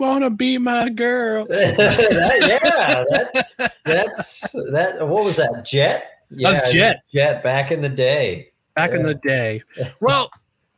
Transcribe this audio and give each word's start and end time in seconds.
Do 0.00 0.06
you 0.06 0.12
want 0.12 0.24
to 0.24 0.30
be 0.30 0.56
my 0.56 0.88
girl? 0.88 1.46
That- 1.50 2.38
yeah, 2.40 3.04
that, 3.10 3.74
that's 3.84 4.50
that. 4.52 5.06
What 5.06 5.24
was 5.24 5.36
that? 5.36 5.62
Jet. 5.62 6.22
Yeah, 6.30 6.52
That's 6.52 6.72
Jet. 6.72 7.02
Jet 7.12 7.42
back 7.42 7.70
in 7.70 7.82
the 7.82 7.88
day. 7.90 8.50
Back 8.74 8.92
in 8.92 9.02
the 9.02 9.16
day. 9.16 9.62
Well, 10.00 10.30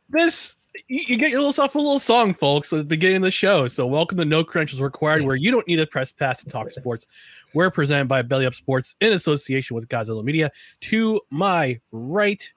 this 0.09 0.57
you, 0.89 1.03
you 1.07 1.17
get 1.17 1.31
yourself 1.31 1.73
a 1.75 1.77
little 1.77 1.99
song, 1.99 2.33
folks, 2.33 2.73
at 2.73 2.79
the 2.79 2.83
beginning 2.83 3.17
of 3.17 3.21
the 3.21 3.31
show. 3.31 3.69
So, 3.69 3.87
welcome 3.87 4.17
to 4.17 4.25
No 4.25 4.43
Credentials 4.43 4.81
Required, 4.81 5.21
where 5.21 5.37
you 5.37 5.51
don't 5.51 5.67
need 5.69 5.79
a 5.79 5.87
press 5.87 6.11
pass 6.11 6.43
to 6.43 6.49
talk 6.49 6.69
sports. 6.71 7.07
We're 7.53 7.71
presented 7.71 8.09
by 8.09 8.23
Belly 8.23 8.45
Up 8.45 8.53
Sports 8.55 8.93
in 8.99 9.13
association 9.13 9.73
with 9.73 9.87
Godzilla 9.87 10.21
Media. 10.21 10.51
To 10.81 11.21
my 11.29 11.79
right 11.93 12.51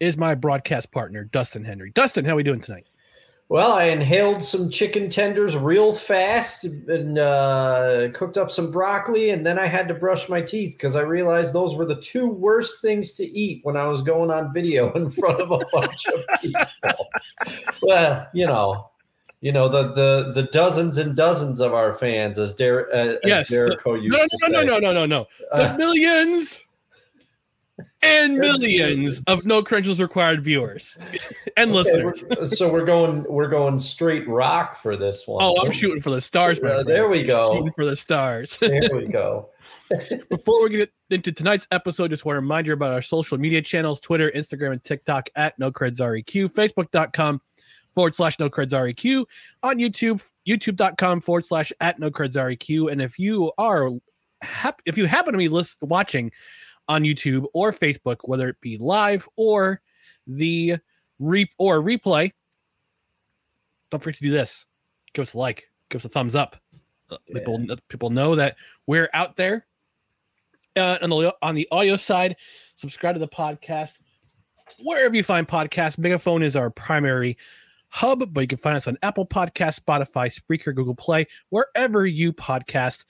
is 0.00 0.16
my 0.16 0.34
broadcast 0.34 0.92
partner, 0.92 1.24
Dustin 1.24 1.62
Henry. 1.62 1.90
Dustin, 1.90 2.24
how 2.24 2.32
are 2.32 2.36
we 2.36 2.42
doing 2.42 2.62
tonight? 2.62 2.86
Well, 3.50 3.72
I 3.74 3.84
inhaled 3.84 4.42
some 4.42 4.70
chicken 4.70 5.10
tenders 5.10 5.54
real 5.56 5.92
fast 5.92 6.64
and 6.64 7.18
uh, 7.18 8.08
cooked 8.14 8.38
up 8.38 8.50
some 8.50 8.70
broccoli, 8.70 9.30
and 9.30 9.44
then 9.44 9.58
I 9.58 9.66
had 9.66 9.86
to 9.88 9.94
brush 9.94 10.28
my 10.30 10.40
teeth 10.40 10.72
because 10.76 10.96
I 10.96 11.02
realized 11.02 11.52
those 11.52 11.76
were 11.76 11.84
the 11.84 12.00
two 12.00 12.26
worst 12.26 12.80
things 12.80 13.12
to 13.14 13.24
eat 13.24 13.60
when 13.62 13.76
I 13.76 13.86
was 13.86 14.00
going 14.00 14.30
on 14.30 14.52
video 14.52 14.92
in 14.94 15.10
front 15.10 15.40
of 15.42 15.50
a 15.50 15.58
bunch 15.72 16.06
of 16.06 16.24
people. 16.40 17.06
well, 17.82 18.26
you 18.32 18.46
know, 18.46 18.90
you 19.42 19.52
know 19.52 19.68
the 19.68 19.92
the 19.92 20.32
the 20.34 20.44
dozens 20.44 20.96
and 20.96 21.14
dozens 21.14 21.60
of 21.60 21.74
our 21.74 21.92
fans, 21.92 22.38
as, 22.38 22.54
Der- 22.54 22.88
uh, 22.94 23.16
Yes, 23.24 23.42
as 23.52 23.58
Jericho 23.58 23.92
used 23.94 24.16
No, 24.16 24.22
no, 24.22 24.26
to 24.26 24.38
no, 24.40 24.60
say. 24.60 24.64
no, 24.64 24.78
no, 24.78 24.78
no, 24.78 24.92
no, 24.92 25.06
no. 25.06 25.26
The 25.52 25.72
Uh, 25.74 25.76
millions 25.76 26.62
and 28.04 28.36
millions 28.36 29.22
of 29.26 29.44
No 29.46 29.62
Credentials 29.62 30.00
Required 30.00 30.44
viewers 30.44 30.96
and 31.56 31.70
okay, 31.70 31.76
listeners. 31.78 32.24
we're- 32.30 32.46
so 32.46 32.70
we're 32.72 32.84
going 32.84 33.24
we're 33.28 33.48
going 33.48 33.78
straight 33.78 34.26
rock 34.28 34.76
for 34.76 34.96
this 34.96 35.26
one. 35.26 35.42
Oh, 35.42 35.56
I'm 35.64 35.72
shooting 35.72 36.00
for 36.02 36.10
the 36.10 36.20
stars, 36.20 36.58
Uh, 36.60 36.82
there 36.82 37.08
we 37.08 37.22
go. 37.22 37.52
Shooting 37.54 37.70
for 37.72 37.84
the 37.84 37.96
stars. 37.96 38.58
There 38.60 38.88
we 38.94 39.06
go. 39.06 39.48
Before 40.30 40.62
we 40.62 40.70
get 40.70 40.92
into 41.10 41.32
tonight's 41.32 41.66
episode, 41.70 42.10
just 42.10 42.24
want 42.24 42.36
to 42.36 42.40
remind 42.40 42.66
you 42.66 42.72
about 42.72 42.92
our 42.92 43.02
social 43.02 43.38
media 43.38 43.62
channels 43.62 44.00
Twitter, 44.00 44.30
Instagram, 44.34 44.72
and 44.72 44.84
TikTok 44.84 45.28
at 45.36 45.58
NoCredsREQ, 45.60 46.52
Facebook.com 46.52 47.40
forward 47.94 48.14
slash 48.14 48.36
NoCredsREQ, 48.38 49.24
on 49.62 49.78
YouTube, 49.78 50.22
YouTube.com 50.48 51.20
forward 51.20 51.44
slash 51.46 51.72
at 51.80 52.00
NoCredsREQ. 52.00 52.90
And 52.90 53.00
if 53.02 53.18
you 53.18 53.52
are 53.58 53.90
hap- 54.42 54.82
if 54.86 54.98
you 54.98 55.06
happen 55.06 55.32
to 55.32 55.38
be 55.38 55.48
list- 55.48 55.78
watching 55.82 56.32
on 56.88 57.02
YouTube 57.02 57.46
or 57.54 57.72
Facebook, 57.72 58.18
whether 58.24 58.48
it 58.48 58.60
be 58.60 58.76
live 58.78 59.28
or 59.36 59.80
the 60.26 60.76
re- 61.18 61.50
or 61.58 61.80
replay, 61.80 62.32
don't 63.90 64.02
forget 64.02 64.18
to 64.18 64.24
do 64.24 64.30
this. 64.30 64.66
Give 65.12 65.22
us 65.22 65.34
a 65.34 65.38
like, 65.38 65.70
give 65.88 66.00
us 66.00 66.04
a 66.04 66.08
thumbs 66.08 66.34
up. 66.34 66.56
Uh, 67.10 67.18
People 67.32 67.64
people 67.88 68.10
know 68.10 68.34
that 68.34 68.56
we're 68.86 69.10
out 69.12 69.36
there. 69.36 69.66
Uh, 70.76 70.98
on 71.02 71.10
the 71.10 71.34
on 71.42 71.54
the 71.54 71.68
audio 71.70 71.96
side, 71.96 72.34
subscribe 72.74 73.14
to 73.14 73.20
the 73.20 73.28
podcast 73.28 74.00
wherever 74.82 75.14
you 75.14 75.22
find 75.22 75.46
podcasts. 75.46 75.98
Megaphone 75.98 76.42
is 76.42 76.56
our 76.56 76.70
primary 76.70 77.36
hub, 77.88 78.32
but 78.32 78.40
you 78.40 78.46
can 78.48 78.58
find 78.58 78.76
us 78.76 78.88
on 78.88 78.98
Apple 79.02 79.26
Podcast, 79.26 79.80
Spotify, 79.80 80.34
Spreaker, 80.34 80.74
Google 80.74 80.96
Play, 80.96 81.26
wherever 81.50 82.04
you 82.06 82.32
podcast. 82.32 83.04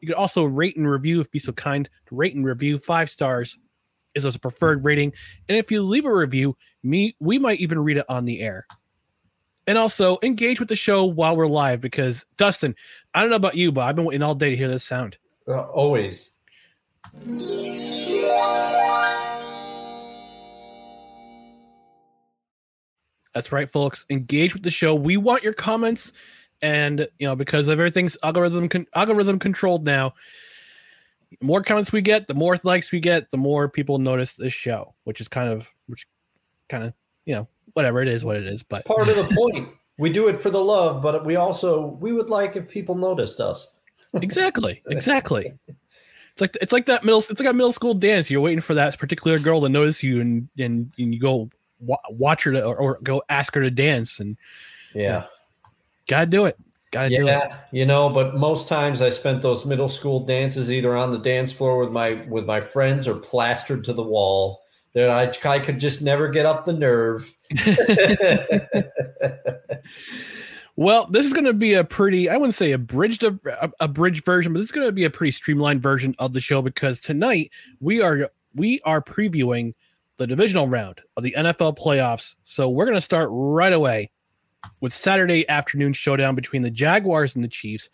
You 0.00 0.08
can 0.08 0.16
also 0.16 0.44
rate 0.44 0.76
and 0.76 0.88
review 0.88 1.20
if 1.20 1.30
be 1.30 1.38
so 1.38 1.52
kind 1.52 1.88
to 2.06 2.14
rate 2.14 2.34
and 2.34 2.44
review. 2.44 2.78
Five 2.78 3.10
stars 3.10 3.58
is 4.14 4.24
a 4.24 4.38
preferred 4.38 4.84
rating, 4.84 5.12
and 5.48 5.56
if 5.56 5.70
you 5.70 5.82
leave 5.82 6.04
a 6.04 6.14
review, 6.14 6.56
me 6.82 7.14
we 7.20 7.38
might 7.38 7.60
even 7.60 7.78
read 7.78 7.98
it 7.98 8.06
on 8.08 8.24
the 8.24 8.40
air. 8.40 8.66
And 9.66 9.78
also 9.78 10.18
engage 10.22 10.58
with 10.58 10.68
the 10.68 10.76
show 10.76 11.04
while 11.04 11.36
we're 11.36 11.46
live 11.46 11.80
because 11.80 12.24
Dustin, 12.36 12.74
I 13.14 13.20
don't 13.20 13.30
know 13.30 13.36
about 13.36 13.56
you, 13.56 13.70
but 13.70 13.82
I've 13.82 13.94
been 13.94 14.06
waiting 14.06 14.22
all 14.22 14.34
day 14.34 14.50
to 14.50 14.56
hear 14.56 14.68
this 14.68 14.82
sound. 14.82 15.16
Uh, 15.46 15.60
always. 15.60 16.32
That's 23.34 23.52
right, 23.52 23.70
folks. 23.70 24.04
Engage 24.10 24.54
with 24.54 24.64
the 24.64 24.70
show. 24.70 24.94
We 24.94 25.16
want 25.16 25.44
your 25.44 25.52
comments, 25.52 26.12
and 26.62 27.08
you 27.18 27.26
know 27.26 27.36
because 27.36 27.68
of 27.68 27.78
everything's 27.78 28.16
algorithm 28.22 28.68
con- 28.68 28.86
algorithm 28.94 29.38
controlled 29.38 29.84
now. 29.84 30.14
The 31.40 31.46
more 31.46 31.62
comments 31.62 31.92
we 31.92 32.02
get, 32.02 32.26
the 32.26 32.34
more 32.34 32.58
likes 32.64 32.90
we 32.90 32.98
get, 32.98 33.30
the 33.30 33.36
more 33.36 33.68
people 33.68 33.98
notice 33.98 34.32
this 34.34 34.52
show, 34.52 34.94
which 35.04 35.20
is 35.20 35.28
kind 35.28 35.48
of 35.52 35.70
which 35.86 36.06
kind 36.68 36.84
of 36.84 36.92
you 37.24 37.34
know 37.34 37.48
whatever 37.74 38.02
it 38.02 38.08
is, 38.08 38.24
what 38.24 38.36
it 38.36 38.44
is. 38.44 38.62
But 38.62 38.84
Part 38.84 39.08
of 39.08 39.16
the 39.16 39.34
point. 39.34 39.68
We 39.98 40.08
do 40.08 40.28
it 40.28 40.36
for 40.38 40.48
the 40.48 40.64
love, 40.64 41.02
but 41.02 41.26
we 41.26 41.36
also 41.36 41.98
we 42.00 42.12
would 42.12 42.30
like 42.30 42.56
if 42.56 42.68
people 42.68 42.94
noticed 42.94 43.38
us. 43.38 43.76
exactly, 44.14 44.82
exactly. 44.86 45.52
It's 45.68 46.40
like 46.40 46.56
it's 46.62 46.72
like 46.72 46.86
that 46.86 47.04
middle 47.04 47.18
it's 47.18 47.38
like 47.38 47.48
a 47.48 47.52
middle 47.52 47.72
school 47.72 47.92
dance. 47.92 48.30
You're 48.30 48.40
waiting 48.40 48.62
for 48.62 48.72
that 48.74 48.98
particular 48.98 49.38
girl 49.38 49.60
to 49.60 49.68
notice 49.68 50.02
you, 50.02 50.20
and 50.22 50.48
and, 50.58 50.90
and 50.98 51.12
you 51.14 51.20
go 51.20 51.50
wa- 51.80 51.98
watch 52.08 52.44
her 52.44 52.52
to, 52.52 52.64
or, 52.64 52.76
or 52.76 52.98
go 53.02 53.22
ask 53.28 53.54
her 53.54 53.60
to 53.60 53.70
dance, 53.70 54.20
and 54.20 54.38
Yeah. 54.94 55.26
Gotta 56.10 56.26
do 56.26 56.46
it. 56.46 56.58
Gotta 56.90 57.08
do 57.08 57.22
it. 57.22 57.26
Yeah, 57.26 57.56
you 57.72 57.86
know, 57.86 58.10
but 58.10 58.36
most 58.36 58.68
times 58.68 59.00
I 59.00 59.08
spent 59.08 59.42
those 59.42 59.64
middle 59.64 59.88
school 59.88 60.20
dances 60.20 60.72
either 60.72 60.96
on 60.96 61.12
the 61.12 61.18
dance 61.18 61.52
floor 61.52 61.78
with 61.78 61.92
my 61.92 62.20
with 62.28 62.44
my 62.44 62.60
friends 62.60 63.08
or 63.08 63.14
plastered 63.14 63.84
to 63.84 63.92
the 63.92 64.02
wall. 64.02 64.62
That 64.92 65.08
I, 65.08 65.32
I 65.48 65.60
could 65.60 65.78
just 65.78 66.02
never 66.02 66.28
get 66.28 66.46
up 66.46 66.64
the 66.64 66.72
nerve. 66.72 67.32
Well, 70.80 71.06
this 71.10 71.26
is 71.26 71.34
going 71.34 71.44
to 71.44 71.52
be 71.52 71.74
a 71.74 71.84
pretty, 71.84 72.30
I 72.30 72.38
wouldn't 72.38 72.54
say 72.54 72.72
abridged, 72.72 73.22
a, 73.22 73.70
a 73.80 73.86
bridge 73.86 74.24
version, 74.24 74.54
but 74.54 74.60
this 74.60 74.68
is 74.68 74.72
going 74.72 74.86
to 74.86 74.92
be 74.92 75.04
a 75.04 75.10
pretty 75.10 75.30
streamlined 75.30 75.82
version 75.82 76.14
of 76.18 76.32
the 76.32 76.40
show 76.40 76.62
because 76.62 76.98
tonight 76.98 77.50
we 77.80 78.00
are 78.00 78.30
we 78.54 78.80
are 78.86 79.02
previewing 79.02 79.74
the 80.16 80.26
divisional 80.26 80.68
round 80.68 81.02
of 81.18 81.22
the 81.22 81.34
NFL 81.36 81.76
playoffs. 81.76 82.34
So 82.44 82.70
we're 82.70 82.86
going 82.86 82.96
to 82.96 83.02
start 83.02 83.28
right 83.30 83.74
away 83.74 84.10
with 84.80 84.92
Saturday 84.92 85.48
afternoon 85.48 85.92
showdown 85.92 86.34
between 86.34 86.62
the 86.62 86.70
Jaguars 86.70 87.34
and 87.34 87.44
the 87.44 87.48
Chiefs, 87.48 87.88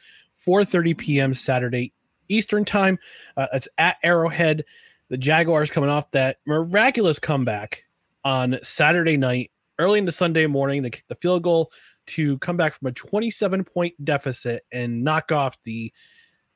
4:30 0.47 0.97
p.m. 0.97 1.35
Saturday 1.35 1.93
Eastern 2.29 2.65
time. 2.65 2.99
Uh, 3.37 3.47
it's 3.53 3.69
at 3.79 3.97
Arrowhead. 4.03 4.65
The 5.09 5.17
Jaguars 5.17 5.71
coming 5.71 5.91
off 5.91 6.11
that 6.13 6.39
miraculous 6.47 7.19
comeback 7.19 7.85
on 8.25 8.59
Saturday 8.63 9.17
night, 9.17 9.53
early 9.79 9.99
into 10.01 10.13
Sunday 10.13 10.47
morning. 10.47 10.83
They 10.83 10.91
kicked 10.91 11.09
the 11.09 11.15
field 11.17 11.43
goal 11.45 11.71
to 12.07 12.39
come 12.39 12.57
back 12.57 12.75
from 12.75 12.89
a 12.89 12.93
27 12.93 13.65
point 13.65 13.95
deficit 14.05 14.65
and 14.73 15.05
knock 15.05 15.31
off 15.33 15.57
the 15.65 15.93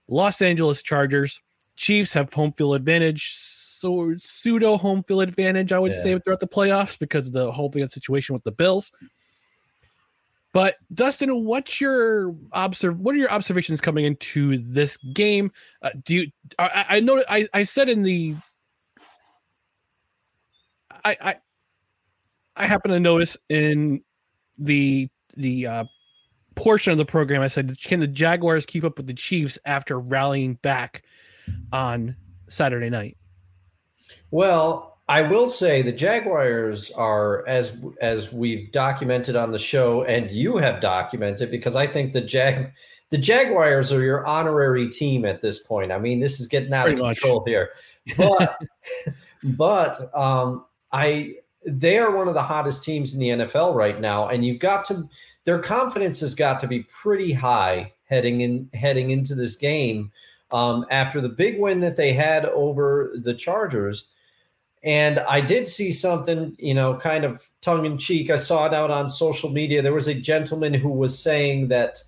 Los 0.08 0.42
Angeles 0.42 0.82
Chargers. 0.82 1.40
Chiefs 1.76 2.12
have 2.12 2.32
home 2.32 2.52
field 2.52 2.74
advantage, 2.74 3.28
so 3.32 4.14
pseudo 4.18 4.76
home 4.76 5.04
field 5.04 5.22
advantage, 5.22 5.72
I 5.72 5.78
would 5.78 5.92
Yeah. 5.92 6.02
say, 6.02 6.18
throughout 6.18 6.40
the 6.40 6.48
playoffs 6.48 6.98
because 6.98 7.28
of 7.28 7.32
the 7.32 7.50
whole 7.52 7.70
thing 7.70 7.86
situation 7.88 8.34
with 8.34 8.44
the 8.44 8.52
Bills. 8.52 8.92
But 10.52 10.76
Dustin, 10.92 11.44
what's 11.44 11.80
your 11.80 12.34
observe? 12.52 12.98
What 12.98 13.14
are 13.14 13.18
your 13.18 13.30
observations 13.30 13.80
coming 13.80 14.04
into 14.04 14.58
this 14.58 14.96
game? 14.96 15.52
Uh, 15.80 15.90
do 16.04 16.16
you? 16.16 16.30
I, 16.58 16.86
I 16.88 17.00
know 17.00 17.22
I, 17.28 17.48
I 17.54 17.62
said 17.62 17.88
in 17.88 18.02
the 18.02 18.34
I 21.04 21.16
I 21.20 21.36
I 22.56 22.66
happen 22.66 22.90
to 22.90 22.98
notice 22.98 23.36
in 23.48 24.02
the 24.58 25.08
the 25.36 25.66
uh, 25.66 25.84
portion 26.56 26.90
of 26.90 26.98
the 26.98 27.04
program 27.04 27.42
I 27.42 27.48
said 27.48 27.76
can 27.80 28.00
the 28.00 28.08
Jaguars 28.08 28.66
keep 28.66 28.82
up 28.82 28.96
with 28.96 29.06
the 29.06 29.14
Chiefs 29.14 29.58
after 29.64 30.00
rallying 30.00 30.54
back 30.54 31.04
on 31.72 32.16
Saturday 32.48 32.90
night? 32.90 33.16
Well, 34.32 34.89
I 35.10 35.22
will 35.22 35.48
say 35.48 35.82
the 35.82 35.90
Jaguars 35.90 36.92
are 36.92 37.44
as 37.48 37.76
as 38.00 38.32
we've 38.32 38.70
documented 38.70 39.34
on 39.34 39.50
the 39.50 39.58
show, 39.58 40.04
and 40.04 40.30
you 40.30 40.56
have 40.56 40.80
documented 40.80 41.50
because 41.50 41.74
I 41.74 41.88
think 41.88 42.12
the 42.12 42.20
Jag 42.20 42.70
the 43.10 43.18
Jaguars 43.18 43.92
are 43.92 44.04
your 44.04 44.24
honorary 44.24 44.88
team 44.88 45.24
at 45.24 45.40
this 45.40 45.58
point. 45.58 45.90
I 45.90 45.98
mean, 45.98 46.20
this 46.20 46.38
is 46.38 46.46
getting 46.46 46.72
out 46.72 46.84
Pretty 46.84 47.00
of 47.00 47.06
much. 47.06 47.18
control 47.18 47.42
here, 47.44 47.70
but 48.16 48.56
but 49.42 50.16
um, 50.16 50.64
I 50.92 51.34
they 51.66 51.98
are 51.98 52.16
one 52.16 52.28
of 52.28 52.34
the 52.34 52.42
hottest 52.42 52.84
teams 52.84 53.12
in 53.12 53.18
the 53.18 53.30
NFL 53.30 53.74
right 53.74 54.00
now, 54.00 54.28
and 54.28 54.44
you've 54.44 54.60
got 54.60 54.84
to 54.86 55.08
their 55.44 55.58
confidence 55.58 56.20
has 56.20 56.36
got 56.36 56.60
to 56.60 56.68
be 56.68 56.84
pretty 56.84 57.32
high 57.32 57.92
heading 58.04 58.42
in 58.42 58.70
heading 58.74 59.10
into 59.10 59.34
this 59.34 59.56
game 59.56 60.12
um, 60.52 60.86
after 60.92 61.20
the 61.20 61.28
big 61.28 61.58
win 61.58 61.80
that 61.80 61.96
they 61.96 62.12
had 62.12 62.46
over 62.46 63.10
the 63.24 63.34
Chargers. 63.34 64.06
And 64.82 65.18
I 65.20 65.40
did 65.40 65.68
see 65.68 65.92
something, 65.92 66.56
you 66.58 66.72
know, 66.72 66.96
kind 66.96 67.24
of 67.24 67.42
tongue 67.60 67.84
in 67.84 67.98
cheek. 67.98 68.30
I 68.30 68.36
saw 68.36 68.66
it 68.66 68.74
out 68.74 68.90
on 68.90 69.08
social 69.08 69.50
media. 69.50 69.82
There 69.82 69.92
was 69.92 70.08
a 70.08 70.14
gentleman 70.14 70.72
who 70.72 70.88
was 70.88 71.18
saying 71.18 71.68
that, 71.68 72.02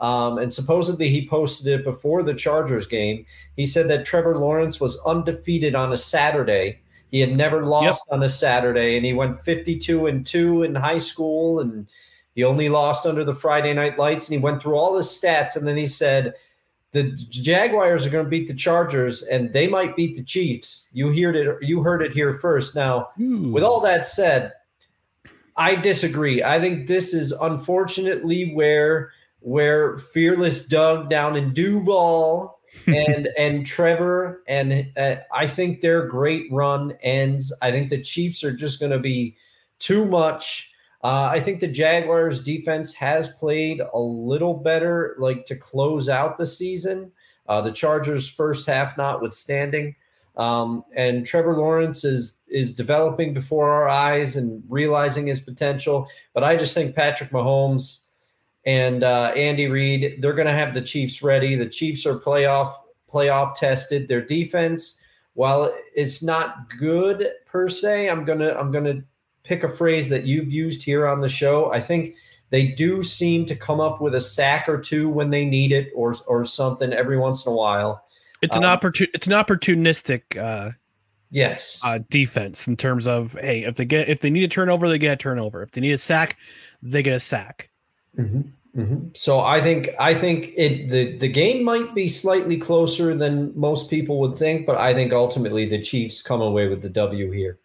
um, 0.00 0.38
and 0.38 0.52
supposedly 0.52 1.08
he 1.08 1.28
posted 1.28 1.68
it 1.68 1.84
before 1.84 2.24
the 2.24 2.34
Chargers 2.34 2.86
game. 2.86 3.24
He 3.56 3.64
said 3.64 3.88
that 3.88 4.04
Trevor 4.04 4.38
Lawrence 4.38 4.80
was 4.80 4.98
undefeated 5.06 5.76
on 5.76 5.92
a 5.92 5.96
Saturday. 5.96 6.80
He 7.12 7.20
had 7.20 7.36
never 7.36 7.64
lost 7.64 8.04
yep. 8.08 8.16
on 8.16 8.24
a 8.24 8.28
Saturday, 8.28 8.96
and 8.96 9.06
he 9.06 9.12
went 9.12 9.38
52 9.38 10.06
and 10.08 10.26
2 10.26 10.64
in 10.64 10.74
high 10.74 10.98
school, 10.98 11.60
and 11.60 11.86
he 12.34 12.42
only 12.42 12.68
lost 12.68 13.06
under 13.06 13.22
the 13.22 13.34
Friday 13.34 13.72
night 13.72 13.98
lights. 13.98 14.28
And 14.28 14.34
he 14.34 14.42
went 14.42 14.60
through 14.60 14.74
all 14.74 14.96
his 14.96 15.06
stats, 15.06 15.54
and 15.54 15.66
then 15.66 15.76
he 15.76 15.86
said, 15.86 16.34
the 16.92 17.10
Jaguars 17.28 18.06
are 18.06 18.10
going 18.10 18.24
to 18.24 18.30
beat 18.30 18.48
the 18.48 18.54
Chargers 18.54 19.22
and 19.22 19.52
they 19.52 19.66
might 19.66 19.96
beat 19.96 20.16
the 20.16 20.22
Chiefs. 20.22 20.88
You 20.92 21.08
heard 21.08 21.36
it 21.36 21.58
you 21.62 21.82
heard 21.82 22.02
it 22.02 22.12
here 22.12 22.32
first. 22.32 22.74
Now, 22.74 23.08
hmm. 23.16 23.52
with 23.52 23.62
all 23.62 23.80
that 23.80 24.06
said, 24.06 24.52
I 25.56 25.74
disagree. 25.74 26.42
I 26.42 26.60
think 26.60 26.86
this 26.86 27.12
is 27.12 27.32
unfortunately 27.32 28.54
where 28.54 29.12
where 29.40 29.98
fearless 29.98 30.66
Doug 30.66 31.10
down 31.10 31.36
in 31.36 31.52
Duval 31.52 32.58
and 32.86 33.28
and 33.38 33.66
Trevor 33.66 34.42
and 34.48 34.90
uh, 34.96 35.16
I 35.32 35.46
think 35.46 35.80
their 35.80 36.06
great 36.06 36.46
run 36.50 36.96
ends. 37.02 37.52
I 37.62 37.70
think 37.70 37.90
the 37.90 38.00
Chiefs 38.00 38.44
are 38.44 38.52
just 38.52 38.80
going 38.80 38.92
to 38.92 38.98
be 38.98 39.36
too 39.78 40.04
much 40.04 40.70
uh, 41.04 41.28
I 41.30 41.40
think 41.40 41.60
the 41.60 41.68
Jaguars 41.68 42.42
defense 42.42 42.92
has 42.94 43.28
played 43.28 43.80
a 43.92 43.98
little 43.98 44.54
better, 44.54 45.16
like 45.18 45.44
to 45.46 45.56
close 45.56 46.08
out 46.08 46.38
the 46.38 46.46
season. 46.46 47.12
Uh, 47.48 47.60
the 47.60 47.70
Chargers' 47.70 48.28
first 48.28 48.66
half, 48.66 48.96
notwithstanding, 48.96 49.94
um, 50.36 50.84
and 50.96 51.24
Trevor 51.24 51.56
Lawrence 51.56 52.04
is 52.04 52.38
is 52.48 52.72
developing 52.72 53.34
before 53.34 53.70
our 53.70 53.88
eyes 53.88 54.36
and 54.36 54.62
realizing 54.68 55.26
his 55.26 55.40
potential. 55.40 56.08
But 56.32 56.44
I 56.44 56.56
just 56.56 56.74
think 56.74 56.94
Patrick 56.94 57.30
Mahomes 57.30 58.00
and 58.64 59.04
uh, 59.04 59.32
Andy 59.36 59.68
Reid, 59.68 60.20
they're 60.20 60.32
going 60.32 60.46
to 60.46 60.52
have 60.52 60.74
the 60.74 60.82
Chiefs 60.82 61.22
ready. 61.22 61.54
The 61.54 61.68
Chiefs 61.68 62.04
are 62.04 62.18
playoff 62.18 62.72
playoff 63.12 63.54
tested. 63.54 64.08
Their 64.08 64.22
defense, 64.22 64.98
while 65.34 65.72
it's 65.94 66.22
not 66.22 66.68
good 66.76 67.28
per 67.46 67.68
se, 67.68 68.08
I'm 68.08 68.24
gonna 68.24 68.54
I'm 68.54 68.70
gonna 68.70 69.02
pick 69.46 69.64
a 69.64 69.68
phrase 69.68 70.08
that 70.08 70.24
you've 70.24 70.52
used 70.52 70.82
here 70.82 71.06
on 71.06 71.20
the 71.20 71.28
show. 71.28 71.72
I 71.72 71.80
think 71.80 72.14
they 72.50 72.68
do 72.68 73.02
seem 73.02 73.46
to 73.46 73.56
come 73.56 73.80
up 73.80 74.00
with 74.00 74.14
a 74.14 74.20
sack 74.20 74.68
or 74.68 74.78
two 74.78 75.08
when 75.08 75.30
they 75.30 75.44
need 75.44 75.72
it, 75.72 75.90
or 75.94 76.14
or 76.26 76.44
something 76.44 76.92
every 76.92 77.18
once 77.18 77.46
in 77.46 77.52
a 77.52 77.54
while. 77.54 78.04
It's 78.42 78.56
an 78.56 78.64
um, 78.64 78.78
opportun 78.78 79.08
it's 79.14 79.26
an 79.26 79.32
opportunistic 79.32 80.36
uh, 80.36 80.72
yes 81.30 81.80
uh, 81.84 82.00
defense 82.10 82.68
in 82.68 82.76
terms 82.76 83.06
of 83.06 83.32
hey 83.40 83.64
if 83.64 83.76
they 83.76 83.84
get 83.84 84.08
if 84.08 84.20
they 84.20 84.30
need 84.30 84.44
a 84.44 84.48
turnover 84.48 84.88
they 84.88 84.98
get 84.98 85.14
a 85.14 85.16
turnover 85.16 85.62
if 85.62 85.72
they 85.72 85.80
need 85.80 85.92
a 85.92 85.98
sack 85.98 86.36
they 86.82 87.02
get 87.02 87.14
a 87.14 87.20
sack. 87.20 87.70
Mm-hmm. 88.18 88.42
Mm-hmm. 88.76 89.08
So 89.14 89.40
I 89.40 89.62
think 89.62 89.90
I 89.98 90.14
think 90.14 90.52
it 90.56 90.88
the 90.88 91.16
the 91.16 91.28
game 91.28 91.64
might 91.64 91.94
be 91.94 92.08
slightly 92.08 92.58
closer 92.58 93.14
than 93.14 93.58
most 93.58 93.88
people 93.88 94.20
would 94.20 94.36
think, 94.36 94.66
but 94.66 94.76
I 94.76 94.92
think 94.92 95.12
ultimately 95.12 95.66
the 95.66 95.80
Chiefs 95.80 96.20
come 96.20 96.42
away 96.42 96.68
with 96.68 96.82
the 96.82 96.90
W 96.90 97.30
here. 97.30 97.58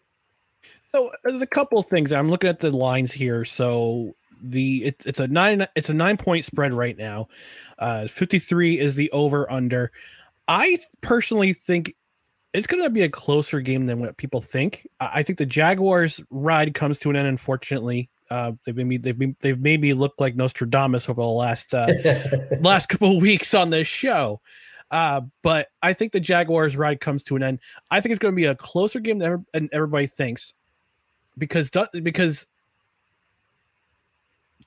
So 0.94 1.10
there's 1.24 1.42
a 1.42 1.46
couple 1.46 1.78
of 1.78 1.86
things. 1.86 2.12
I'm 2.12 2.28
looking 2.28 2.50
at 2.50 2.60
the 2.60 2.70
lines 2.70 3.12
here. 3.12 3.44
So 3.44 4.14
the 4.42 4.84
it, 4.84 5.02
it's 5.06 5.20
a 5.20 5.28
nine 5.28 5.66
it's 5.74 5.88
a 5.88 5.94
nine 5.94 6.16
point 6.16 6.44
spread 6.44 6.74
right 6.74 6.96
now. 6.96 7.28
Uh, 7.78 8.06
53 8.06 8.78
is 8.78 8.94
the 8.94 9.10
over 9.12 9.50
under. 9.50 9.92
I 10.48 10.78
personally 11.00 11.52
think 11.52 11.94
it's 12.52 12.66
going 12.66 12.82
to 12.82 12.90
be 12.90 13.02
a 13.02 13.08
closer 13.08 13.60
game 13.60 13.86
than 13.86 14.00
what 14.00 14.16
people 14.18 14.40
think. 14.40 14.86
I 15.00 15.22
think 15.22 15.38
the 15.38 15.46
Jaguars 15.46 16.22
ride 16.30 16.74
comes 16.74 16.98
to 16.98 17.10
an 17.10 17.16
end. 17.16 17.28
Unfortunately, 17.28 18.10
uh, 18.30 18.52
they've 18.64 18.76
made 18.76 18.86
me 18.86 18.96
they've 18.98 19.18
been, 19.18 19.36
they've 19.40 19.60
made 19.60 19.80
me 19.80 19.94
look 19.94 20.14
like 20.18 20.36
Nostradamus 20.36 21.08
over 21.08 21.22
the 21.22 21.26
last 21.26 21.72
uh, 21.72 21.88
last 22.60 22.90
couple 22.90 23.16
of 23.16 23.22
weeks 23.22 23.54
on 23.54 23.70
this 23.70 23.86
show. 23.86 24.40
Uh, 24.90 25.22
but 25.42 25.68
I 25.82 25.94
think 25.94 26.12
the 26.12 26.20
Jaguars 26.20 26.76
ride 26.76 27.00
comes 27.00 27.22
to 27.24 27.36
an 27.36 27.42
end. 27.42 27.60
I 27.90 28.02
think 28.02 28.12
it's 28.12 28.18
going 28.18 28.34
to 28.34 28.36
be 28.36 28.44
a 28.44 28.54
closer 28.54 29.00
game 29.00 29.18
than 29.18 29.46
everybody 29.72 30.06
thinks 30.06 30.52
because 31.38 31.70
because 32.02 32.46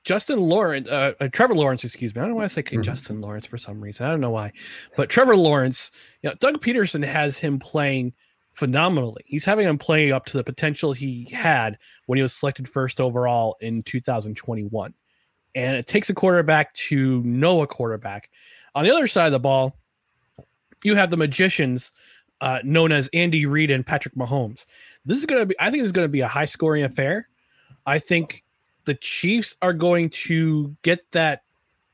Justin 0.04 0.40
Lawrence, 0.40 0.88
uh, 0.88 1.14
uh, 1.20 1.28
Trevor 1.32 1.56
Lawrence, 1.56 1.84
excuse 1.84 2.14
me. 2.14 2.22
I 2.22 2.26
don't 2.26 2.32
know 2.32 2.38
why 2.38 2.44
I 2.44 2.48
say 2.48 2.62
mm-hmm. 2.62 2.82
Justin 2.82 3.22
Lawrence 3.22 3.48
for 3.48 3.58
some 3.58 3.82
reason. 3.82 4.06
I 4.06 4.12
don't 4.12 4.22
know 4.22 4.32
why, 4.32 4.52
but 4.96 5.10
Trevor 5.10 5.36
Lawrence, 5.36 5.92
you 6.22 6.30
know, 6.30 6.36
Doug 6.40 6.62
Pederson 6.62 7.04
has 7.04 7.38
him 7.38 7.58
playing 7.60 8.14
phenomenally. 8.52 9.24
He's 9.26 9.44
having 9.44 9.68
him 9.68 9.78
play 9.78 10.12
up 10.12 10.26
to 10.28 10.38
the 10.38 10.44
potential 10.44 10.94
he 10.94 11.26
had 11.32 11.78
when 12.06 12.18
he 12.18 12.24
was 12.24 12.34
selected 12.34 12.70
first 12.70 13.02
overall 13.02 13.58
in 13.62 13.84
2021. 13.84 14.94
And 15.56 15.78
it 15.78 15.88
takes 15.88 16.10
a 16.10 16.14
quarterback 16.14 16.74
to 16.74 17.22
know 17.24 17.62
a 17.62 17.68
quarterback. 17.68 18.30
On 18.76 18.84
the 18.84 18.92
other 18.92 19.08
side 19.08 19.28
of 19.28 19.32
the 19.32 19.40
ball, 19.40 19.78
you 20.84 20.96
have 20.96 21.10
the 21.10 21.18
magicians 21.18 21.92
uh, 22.42 22.60
known 22.64 22.92
as 22.92 23.10
Andy 23.14 23.46
Reid 23.46 23.72
and 23.72 23.86
Patrick 23.86 24.16
Mahomes. 24.16 24.66
This 25.06 25.18
is 25.18 25.26
going 25.26 25.42
to 25.42 25.46
be, 25.46 25.56
I 25.60 25.70
think, 25.70 25.82
this 25.82 25.88
is 25.88 25.92
going 25.92 26.06
to 26.06 26.12
be 26.12 26.22
a 26.22 26.28
high 26.28 26.46
scoring 26.46 26.84
affair. 26.84 27.30
I 27.86 28.00
think 28.00 28.44
the 28.86 28.96
Chiefs 28.96 29.56
are 29.62 29.74
going 29.74 30.10
to 30.10 30.76
get 30.82 31.10
that. 31.12 31.44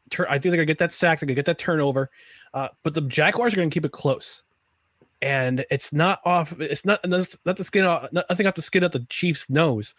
Tur- 0.10 0.28
I 0.30 0.34
think 0.34 0.44
they're 0.44 0.58
going 0.58 0.68
to 0.68 0.74
get 0.74 0.80
that 0.80 0.94
sack. 0.94 1.20
They're 1.20 1.28
going 1.28 1.36
to 1.36 1.40
get 1.40 1.46
that 1.46 1.58
turnover. 1.58 2.10
Uh, 2.54 2.70
but 2.84 2.94
the 2.94 3.02
Jaguars 3.02 3.54
are 3.54 3.58
going 3.58 3.70
to 3.70 3.74
keep 3.74 3.86
it 3.86 3.92
close. 3.92 4.44
And 5.22 5.66
it's 5.70 5.94
not 5.94 6.20
off. 6.26 6.60
It's 6.60 6.84
not 6.84 7.00
not 7.08 7.58
the 7.58 7.64
skin. 7.64 7.86
Off, 7.86 8.12
not, 8.12 8.26
nothing 8.30 8.48
off 8.48 8.56
the 8.56 8.62
skin 8.62 8.84
of 8.84 8.92
the 8.92 9.06
Chiefs' 9.10 9.50
nose. 9.50 9.94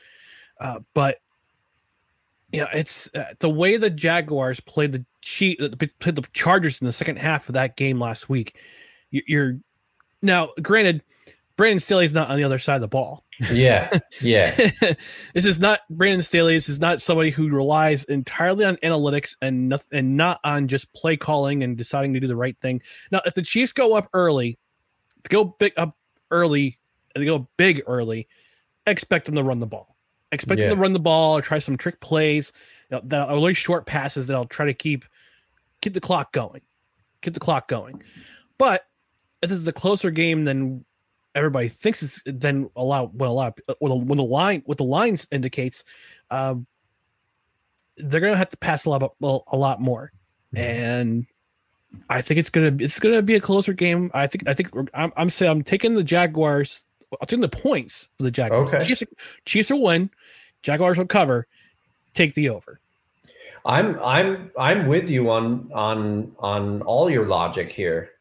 Uh, 0.58 0.80
but 0.94 1.18
yeah, 2.50 2.66
it's 2.74 3.08
uh, 3.14 3.32
the 3.38 3.48
way 3.48 3.76
the 3.76 3.88
Jaguars 3.88 4.60
played 4.60 4.92
the 4.92 5.04
Chief, 5.22 5.58
played 6.00 6.16
the 6.16 6.26
Chargers 6.32 6.80
in 6.80 6.86
the 6.86 6.92
second 6.92 7.16
half 7.16 7.48
of 7.48 7.54
that 7.54 7.76
game 7.76 8.00
last 8.00 8.28
week. 8.28 8.56
You're 9.10 9.58
now, 10.22 10.50
granted, 10.60 11.02
Brandon 11.56 11.80
Staley 11.80 12.04
is 12.04 12.12
not 12.12 12.30
on 12.30 12.36
the 12.36 12.44
other 12.44 12.58
side 12.58 12.76
of 12.76 12.80
the 12.80 12.88
ball. 12.88 13.24
Yeah, 13.50 13.90
yeah. 14.20 14.54
this 15.34 15.44
is 15.44 15.60
not 15.60 15.80
Brandon 15.90 16.22
Staley. 16.22 16.54
This 16.54 16.68
is 16.68 16.80
not 16.80 17.02
somebody 17.02 17.30
who 17.30 17.48
relies 17.50 18.04
entirely 18.04 18.64
on 18.64 18.76
analytics 18.76 19.36
and 19.42 19.68
not, 19.68 19.84
and 19.92 20.16
not 20.16 20.40
on 20.44 20.68
just 20.68 20.92
play 20.94 21.16
calling 21.16 21.62
and 21.62 21.76
deciding 21.76 22.14
to 22.14 22.20
do 22.20 22.26
the 22.26 22.36
right 22.36 22.56
thing. 22.62 22.80
Now, 23.10 23.20
if 23.26 23.34
the 23.34 23.42
Chiefs 23.42 23.72
go 23.72 23.96
up 23.96 24.08
early, 24.14 24.58
go 25.28 25.44
big 25.44 25.72
up 25.76 25.96
early, 26.30 26.78
and 27.14 27.22
they 27.22 27.26
go 27.26 27.48
big 27.56 27.82
early, 27.86 28.28
expect 28.86 29.26
them 29.26 29.34
to 29.34 29.42
run 29.42 29.60
the 29.60 29.66
ball. 29.66 29.96
Expect 30.30 30.60
yeah. 30.60 30.68
them 30.68 30.78
to 30.78 30.80
run 30.80 30.94
the 30.94 30.98
ball 30.98 31.36
or 31.36 31.42
try 31.42 31.58
some 31.58 31.76
trick 31.76 32.00
plays 32.00 32.52
you 32.90 32.96
know, 32.96 33.02
that 33.04 33.28
are 33.28 33.34
really 33.34 33.54
short 33.54 33.84
passes 33.84 34.26
that 34.26 34.34
I'll 34.34 34.46
try 34.46 34.66
to 34.66 34.74
keep 34.74 35.04
keep 35.82 35.94
the 35.94 36.00
clock 36.00 36.32
going, 36.32 36.62
keep 37.20 37.34
the 37.34 37.40
clock 37.40 37.68
going. 37.68 38.02
But 38.56 38.86
this 39.42 39.58
is 39.58 39.66
a 39.66 39.72
closer 39.72 40.10
game 40.10 40.44
than 40.44 40.84
everybody 41.34 41.68
thinks 41.68 42.02
it's 42.02 42.22
then 42.26 42.70
a 42.76 42.84
lot 42.84 43.14
well 43.14 43.32
a 43.32 43.34
lot 43.34 43.58
when 43.80 44.18
the 44.18 44.24
line 44.24 44.62
what 44.66 44.78
the 44.78 44.84
lines 44.84 45.26
indicates 45.30 45.84
um, 46.30 46.66
they're 47.96 48.20
gonna 48.20 48.36
have 48.36 48.50
to 48.50 48.56
pass 48.56 48.84
a 48.84 48.90
lot 48.90 49.14
well, 49.20 49.44
a 49.48 49.56
lot 49.56 49.80
more. 49.80 50.12
Mm-hmm. 50.54 50.64
and 50.64 51.26
i 52.10 52.20
think 52.20 52.38
it's 52.38 52.50
gonna 52.50 52.74
it's 52.78 53.00
gonna 53.00 53.22
be 53.22 53.34
a 53.34 53.40
closer 53.40 53.72
game. 53.72 54.10
I 54.14 54.26
think 54.26 54.46
i 54.46 54.54
think 54.54 54.70
i'm, 54.94 55.12
I'm 55.16 55.30
saying 55.30 55.50
i'm 55.50 55.62
taking 55.62 55.94
the 55.94 56.04
jaguars 56.04 56.84
i'll 57.12 57.26
take 57.26 57.40
the 57.40 57.48
points 57.48 58.08
for 58.16 58.24
the 58.24 58.30
jaguars. 58.30 58.72
Okay. 58.72 58.84
chiefs, 58.84 59.02
chiefs 59.44 59.70
will 59.70 59.82
win 59.82 60.10
jaguars 60.62 60.98
will 60.98 61.06
cover 61.06 61.46
take 62.14 62.34
the 62.34 62.50
over. 62.50 62.80
I'm 63.64 63.98
i'm 64.00 64.50
i'm 64.58 64.86
with 64.86 65.08
you 65.08 65.30
on 65.30 65.70
on 65.72 66.32
on 66.38 66.82
all 66.82 67.08
your 67.08 67.26
logic 67.26 67.70
here 67.70 68.11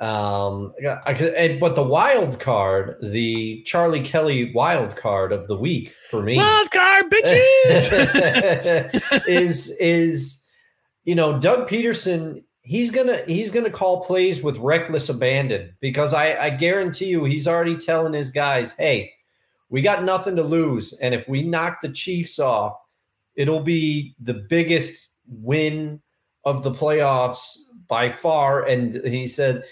um, 0.00 0.74
I 1.06 1.14
could, 1.14 1.58
but 1.58 1.74
the 1.74 1.82
wild 1.82 2.38
card, 2.38 2.96
the 3.00 3.62
Charlie 3.62 4.02
Kelly 4.02 4.52
wild 4.52 4.94
card 4.94 5.32
of 5.32 5.46
the 5.46 5.56
week 5.56 5.94
for 6.10 6.22
me, 6.22 6.36
wild 6.36 6.70
card 6.70 7.06
bitches, 7.10 7.64
is 9.28 9.70
is 9.80 10.44
you 11.04 11.14
know 11.14 11.38
Doug 11.38 11.68
Pederson. 11.68 12.42
He's 12.60 12.90
gonna 12.90 13.22
he's 13.26 13.50
gonna 13.50 13.70
call 13.70 14.02
plays 14.02 14.42
with 14.42 14.58
reckless 14.58 15.08
abandon 15.08 15.74
because 15.80 16.12
I, 16.12 16.34
I 16.34 16.50
guarantee 16.50 17.06
you 17.06 17.24
he's 17.24 17.48
already 17.48 17.76
telling 17.76 18.12
his 18.12 18.30
guys, 18.30 18.72
hey, 18.72 19.12
we 19.70 19.80
got 19.80 20.04
nothing 20.04 20.36
to 20.36 20.42
lose, 20.42 20.92
and 21.00 21.14
if 21.14 21.26
we 21.26 21.42
knock 21.42 21.80
the 21.80 21.88
Chiefs 21.88 22.38
off, 22.38 22.76
it'll 23.34 23.62
be 23.62 24.14
the 24.20 24.34
biggest 24.34 25.08
win 25.26 26.02
of 26.44 26.62
the 26.62 26.70
playoffs 26.70 27.56
by 27.88 28.10
far. 28.10 28.62
And 28.64 28.94
he 29.04 29.26
said 29.26 29.64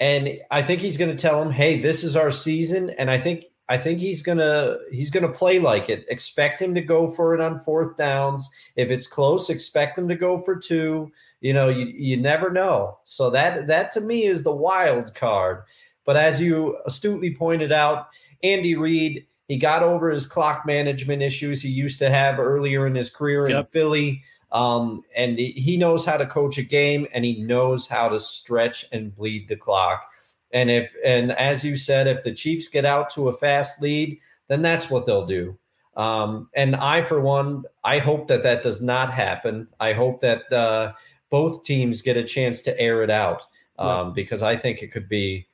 and 0.00 0.30
I 0.50 0.62
think 0.62 0.80
he's 0.80 0.96
going 0.96 1.14
to 1.14 1.22
tell 1.22 1.42
him, 1.42 1.52
"Hey, 1.52 1.78
this 1.78 2.02
is 2.02 2.16
our 2.16 2.30
season." 2.30 2.90
And 2.90 3.10
I 3.10 3.18
think 3.18 3.44
I 3.68 3.76
think 3.76 4.00
he's 4.00 4.22
gonna 4.22 4.78
he's 4.90 5.10
gonna 5.10 5.30
play 5.30 5.60
like 5.60 5.88
it. 5.88 6.04
Expect 6.08 6.60
him 6.60 6.74
to 6.74 6.80
go 6.80 7.06
for 7.06 7.34
it 7.34 7.40
on 7.40 7.56
fourth 7.56 7.96
downs. 7.96 8.50
If 8.74 8.90
it's 8.90 9.06
close, 9.06 9.48
expect 9.48 9.96
him 9.96 10.08
to 10.08 10.16
go 10.16 10.38
for 10.38 10.56
two. 10.56 11.12
You 11.40 11.52
know, 11.52 11.68
you, 11.68 11.86
you 11.86 12.16
never 12.16 12.50
know. 12.50 12.98
So 13.04 13.30
that 13.30 13.68
that 13.68 13.92
to 13.92 14.00
me 14.00 14.24
is 14.24 14.42
the 14.42 14.54
wild 14.54 15.14
card. 15.14 15.62
But 16.04 16.16
as 16.16 16.40
you 16.40 16.78
astutely 16.86 17.32
pointed 17.36 17.70
out, 17.70 18.08
Andy 18.42 18.74
Reid, 18.74 19.24
he 19.46 19.56
got 19.56 19.84
over 19.84 20.10
his 20.10 20.26
clock 20.26 20.66
management 20.66 21.22
issues 21.22 21.62
he 21.62 21.68
used 21.68 22.00
to 22.00 22.10
have 22.10 22.40
earlier 22.40 22.88
in 22.88 22.96
his 22.96 23.10
career 23.10 23.46
in 23.46 23.64
Philly. 23.66 24.24
Um, 24.52 25.02
and 25.14 25.38
he- 25.38 25.76
knows 25.76 26.04
how 26.04 26.16
to 26.16 26.26
coach 26.26 26.58
a 26.58 26.62
game 26.62 27.06
and 27.12 27.24
he 27.24 27.40
knows 27.42 27.86
how 27.86 28.08
to 28.08 28.18
stretch 28.18 28.84
and 28.92 29.14
bleed 29.14 29.48
the 29.48 29.56
clock. 29.56 30.10
And 30.52 30.70
if 30.70 30.94
and 31.04 31.32
as 31.32 31.62
you 31.64 31.76
said, 31.76 32.08
if 32.08 32.24
the 32.24 32.32
Chiefs 32.32 32.68
get 32.68 32.84
out 32.84 33.10
to 33.10 33.28
a 33.28 33.32
fast 33.32 33.80
lead, 33.80 34.18
then 34.48 34.62
that's 34.62 34.90
what 34.90 35.06
they'll 35.06 35.26
do. 35.26 35.56
Um, 35.96 36.48
and 36.54 36.74
I, 36.76 37.02
for 37.02 37.20
one, 37.20 37.64
I 37.84 37.98
hope 37.98 38.26
that 38.28 38.42
that 38.42 38.62
does 38.62 38.80
not 38.80 39.10
happen. 39.10 39.68
I 39.78 39.92
hope 39.92 40.20
that 40.20 40.52
uh, 40.52 40.92
both 41.30 41.62
teams 41.62 42.02
get 42.02 42.16
a 42.16 42.24
chance 42.24 42.60
to 42.62 42.78
air 42.80 43.02
it 43.02 43.10
out 43.10 43.42
um, 43.78 44.12
because 44.12 44.42
I 44.42 44.56
think 44.56 44.82
it 44.82 44.92
could 44.92 45.08
be 45.08 45.46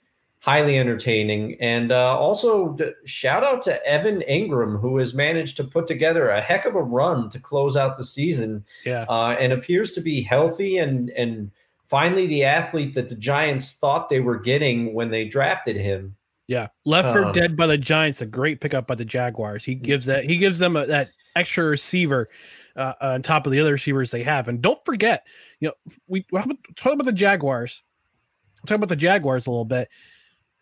highly 0.47 0.79
entertaining. 0.79 1.57
And 1.61 1.91
uh, 1.91 2.17
also, 2.17 2.77
shout 3.05 3.43
out 3.43 3.63
to 3.63 3.85
Evan 3.85 4.23
Engram, 4.29 4.81
who 4.81 4.97
has 4.99 5.13
managed 5.13 5.57
to 5.57 5.65
put 5.65 5.89
together 5.89 6.29
a 6.29 6.41
heck 6.41 6.67
of 6.67 6.77
a 6.77 6.83
run 6.83 7.29
to 7.31 7.41
close 7.41 7.77
out 7.77 7.97
the 7.97 8.05
season 8.05 8.65
Yeah. 8.85 9.05
uh, 9.09 9.35
and 9.41 9.53
appears 9.53 9.91
to 9.93 10.01
be 10.01 10.23
healthy 10.23 10.79
and 10.79 11.11
and 11.11 11.51
finally 11.87 12.29
the 12.29 12.45
athlete 12.45 12.95
that 12.95 13.09
the 13.09 13.17
Giants 13.17 13.73
thought 13.75 14.09
they 14.09 14.21
were 14.21 14.39
getting 14.39 14.95
when 14.95 15.11
they 15.11 15.25
drafted 15.25 15.75
him. 15.75 16.15
Yeah, 16.47 16.69
left 16.85 17.13
for 17.13 17.25
Um, 17.25 17.33
dead 17.33 17.57
by 17.57 17.67
the 17.67 17.77
Giants. 17.77 18.23
A 18.23 18.27
great 18.27 18.61
pickup 18.61 18.87
by 18.87 18.95
the 18.95 19.05
Jaguars. 19.05 19.65
He 19.65 19.75
gives 19.75 20.07
that 20.07 20.23
he 20.23 20.37
gives 20.37 20.61
them 20.61 20.77
a, 20.77 20.87
that 20.87 21.09
extra 21.35 21.65
receiver 21.65 22.29
uh, 22.77 22.93
on 23.01 23.23
top 23.23 23.47
of 23.47 23.53
the 23.53 23.59
other 23.59 23.73
receivers 23.73 24.13
they 24.13 24.23
have. 24.23 24.47
And 24.47 24.63
don't 24.63 24.85
forget, 24.85 25.27
you 25.59 25.69
know, 25.69 25.75
we 26.07 26.25
we're 26.31 26.39
about 26.41 27.05
the 27.05 27.13
Jaguars. 27.13 27.83
Talk 28.65 28.77
about 28.77 28.91
the 28.91 28.95
Jaguars 28.95 29.49
a 29.49 29.51
little 29.51 29.65
bit. 29.65 29.89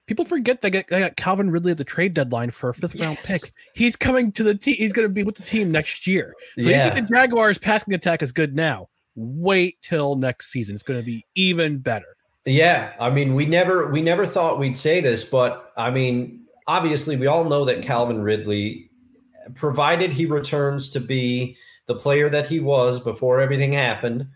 People 0.06 0.24
forget 0.24 0.60
they 0.60 0.70
got, 0.70 0.86
they 0.88 1.00
got 1.00 1.16
Calvin 1.16 1.50
Ridley 1.50 1.72
at 1.72 1.78
the 1.78 1.84
trade 1.84 2.12
deadline 2.12 2.50
for 2.50 2.68
a 2.68 2.74
fifth 2.74 3.00
round 3.00 3.18
pick. 3.24 3.40
He's 3.74 3.96
coming 3.96 4.32
to 4.32 4.42
the 4.42 4.54
team. 4.54 4.76
He's 4.76 4.92
going 4.92 5.08
to 5.08 5.12
be 5.12 5.22
with 5.24 5.36
the 5.36 5.42
team 5.42 5.70
next 5.70 6.06
year. 6.06 6.34
So 6.58 6.68
Yeah. 6.68 6.88
you 6.88 6.94
think 6.94 7.08
the 7.08 7.14
Jaguars 7.14 7.58
passing 7.58 7.94
attack 7.94 8.22
is 8.22 8.30
good 8.30 8.54
now? 8.54 8.88
Wait 9.16 9.80
till 9.80 10.16
next 10.16 10.50
season. 10.50 10.74
It's 10.74 10.84
going 10.84 11.00
to 11.00 11.06
be 11.06 11.24
even 11.34 11.78
better. 11.78 12.16
Yeah, 12.44 12.92
I 13.00 13.08
mean, 13.08 13.34
we 13.34 13.46
never 13.46 13.90
we 13.90 14.02
never 14.02 14.26
thought 14.26 14.58
we'd 14.58 14.76
say 14.76 15.00
this, 15.00 15.24
but 15.24 15.72
I 15.78 15.90
mean, 15.90 16.42
obviously, 16.66 17.16
we 17.16 17.26
all 17.26 17.44
know 17.44 17.64
that 17.64 17.80
Calvin 17.82 18.20
Ridley, 18.20 18.90
provided 19.54 20.12
he 20.12 20.26
returns 20.26 20.90
to 20.90 21.00
be 21.00 21.56
the 21.86 21.94
player 21.94 22.28
that 22.30 22.46
he 22.46 22.60
was 22.60 23.00
before 23.00 23.40
everything 23.40 23.72
happened, 23.72 24.26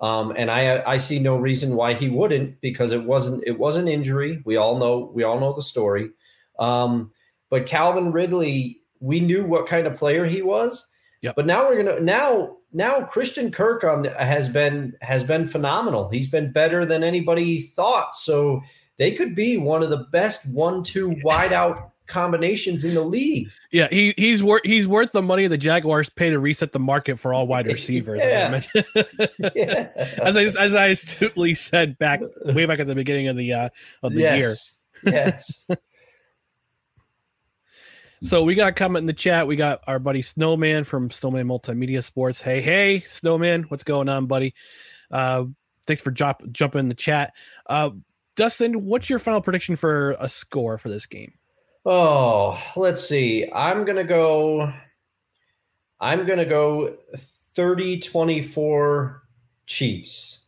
um, 0.00 0.32
and 0.36 0.50
I 0.50 0.82
I 0.86 0.96
see 0.96 1.18
no 1.18 1.36
reason 1.36 1.74
why 1.74 1.94
he 1.94 2.08
wouldn't 2.08 2.60
because 2.60 2.92
it 2.92 3.02
wasn't 3.02 3.42
it 3.46 3.58
was 3.58 3.76
an 3.76 3.88
injury. 3.88 4.40
We 4.44 4.56
all 4.56 4.78
know 4.78 5.10
we 5.12 5.24
all 5.24 5.40
know 5.40 5.52
the 5.52 5.62
story, 5.62 6.10
um, 6.58 7.10
but 7.50 7.66
Calvin 7.66 8.12
Ridley, 8.12 8.80
we 9.00 9.20
knew 9.20 9.44
what 9.44 9.66
kind 9.66 9.86
of 9.86 9.94
player 9.94 10.24
he 10.24 10.42
was. 10.42 10.86
Yep. 11.22 11.34
But 11.34 11.46
now 11.46 11.68
we're 11.68 11.82
gonna 11.82 12.00
now 12.00 12.58
now 12.72 13.02
Christian 13.02 13.50
Kirk 13.50 13.82
on 13.82 14.04
has 14.04 14.48
been 14.48 14.94
has 15.02 15.24
been 15.24 15.48
phenomenal. 15.48 16.08
He's 16.08 16.28
been 16.28 16.52
better 16.52 16.86
than 16.86 17.02
anybody 17.02 17.62
thought. 17.62 18.14
So 18.14 18.60
they 18.98 19.12
could 19.12 19.34
be 19.34 19.58
one 19.58 19.82
of 19.82 19.90
the 19.90 20.06
best 20.12 20.46
one-two 20.46 21.10
wideout 21.24 21.90
combinations 22.08 22.84
in 22.84 22.94
the 22.94 23.02
league. 23.02 23.50
Yeah, 23.70 23.88
he 23.90 24.14
he's 24.16 24.42
worth 24.42 24.62
he's 24.64 24.88
worth 24.88 25.12
the 25.12 25.22
money 25.22 25.46
the 25.46 25.58
Jaguars 25.58 26.08
pay 26.08 26.30
to 26.30 26.38
reset 26.38 26.72
the 26.72 26.78
market 26.80 27.18
for 27.20 27.32
all 27.32 27.46
wide 27.46 27.66
receivers. 27.68 28.20
As 28.22 28.64
I 28.64 28.66
Yeah. 28.74 29.26
Yeah. 29.54 29.88
as 30.22 30.36
I 30.36 30.42
as 30.42 30.74
I 30.74 30.86
astutely 30.88 31.54
said 31.54 31.98
back 31.98 32.20
way 32.44 32.66
back 32.66 32.80
at 32.80 32.86
the 32.86 32.94
beginning 32.94 33.28
of 33.28 33.36
the 33.36 33.52
uh, 33.52 33.68
of 34.02 34.14
the 34.14 34.20
year. 34.22 34.54
yes. 35.04 35.64
Yes. 35.68 35.68
So 38.22 38.42
we 38.42 38.56
got 38.56 38.70
a 38.70 38.72
comment 38.72 39.04
in 39.04 39.06
the 39.06 39.12
chat. 39.12 39.46
We 39.46 39.54
got 39.54 39.80
our 39.86 40.00
buddy 40.00 40.22
Snowman 40.22 40.82
from 40.82 41.08
Snowman 41.08 41.46
Multimedia 41.46 42.02
Sports. 42.02 42.40
Hey, 42.40 42.60
hey, 42.60 43.00
Snowman, 43.06 43.62
what's 43.64 43.84
going 43.84 44.08
on, 44.08 44.26
buddy? 44.26 44.54
Uh, 45.08 45.44
thanks 45.86 46.02
for 46.02 46.10
drop, 46.10 46.42
jumping 46.50 46.80
in 46.80 46.88
the 46.88 46.96
chat. 46.96 47.32
Uh, 47.66 47.90
Dustin, 48.34 48.84
what's 48.84 49.08
your 49.08 49.20
final 49.20 49.40
prediction 49.40 49.76
for 49.76 50.16
a 50.18 50.28
score 50.28 50.78
for 50.78 50.88
this 50.88 51.06
game? 51.06 51.34
Oh, 51.90 52.62
let's 52.76 53.08
see. 53.08 53.50
I'm 53.50 53.86
going 53.86 53.96
to 53.96 54.04
go 54.04 54.70
I'm 56.00 56.26
going 56.26 56.38
to 56.38 56.44
go 56.44 56.96
30-24 57.56 59.20
Chiefs. 59.66 60.40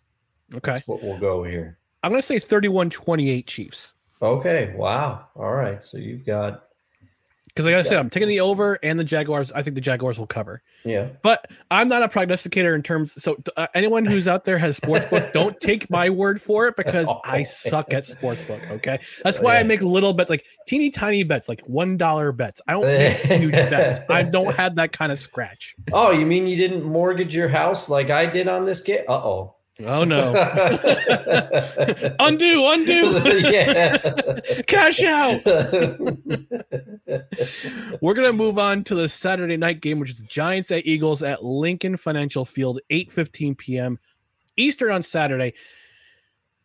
Okay. 0.55 0.73
That's 0.73 0.87
what 0.87 1.03
we'll 1.03 1.19
go 1.19 1.43
here. 1.43 1.79
I'm 2.03 2.11
going 2.11 2.21
to 2.21 2.27
say 2.27 2.39
31 2.39 2.91
28 2.91 3.47
Chiefs. 3.47 3.95
Okay. 4.21 4.75
Wow. 4.77 5.29
All 5.35 5.53
right. 5.53 5.83
So 5.83 5.97
you've 5.97 6.27
got 6.27 6.67
Because, 7.55 7.67
like 7.67 7.75
I 7.75 7.83
said, 7.83 7.99
I'm 7.99 8.11
taking 8.11 8.29
the 8.29 8.41
over 8.41 8.79
and 8.83 8.99
the 8.99 9.05
Jaguars. 9.05 9.53
I 9.53 9.63
think 9.63 9.75
the 9.75 9.81
Jaguars 9.81 10.19
will 10.19 10.27
cover. 10.27 10.63
yeah. 10.85 11.09
But 11.23 11.51
I'm 11.71 11.89
not 11.89 12.03
a 12.03 12.09
prognosticator 12.09 12.75
in 12.75 12.83
terms. 12.83 13.21
So 13.23 13.37
uh, 13.57 13.67
anyone 13.75 14.05
who's 14.07 14.29
out 14.29 14.45
there 14.45 14.59
has 14.59 14.79
sportsbook. 14.79 15.33
don't 15.33 15.61
take 15.61 15.91
my 15.91 16.11
word 16.11 16.41
for 16.41 16.69
it 16.69 16.77
because 16.77 17.13
I 17.25 17.43
suck 17.43 17.93
at 17.93 18.05
sportsbook. 18.05 18.71
Okay, 18.71 18.99
that's 19.25 19.41
why 19.41 19.59
I 19.59 19.63
make 19.63 19.83
little 19.83 20.13
bets, 20.13 20.31
like 20.31 20.45
teeny 20.67 20.91
tiny 20.91 21.23
bets, 21.23 21.49
like 21.49 21.61
one 21.67 21.97
dollar 21.97 22.33
bets. 22.33 22.61
I 22.69 22.73
don't 22.73 22.87
make 22.87 23.17
huge 23.19 23.53
bets. 23.71 24.01
I 24.09 24.23
don't 24.23 24.55
have 24.55 24.77
that 24.77 24.93
kind 24.93 25.13
of 25.13 25.19
scratch. 25.19 25.75
Oh, 25.93 26.11
you 26.11 26.27
mean 26.27 26.47
you 26.47 26.57
didn't 26.57 26.85
mortgage 26.85 27.35
your 27.35 27.49
house 27.49 27.89
like 27.89 28.11
I 28.11 28.27
did 28.27 28.49
on 28.49 28.65
this 28.65 28.81
game? 28.81 29.05
Uh-oh. 29.09 29.21
Oh 29.31 29.55
Oh, 29.85 30.05
no! 30.05 30.33
undo, 32.19 32.67
undo, 32.67 32.93
yeah. 33.51 33.97
cash 34.67 35.03
out. 35.03 35.41
We're 38.01 38.15
gonna 38.15 38.33
move 38.33 38.59
on 38.59 38.85
to 38.85 38.95
the 38.95 39.09
Saturday 39.09 39.57
night 39.57 39.81
game, 39.81 39.99
which 39.99 40.11
is 40.11 40.21
Giants 40.21 40.71
at 40.71 40.87
Eagles 40.87 41.23
at 41.23 41.43
Lincoln 41.43 41.97
Financial 41.97 42.45
Field, 42.45 42.81
8:15 42.91 43.57
p.m. 43.57 43.99
Eastern 44.57 44.93
on 44.93 45.03
Saturday. 45.03 45.55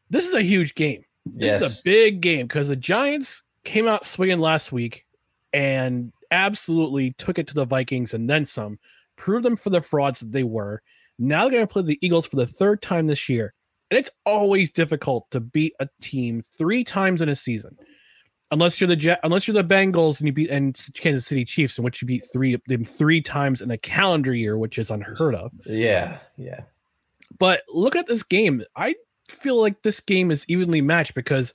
This 0.09 0.27
is 0.27 0.33
a 0.33 0.41
huge 0.41 0.75
game. 0.75 1.03
This 1.25 1.61
is 1.61 1.79
a 1.79 1.83
big 1.83 2.21
game 2.21 2.47
because 2.47 2.67
the 2.67 2.75
Giants 2.75 3.43
came 3.63 3.87
out 3.87 4.05
swinging 4.05 4.39
last 4.39 4.71
week 4.71 5.05
and 5.53 6.11
absolutely 6.31 7.11
took 7.13 7.39
it 7.39 7.47
to 7.47 7.53
the 7.53 7.65
Vikings 7.65 8.13
and 8.13 8.29
then 8.29 8.45
some, 8.45 8.77
proved 9.15 9.45
them 9.45 9.55
for 9.55 9.69
the 9.69 9.81
frauds 9.81 10.19
that 10.19 10.31
they 10.31 10.43
were. 10.43 10.81
Now 11.17 11.43
they're 11.43 11.51
going 11.51 11.67
to 11.67 11.71
play 11.71 11.81
the 11.83 11.99
Eagles 12.01 12.27
for 12.27 12.35
the 12.35 12.45
third 12.45 12.81
time 12.81 13.07
this 13.07 13.29
year. 13.29 13.53
And 13.91 13.99
it's 13.99 14.09
always 14.25 14.71
difficult 14.71 15.29
to 15.31 15.39
beat 15.39 15.73
a 15.79 15.87
team 16.01 16.41
three 16.57 16.83
times 16.83 17.21
in 17.21 17.29
a 17.29 17.35
season. 17.35 17.77
Unless 18.51 18.79
you're 18.79 18.87
the 18.87 18.97
Ja- 18.97 19.17
unless 19.23 19.47
you're 19.47 19.53
the 19.55 19.63
Bengals 19.63 20.19
and 20.19 20.27
you 20.27 20.33
beat 20.33 20.49
and 20.49 20.79
Kansas 20.93 21.25
City 21.25 21.45
Chiefs, 21.45 21.77
in 21.77 21.83
which 21.83 22.01
you 22.01 22.07
beat 22.07 22.23
three 22.31 22.57
them 22.67 22.83
three 22.83 23.21
times 23.21 23.61
in 23.61 23.71
a 23.71 23.77
calendar 23.77 24.33
year, 24.33 24.57
which 24.57 24.77
is 24.77 24.91
unheard 24.91 25.35
of. 25.35 25.51
yeah. 25.65 26.17
Yeah. 26.37 26.61
But 27.37 27.61
look 27.69 27.95
at 27.95 28.07
this 28.07 28.23
game. 28.23 28.63
I 28.75 28.95
feel 29.27 29.59
like 29.59 29.81
this 29.81 29.99
game 29.99 30.31
is 30.31 30.45
evenly 30.47 30.81
matched 30.81 31.15
because 31.15 31.53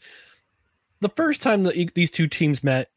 the 1.00 1.08
first 1.10 1.42
time 1.42 1.62
that 1.62 1.94
these 1.94 2.10
two 2.10 2.26
teams 2.26 2.62
met, 2.62 2.90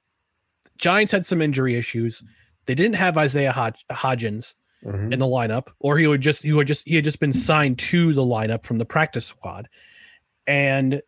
Giants 0.78 1.12
had 1.12 1.26
some 1.26 1.42
injury 1.42 1.76
issues. 1.76 2.24
They 2.66 2.76
didn't 2.76 2.96
have 2.96 3.18
Isaiah 3.18 3.54
Hodg- 3.54 3.84
Hodgins 3.92 4.56
Mhm. 4.86 5.14
in 5.14 5.20
the 5.20 5.26
lineup, 5.26 5.68
or 5.80 5.98
he 5.98 6.08
would 6.08 6.22
just 6.22 6.44
he 6.44 6.52
would 6.54 6.68
just 6.68 6.88
he 6.88 6.96
had 6.96 7.04
just 7.06 7.20
been 7.20 7.34
signed 7.34 7.80
to 7.80 8.14
the 8.14 8.22
lineup 8.22 8.64
from 8.66 8.78
the 8.78 8.86
practice 8.86 9.26
squad, 9.26 9.70
and 10.48 11.02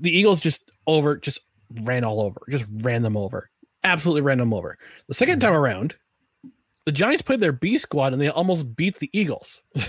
the 0.00 0.10
Eagles 0.10 0.40
just 0.40 0.70
over 0.86 1.16
just 1.16 1.40
ran 1.82 2.04
all 2.04 2.20
over, 2.20 2.40
just 2.50 2.66
ran 2.82 3.02
them 3.02 3.16
over, 3.16 3.50
absolutely 3.84 4.22
ran 4.22 4.38
them 4.38 4.52
over. 4.54 4.76
The 5.06 5.14
second 5.14 5.40
time 5.40 5.52
around, 5.54 5.94
the 6.84 6.92
Giants 6.92 7.22
played 7.22 7.40
their 7.40 7.52
B 7.52 7.78
squad 7.78 8.12
and 8.12 8.20
they 8.22 8.28
almost 8.28 8.74
beat 8.76 8.98
the 8.98 9.10
Eagles. 9.12 9.62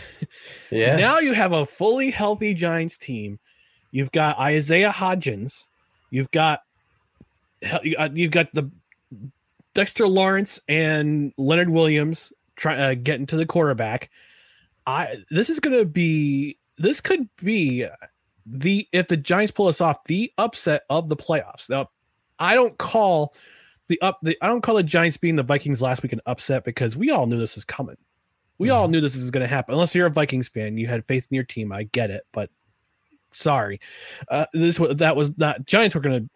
Yeah. 0.72 0.98
Now 0.98 1.18
you 1.20 1.34
have 1.34 1.52
a 1.54 1.66
fully 1.66 2.12
healthy 2.12 2.54
Giants 2.54 2.98
team. 2.98 3.40
You've 3.92 4.12
got 4.12 4.38
Isaiah 4.38 4.92
Hodgins. 4.92 5.68
You've 6.12 6.30
got- 6.30 6.62
you've 7.84 8.32
got 8.32 8.54
the 8.54 8.70
Dexter 9.74 10.08
Lawrence 10.08 10.62
and 10.68 11.34
Leonard 11.38 11.70
Williams 11.70 12.32
try 12.60 12.76
uh, 12.76 12.94
getting 12.96 13.26
to 13.28 13.38
the 13.38 13.46
quarterback. 13.46 14.10
I 14.86 15.18
this 15.32 15.50
is 15.50 15.60
going 15.60 15.78
to 15.78 15.86
be 15.86 16.58
this 16.78 17.02
could 17.02 17.28
be 17.38 17.88
the 18.46 18.88
if 18.92 19.08
the 19.08 19.18
Giants 19.18 19.52
pull 19.52 19.68
us 19.68 19.82
off 19.82 20.04
the 20.06 20.32
upset 20.38 20.84
of 20.90 21.10
the 21.10 21.16
playoffs. 21.16 21.70
Now, 21.70 21.90
I 22.38 22.56
don't 22.56 22.78
call 22.78 23.36
the 23.88 24.00
up 24.02 24.20
the 24.22 24.38
I 24.42 24.48
don't 24.48 24.62
call 24.62 24.76
the 24.76 24.84
Giants 24.84 25.18
being 25.18 25.36
the 25.36 25.44
Vikings 25.44 25.82
last 25.82 26.04
week 26.04 26.14
an 26.14 26.22
upset 26.26 26.64
because 26.64 26.98
we 26.98 27.12
all 27.12 27.26
knew 27.26 27.38
this 27.38 27.56
was 27.56 27.66
coming. 27.66 27.98
We 28.58 28.72
all 28.72 28.90
knew 28.90 29.00
this 29.00 29.16
was 29.16 29.32
going 29.32 29.42
to 29.42 29.48
happen. 29.48 29.74
Unless 29.74 29.96
you're 29.96 30.08
a 30.08 30.12
Vikings 30.12 30.50
fan, 30.50 30.78
you 30.78 30.86
had 30.86 31.06
faith 31.06 31.26
in 31.32 31.36
your 31.36 31.46
team. 31.46 31.72
I 31.72 31.84
get 31.84 32.12
it, 32.12 32.24
but 32.34 32.50
sorry, 33.32 33.80
uh, 34.28 34.48
this 34.52 34.78
was 34.78 34.98
that 34.98 35.16
was 35.16 35.38
not 35.38 35.66
Giants 35.66 35.96
were 35.96 36.02
going 36.02 36.24
to 36.24 36.30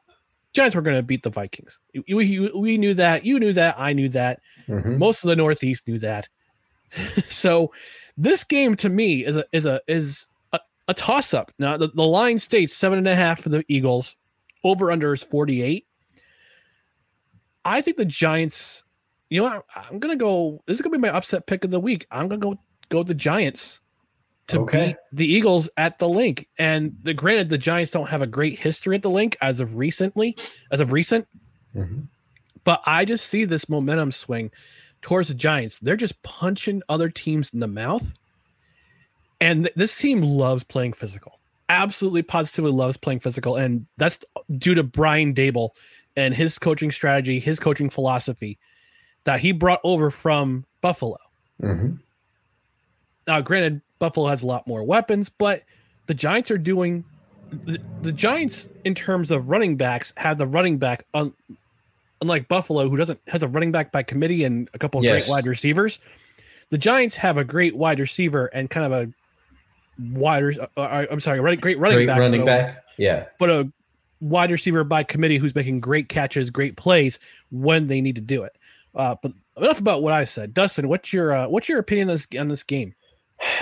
Giants 0.54 0.76
were 0.76 0.82
going 0.82 0.96
to 0.98 1.04
beat 1.04 1.24
the 1.24 1.30
Vikings. 1.30 1.80
We, 2.08 2.14
we, 2.14 2.52
we 2.56 2.78
knew 2.78 2.94
that. 2.94 3.26
You 3.26 3.40
knew 3.40 3.54
that. 3.54 3.76
I 3.78 3.94
knew 3.94 4.10
that. 4.10 4.40
Mhm. 4.68 4.98
Most 5.00 5.24
of 5.24 5.30
the 5.30 5.36
Northeast 5.36 5.88
knew 5.88 6.00
that. 6.00 6.30
so 7.28 7.74
this 8.18 8.44
game 8.44 8.76
to 8.76 8.90
me 8.90 9.26
is 9.26 9.36
a 9.36 9.46
is 9.52 9.66
a 9.66 9.82
is 9.88 10.28
a, 10.52 10.60
a 10.88 10.94
toss 10.94 11.34
up. 11.34 11.52
Now 11.58 11.76
the, 11.78 11.88
the 11.88 12.04
line 12.04 12.38
states 12.38 12.76
seven 12.76 13.00
and 13.00 13.08
a 13.08 13.16
half 13.16 13.42
for 13.42 13.50
the 13.50 13.64
Eagles. 13.68 14.16
Over 14.64 14.92
under 14.92 15.12
is 15.12 15.24
48. 15.24 15.86
I 17.66 17.82
think 17.82 17.98
the 17.98 18.06
Giants, 18.06 18.84
you 19.30 19.42
know 19.42 19.50
what? 19.50 19.66
I'm 19.76 20.00
gonna 20.00 20.16
go. 20.16 20.62
This 20.68 20.76
is 20.76 20.82
gonna 20.82 20.98
be 20.98 21.02
my 21.02 21.10
upset 21.10 21.48
pick 21.48 21.64
of 21.64 21.72
the 21.72 21.80
week. 21.80 22.06
I'm 22.12 22.28
gonna 22.28 22.40
go 22.40 22.60
go 22.90 23.00
with 23.00 23.08
the 23.08 23.16
Giants 23.16 23.82
to 24.48 24.62
Okay. 24.62 24.88
beat 24.88 24.96
the 25.12 25.26
Eagles 25.26 25.70
at 25.78 26.00
the 26.00 26.10
link. 26.10 26.48
And 26.58 26.98
the 27.04 27.14
granted, 27.14 27.50
the 27.50 27.58
Giants 27.58 27.92
don't 27.92 28.10
have 28.10 28.22
a 28.22 28.28
great 28.28 28.60
history 28.60 28.96
at 28.96 29.02
the 29.02 29.10
link 29.10 29.38
as 29.42 29.60
of 29.60 29.76
recently, 29.76 30.36
as 30.72 30.80
of 30.80 30.92
recent, 30.92 31.28
Mhm. 31.76 32.08
but 32.64 32.82
I 32.86 33.06
just 33.06 33.26
see 33.28 33.46
this 33.46 33.70
momentum 33.70 34.12
swing 34.12 34.52
towards 35.02 35.28
the 35.30 35.34
Giants. 35.34 35.80
They're 35.80 35.96
just 35.96 36.22
punching 36.24 36.82
other 36.90 37.10
teams 37.10 37.50
in 37.54 37.60
the 37.60 37.68
mouth. 37.68 38.14
And 39.40 39.66
th- 39.66 39.76
this 39.76 39.98
team 39.98 40.22
loves 40.22 40.64
playing 40.64 40.94
physical. 40.94 41.40
Absolutely 41.70 42.22
positively 42.22 42.72
loves 42.72 42.98
playing 42.98 43.20
physical. 43.20 43.56
And 43.56 43.86
that's 43.98 44.20
due 44.58 44.76
to 44.76 44.84
Brian 44.84 45.34
Daboll 45.34 45.70
and 46.16 46.34
his 46.34 46.60
coaching 46.60 46.92
strategy, 46.92 47.40
his 47.40 47.60
coaching 47.60 47.90
philosophy 47.90 48.60
that 49.24 49.40
he 49.40 49.52
brought 49.52 49.80
over 49.84 50.12
from 50.12 50.66
Buffalo. 50.82 51.18
Mhm. 51.62 52.00
Now, 53.28 53.42
granted, 53.42 53.82
Buffalo 54.04 54.28
has 54.28 54.44
a 54.44 54.46
lot 54.46 54.68
more 54.68 54.84
weapons, 54.84 55.30
but 55.30 55.64
the 56.08 56.14
Giants 56.14 56.52
are 56.52 56.58
doing 56.58 57.06
the, 57.52 57.80
the 58.02 58.12
Giants 58.12 58.68
in 58.84 58.94
terms 58.96 59.32
of 59.32 59.48
running 59.50 59.78
backs 59.78 60.12
have 60.18 60.38
the 60.38 60.46
running 60.46 60.78
back 60.78 61.06
un, 61.14 61.34
unlike 62.22 62.50
Buffalo, 62.50 62.90
who 62.90 62.98
doesn't 62.98 63.22
has 63.28 63.44
a 63.44 63.48
running 63.48 63.72
back 63.72 63.94
by 63.94 64.04
committee 64.04 64.44
and 64.44 64.70
a 64.74 64.78
couple 64.78 65.00
of 65.00 65.06
Yes. 65.06 65.26
great 65.26 65.32
wide 65.32 65.48
receivers. 65.48 66.00
The 66.70 66.78
Giants 66.78 67.16
have 67.16 67.38
a 67.38 67.46
great 67.46 67.78
wide 67.78 68.02
receiver 68.02 68.48
and 68.48 68.70
kind 68.70 68.86
of 68.86 68.92
a 68.92 69.14
wider. 70.20 70.52
Uh, 70.76 70.82
uh, 70.82 71.06
I'm 71.10 71.22
sorry, 71.22 71.40
running, 71.40 71.62
great 71.62 71.78
running 71.78 72.00
Great 72.00 72.08
back, 72.08 72.20
running 72.20 72.42
but 72.42 72.60
a- 72.60 72.64
back. 72.64 72.84
Yeah. 72.98 73.26
but 73.40 73.50
a 73.50 73.72
wide 74.20 74.52
receiver 74.52 74.84
by 74.84 75.04
committee 75.04 75.38
who's 75.38 75.56
making 75.56 75.80
great 75.80 76.10
catches, 76.10 76.50
great 76.50 76.76
plays 76.76 77.20
when 77.52 77.88
they 77.88 78.02
need 78.02 78.16
to 78.16 78.22
do 78.22 78.44
it. 78.44 78.58
Uh, 78.96 79.16
but 79.22 79.32
enough 79.56 79.80
about 79.80 80.04
what 80.04 80.12
I 80.14 80.26
said. 80.26 80.54
Dustin, 80.54 80.90
what's 80.90 81.14
your 81.14 81.32
uh, 81.34 81.48
what's 81.48 81.70
your 81.70 81.80
opinion 81.80 82.10
on 82.10 82.16
this 82.16 82.28
on 82.38 82.48
this 82.50 82.64
game? 82.64 82.94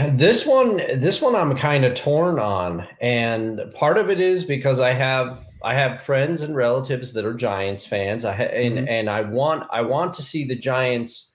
This 0.10 0.46
one, 0.46 0.78
this 0.78 1.22
one, 1.22 1.36
I'm 1.36 1.56
kind 1.56 1.86
of 1.86 1.96
torn 1.96 2.40
on, 2.40 2.88
and 3.00 3.62
part 3.74 3.98
of 3.98 4.10
it 4.10 4.20
is 4.20 4.44
because 4.46 4.80
I 4.80 4.94
have 4.94 5.46
I 5.64 5.76
have 5.76 6.02
friends 6.02 6.42
and 6.42 6.56
relatives 6.56 7.14
that 7.14 7.26
are 7.26 7.34
Giants 7.34 7.86
fans. 7.86 8.26
I 8.26 8.34
ha- 8.34 8.44
and 8.44 8.80
Mhm. 8.80 8.90
and 8.90 9.10
I 9.10 9.22
want 9.22 9.68
I 9.72 9.82
want 9.82 10.14
to 10.14 10.24
see 10.24 10.44
the 10.44 10.56
Giants 10.56 11.34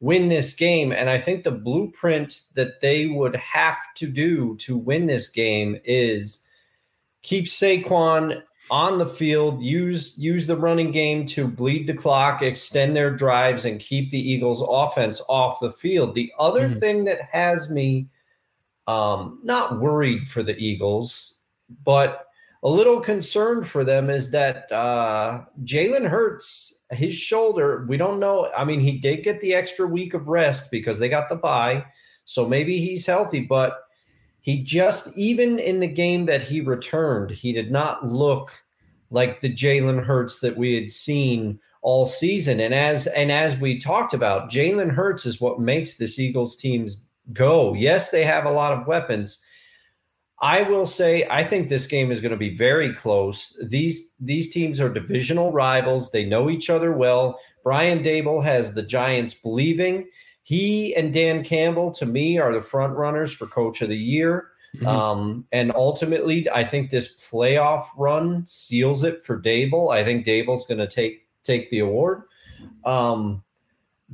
win 0.00 0.28
this 0.28 0.52
game, 0.54 0.92
and 0.92 1.08
I 1.10 1.18
think 1.18 1.44
the 1.44 1.50
blueprint 1.52 2.42
that 2.54 2.80
they 2.80 3.06
would 3.06 3.36
have 3.36 3.78
to 3.96 4.06
do 4.06 4.56
to 4.58 4.76
win 4.76 5.06
this 5.06 5.28
game 5.28 5.78
is 5.84 6.42
keep 7.22 7.46
Saquon 7.46 8.42
on 8.70 8.98
the 8.98 9.06
field, 9.06 9.62
use 9.62 10.16
use 10.18 10.46
the 10.46 10.56
running 10.56 10.90
game 10.90 11.24
to 11.26 11.46
bleed 11.46 11.86
the 11.86 11.94
clock, 11.94 12.42
extend 12.42 12.96
their 12.96 13.10
drives, 13.14 13.64
and 13.64 13.80
keep 13.80 14.10
the 14.10 14.30
Eagles' 14.30 14.64
offense 14.68 15.20
off 15.28 15.60
the 15.60 15.70
field. 15.70 16.14
The 16.14 16.32
other 16.38 16.68
Mhm. 16.68 16.80
thing 16.80 17.04
that 17.04 17.22
has 17.30 17.70
me 17.70 18.08
um, 18.88 19.40
not 19.42 19.80
worried 19.80 20.28
for 20.28 20.44
the 20.44 20.56
Eagles, 20.56 21.40
but 21.84 22.26
a 22.62 22.68
little 22.68 23.00
concerned 23.00 23.66
for 23.66 23.82
them 23.82 24.10
is 24.10 24.30
that 24.30 24.70
uh, 24.70 25.40
Jalen 25.64 26.08
Hurts, 26.08 26.82
his 26.90 27.12
shoulder, 27.14 27.84
we 27.88 27.96
don't 27.96 28.20
know. 28.20 28.48
I 28.56 28.64
mean, 28.64 28.80
he 28.80 28.92
did 28.98 29.24
get 29.24 29.40
the 29.40 29.54
extra 29.54 29.86
week 29.86 30.14
of 30.14 30.28
rest 30.28 30.70
because 30.70 30.98
they 30.98 31.08
got 31.08 31.28
the 31.28 31.34
bye. 31.36 31.84
So 32.24 32.48
maybe 32.48 32.78
he's 32.78 33.06
healthy, 33.06 33.40
but 33.40 33.85
he 34.46 34.62
just, 34.62 35.08
even 35.18 35.58
in 35.58 35.80
the 35.80 35.88
game 35.88 36.26
that 36.26 36.40
he 36.40 36.60
returned, 36.60 37.32
he 37.32 37.52
did 37.52 37.72
not 37.72 38.06
look 38.06 38.62
like 39.10 39.40
the 39.40 39.52
Jalen 39.52 40.04
Hurts 40.04 40.38
that 40.38 40.56
we 40.56 40.72
had 40.76 40.88
seen 40.88 41.58
all 41.82 42.06
season. 42.06 42.60
And 42.60 42.72
as 42.72 43.08
and 43.08 43.32
as 43.32 43.56
we 43.56 43.76
talked 43.76 44.14
about, 44.14 44.48
Jalen 44.48 44.92
Hurts 44.92 45.26
is 45.26 45.40
what 45.40 45.58
makes 45.58 45.96
this 45.96 46.20
Eagles 46.20 46.54
teams 46.54 47.02
go. 47.32 47.74
Yes, 47.74 48.10
they 48.10 48.22
have 48.22 48.44
a 48.44 48.52
lot 48.52 48.72
of 48.72 48.86
weapons. 48.86 49.42
I 50.40 50.62
will 50.62 50.86
say 50.86 51.26
I 51.28 51.42
think 51.42 51.68
this 51.68 51.88
game 51.88 52.12
is 52.12 52.20
going 52.20 52.30
to 52.30 52.36
be 52.36 52.54
very 52.54 52.94
close. 52.94 53.60
These 53.66 54.12
these 54.20 54.50
teams 54.50 54.80
are 54.80 54.88
divisional 54.88 55.50
rivals. 55.50 56.12
They 56.12 56.24
know 56.24 56.50
each 56.50 56.70
other 56.70 56.92
well. 56.92 57.40
Brian 57.64 58.00
Daboll 58.00 58.44
has 58.44 58.72
the 58.72 58.84
Giants 58.84 59.34
believing. 59.34 60.06
He 60.46 60.94
and 60.94 61.12
Dan 61.12 61.42
Campbell 61.42 61.90
to 61.90 62.06
me 62.06 62.38
are 62.38 62.52
the 62.52 62.62
front 62.62 62.96
runners 62.96 63.32
for 63.32 63.48
coach 63.48 63.82
of 63.82 63.88
the 63.88 63.98
year. 63.98 64.52
Mhm. 64.76 64.86
Um, 64.86 65.44
and 65.50 65.72
ultimately, 65.74 66.48
I 66.50 66.62
think 66.62 66.88
this 66.88 67.16
playoff 67.16 67.82
run 67.98 68.46
seals 68.46 69.02
it 69.02 69.24
for 69.24 69.42
Daboll. 69.42 69.92
I 69.92 70.04
think 70.04 70.24
Daboll's 70.24 70.64
going 70.64 70.78
to 70.78 70.86
take 70.86 71.26
take 71.42 71.68
the 71.70 71.80
award. 71.80 72.22
Um, 72.84 73.42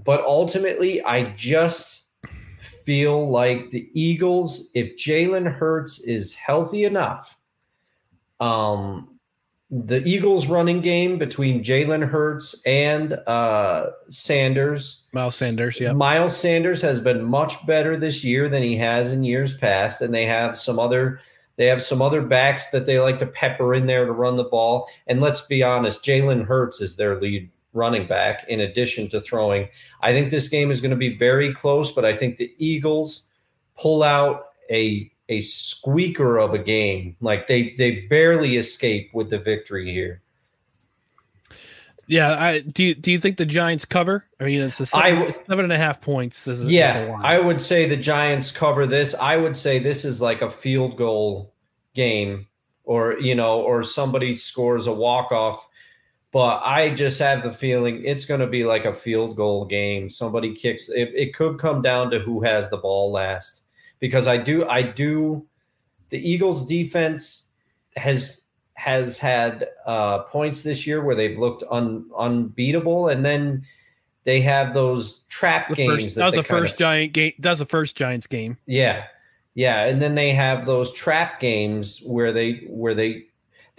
but 0.06 0.24
ultimately, 0.24 1.04
I 1.04 1.24
just 1.34 2.04
feel 2.60 3.30
like 3.30 3.68
the 3.68 3.90
Eagles, 3.92 4.70
if 4.72 4.96
Jalen 4.96 5.52
Hurts 5.52 6.00
is 6.00 6.32
healthy 6.32 6.84
enough, 6.84 7.38
um, 8.40 9.11
the 9.72 10.06
Eagles' 10.06 10.48
running 10.48 10.82
game 10.82 11.16
between 11.16 11.64
Jalen 11.64 12.06
Hurts 12.06 12.60
and 12.66 13.14
uh, 13.26 13.86
Sanders 14.10 15.04
Miles 15.12 15.34
Sanders, 15.34 15.80
yeah. 15.80 15.92
Miles 15.92 16.36
Sanders 16.36 16.82
has 16.82 17.00
been 17.00 17.24
much 17.24 17.66
better 17.66 17.96
this 17.96 18.22
year 18.22 18.50
than 18.50 18.62
he 18.62 18.76
has 18.76 19.12
in 19.12 19.24
years 19.24 19.56
past, 19.56 20.02
and 20.02 20.12
they 20.12 20.26
have 20.26 20.58
some 20.58 20.78
other 20.78 21.20
they 21.56 21.66
have 21.66 21.82
some 21.82 22.02
other 22.02 22.22
backs 22.22 22.68
that 22.70 22.84
they 22.84 22.98
like 22.98 23.18
to 23.18 23.26
pepper 23.26 23.74
in 23.74 23.86
there 23.86 24.04
to 24.04 24.12
run 24.12 24.36
the 24.36 24.44
ball. 24.44 24.88
And 25.06 25.20
let's 25.20 25.42
be 25.42 25.62
honest, 25.62 26.04
Jalen 26.04 26.46
Hurts 26.46 26.80
is 26.80 26.96
their 26.96 27.18
lead 27.18 27.50
running 27.72 28.06
back 28.06 28.44
in 28.48 28.60
addition 28.60 29.08
to 29.10 29.20
throwing. 29.20 29.68
I 30.00 30.12
think 30.12 30.30
this 30.30 30.48
game 30.48 30.70
is 30.70 30.80
going 30.80 30.90
to 30.90 30.96
be 30.96 31.16
very 31.16 31.54
close, 31.54 31.92
but 31.92 32.04
I 32.04 32.14
think 32.14 32.36
the 32.36 32.52
Eagles 32.58 33.28
pull 33.78 34.02
out 34.02 34.48
a 34.70 35.11
a 35.28 35.40
squeaker 35.40 36.38
of 36.38 36.54
a 36.54 36.58
game. 36.58 37.16
Like 37.20 37.46
they 37.46 37.74
they 37.76 38.06
barely 38.06 38.56
escape 38.56 39.10
with 39.12 39.30
the 39.30 39.38
victory 39.38 39.92
here. 39.92 40.22
Yeah, 42.06 42.36
I 42.38 42.60
do. 42.60 42.84
You, 42.84 42.94
do 42.94 43.12
you 43.12 43.18
think 43.18 43.36
the 43.38 43.46
Giants 43.46 43.84
cover? 43.84 44.26
I 44.40 44.44
mean, 44.44 44.60
it's 44.60 44.80
a 44.80 44.86
seven, 44.86 45.14
w- 45.14 45.32
seven 45.32 45.64
and 45.64 45.72
a 45.72 45.78
half 45.78 46.00
points. 46.00 46.46
Is, 46.46 46.60
is 46.60 46.70
Yeah, 46.70 47.06
line. 47.10 47.24
I 47.24 47.38
would 47.38 47.60
say 47.60 47.88
the 47.88 47.96
Giants 47.96 48.50
cover 48.50 48.86
this. 48.86 49.14
I 49.18 49.36
would 49.36 49.56
say 49.56 49.78
this 49.78 50.04
is 50.04 50.20
like 50.20 50.42
a 50.42 50.50
field 50.50 50.96
goal 50.96 51.54
game, 51.94 52.48
or 52.84 53.18
you 53.18 53.34
know, 53.34 53.60
or 53.60 53.82
somebody 53.82 54.36
scores 54.36 54.86
a 54.86 54.92
walk 54.92 55.32
off. 55.32 55.66
But 56.32 56.62
I 56.64 56.90
just 56.90 57.18
have 57.18 57.42
the 57.42 57.52
feeling 57.52 58.04
it's 58.04 58.24
going 58.24 58.40
to 58.40 58.46
be 58.46 58.64
like 58.64 58.84
a 58.84 58.94
field 58.94 59.36
goal 59.36 59.64
game. 59.64 60.10
Somebody 60.10 60.54
kicks. 60.54 60.88
It, 60.88 61.12
it 61.14 61.34
could 61.34 61.58
come 61.58 61.82
down 61.82 62.10
to 62.10 62.18
who 62.18 62.42
has 62.42 62.68
the 62.68 62.78
ball 62.78 63.12
last, 63.12 63.64
because 64.02 64.26
I 64.26 64.36
do. 64.36 64.68
I 64.68 64.82
do. 64.82 65.46
The 66.10 66.18
Eagles' 66.18 66.66
defense 66.66 67.48
has 67.96 68.42
has 68.74 69.16
had 69.16 69.68
uh, 69.86 70.24
points 70.24 70.62
this 70.64 70.86
year 70.86 71.02
where 71.02 71.14
they've 71.14 71.38
looked 71.38 71.62
un, 71.70 72.10
unbeatable, 72.18 73.08
and 73.08 73.24
then 73.24 73.64
they 74.24 74.40
have 74.40 74.74
those 74.74 75.22
trap 75.28 75.68
the 75.68 75.76
games. 75.76 76.02
first, 76.02 76.16
that 76.16 76.24
was 76.26 76.34
the 76.34 76.42
kind 76.42 76.58
of- 76.58 76.64
first 76.64 76.78
Giant 76.78 77.12
game. 77.12 77.32
That 77.38 77.50
was 77.50 77.58
the 77.60 77.66
first 77.66 77.96
Giants 77.96 78.26
game. 78.26 78.58
yeah, 78.66 79.04
yeah, 79.54 79.84
and 79.84 80.02
then 80.02 80.16
they 80.16 80.32
have 80.32 80.66
those 80.66 80.92
trap 80.92 81.38
games 81.38 82.00
where 82.04 82.32
they 82.32 82.64
where 82.68 82.94
they 82.94 83.26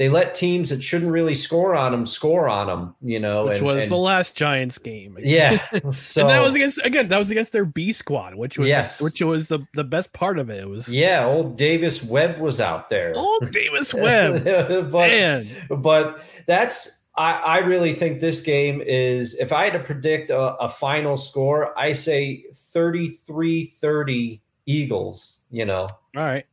they 0.04 0.10
let 0.10 0.34
teams 0.36 0.70
that 0.70 0.84
shouldn't 0.84 1.10
really 1.14 1.34
score 1.34 1.76
on 1.76 1.94
them 1.94 2.06
score 2.06 2.50
on 2.50 2.68
them. 2.68 2.94
You 3.02 3.22
know, 3.22 3.46
which 3.46 3.60
and- 3.60 3.68
was 3.68 3.84
and- 3.84 3.92
the 3.92 3.96
last 3.98 4.36
Giants 4.36 4.78
game. 4.78 5.16
yeah. 5.18 5.66
So 5.94 6.22
and 6.22 6.30
that 6.30 6.42
was 6.42 6.56
against 6.56 6.80
again. 6.84 7.08
That 7.08 7.20
was 7.20 7.32
against 7.32 7.54
their 7.54 7.64
B 7.64 7.94
squad, 7.94 8.36
which 8.36 8.58
was 8.60 8.68
Yes. 8.68 9.02
which 9.02 9.22
was 9.22 9.48
the 9.48 9.66
the 9.76 9.86
best 9.86 10.12
part 10.12 10.40
of 10.40 10.50
it. 10.50 10.60
It 10.60 10.68
was 10.68 10.90
yeah, 10.90 11.24
old 11.26 11.58
Davis 11.58 12.04
Webb 12.04 12.40
was 12.40 12.60
out 12.60 12.90
there. 12.90 13.14
old 13.16 13.50
Davis 13.52 13.94
Webb. 14.04 14.44
but 14.92 15.08
Man, 15.08 15.48
but 15.70 16.20
that's 16.48 17.00
I, 17.16 17.34
I 17.34 17.58
really 17.60 17.94
think 17.94 18.20
this 18.20 18.42
game 18.42 18.82
is 18.86 19.36
if 19.36 19.54
I 19.54 19.64
had 19.66 19.74
to 19.74 19.80
predict 19.80 20.32
a, 20.32 20.56
a 20.58 20.68
final 20.68 21.16
score, 21.16 21.78
I 21.80 21.94
say 21.94 22.44
33-30 22.52 24.40
Eagles, 24.66 25.46
you 25.52 25.66
know. 25.66 25.88
all 26.16 26.24
right, 26.24 26.46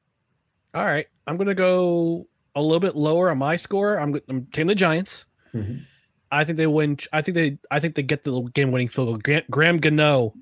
all 0.75 0.85
right. 0.85 1.07
I'm 1.27 1.37
gonna 1.37 1.55
go 1.55 2.27
a 2.55 2.63
little 2.63 2.81
bit 2.81 2.97
lower 2.97 3.31
on 3.31 3.39
my 3.39 3.57
score. 3.57 3.99
I'm 3.99 4.15
I'm 4.29 4.47
taking 4.47 4.67
the 4.67 4.75
Giants. 4.75 5.25
Mhm. 5.55 5.85
I 6.33 6.45
think 6.45 6.59
they 6.59 6.67
win. 6.67 6.97
I 7.13 7.23
think 7.23 7.35
they. 7.35 7.59
I 7.71 7.81
think 7.81 7.95
they 7.97 8.03
get 8.05 8.23
the 8.23 8.41
game 8.55 8.71
winning 8.71 8.89
field 8.89 9.09
goal. 9.09 9.19
Graham, 9.19 9.43
Graham 9.51 9.79
Gano. 9.79 10.33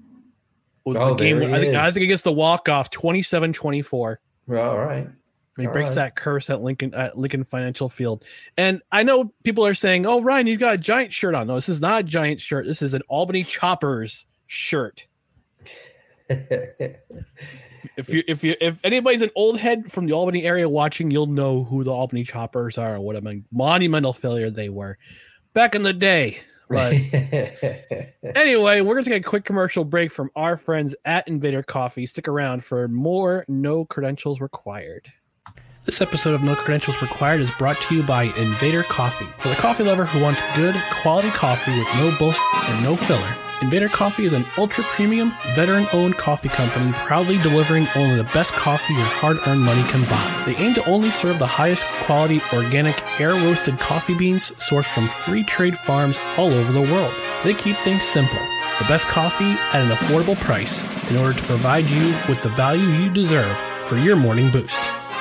Was 0.85 0.97
Oh, 0.99 1.14
the 1.14 1.25
game. 1.25 1.55
I 1.55 1.59
think. 1.61 1.75
I 1.75 1.90
think 1.90 2.05
it 2.05 2.09
gets 2.09 2.23
the 2.23 2.33
walk 2.33 2.68
off 2.68 2.90
27-24. 2.90 4.16
Well, 4.47 4.71
all 4.71 4.79
right. 4.79 5.09
He 5.57 5.66
All 5.66 5.73
breaks 5.73 5.88
right. 5.90 5.94
that 5.97 6.14
curse 6.14 6.51
at 6.51 6.61
Lincoln 6.62 6.94
at 6.94 7.18
Lincoln 7.18 7.42
Financial 7.42 7.88
Field. 7.88 8.25
And 8.57 8.81
I 8.92 9.03
know 9.03 9.33
people 9.44 9.66
are 9.66 9.75
saying, 9.75 10.07
"Oh, 10.07 10.23
Ryan, 10.23 10.47
you've 10.47 10.61
got 10.61 10.75
a 10.75 10.79
giant 10.79 11.12
shirt 11.12 11.35
on." 11.35 11.47
No, 11.49 11.57
this 11.57 11.68
is 11.68 11.81
not 11.81 12.01
a 12.01 12.05
giant 12.05 12.38
shirt. 12.38 12.64
This 12.66 12.81
is 12.81 12.94
an 12.94 13.03
Albany 13.09 13.42
Choppers 13.42 14.27
shirt. 14.47 15.07
If 17.97 18.09
you 18.09 18.23
if 18.27 18.45
you 18.45 18.55
if 18.61 18.81
anybody's 18.85 19.23
an 19.23 19.31
old 19.35 19.59
head 19.59 19.91
from 19.91 20.07
the 20.07 20.12
Albany 20.12 20.45
area 20.45 20.69
watching, 20.69 21.11
you'll 21.11 21.27
know 21.27 21.64
who 21.64 21.85
the 21.85 21.93
Albany 21.93 22.25
Choppers 22.25 22.79
are 22.79 22.95
and 22.95 23.05
what 23.05 23.17
a 23.17 23.43
monumental 23.51 24.12
failure 24.12 24.51
they 24.51 24.69
were 24.69 24.99
back 25.53 25.75
in 25.75 25.83
the 25.83 25.93
day. 25.93 26.38
But 26.69 26.93
anyway, 28.37 28.83
we're 28.83 28.95
going 28.95 29.05
to 29.05 29.11
take 29.11 29.25
a 29.25 29.29
quick 29.29 29.45
commercial 29.45 29.85
break 29.85 30.12
from 30.12 30.31
our 30.37 30.57
friends 30.57 30.95
at 31.05 31.27
Invader 31.27 31.62
Coffee. 31.62 32.07
Stick 32.07 32.29
around 32.29 32.62
for 32.62 32.88
more 32.88 33.45
No 33.49 33.85
Credentials 33.87 34.41
Required. 34.41 35.11
This 35.85 36.03
episode 36.03 36.35
of 36.35 36.43
No 36.43 36.55
Credentials 36.55 37.01
Required 37.01 37.41
is 37.41 37.51
brought 37.53 37.81
to 37.81 37.95
you 37.97 38.03
by 38.03 38.25
Invader 38.25 38.83
Coffee. 38.83 39.25
For 39.38 39.49
the 39.49 39.55
coffee 39.55 39.85
lover 39.85 40.05
who 40.05 40.23
wants 40.23 40.43
good, 40.55 40.75
quality 41.01 41.31
coffee 41.31 41.77
with 41.79 41.88
no 41.97 42.14
bullshit 42.19 42.43
and 42.69 42.85
no 42.85 42.95
filler, 42.95 43.35
Invader 43.61 43.88
Coffee 43.88 44.25
is 44.25 44.35
an 44.35 44.44
ultra 44.57 44.85
premium, 44.85 45.33
veteran 45.57 45.85
owned 45.92 46.16
coffee 46.16 46.49
company 46.49 46.92
proudly 46.92 47.38
delivering 47.38 47.88
only 47.97 48.14
the 48.14 48.31
best 48.33 48.53
coffee 48.53 48.94
your 48.94 49.03
hard 49.03 49.37
earned 49.49 49.62
money 49.62 49.83
can 49.90 50.05
buy. 50.05 50.44
They 50.47 50.55
aim 50.57 50.75
to 50.75 50.88
only 50.88 51.11
serve 51.11 51.40
the 51.40 51.47
highest 51.47 51.83
quality, 52.07 52.40
organic, 52.53 52.94
air 53.21 53.31
roasted 53.31 53.81
coffee 53.81 54.14
beans 54.14 54.53
sourced 54.53 54.85
from 54.85 55.09
free 55.09 55.42
trade 55.42 55.77
farms 55.77 56.16
all 56.37 56.53
over 56.53 56.71
the 56.71 56.83
world. 56.92 57.12
They 57.42 57.53
keep 57.53 57.75
things 57.79 58.03
simple 58.03 58.38
the 58.79 58.85
best 58.85 59.07
coffee 59.07 59.51
at 59.77 59.83
an 59.83 59.88
affordable 59.88 60.38
price 60.38 60.81
in 61.11 61.16
order 61.16 61.37
to 61.37 61.44
provide 61.47 61.85
you 61.90 62.14
with 62.29 62.40
the 62.44 62.51
value 62.51 62.87
you 62.87 63.11
deserve 63.11 63.57
for 63.87 63.97
your 63.97 64.14
morning 64.14 64.53
boost. 64.53 64.79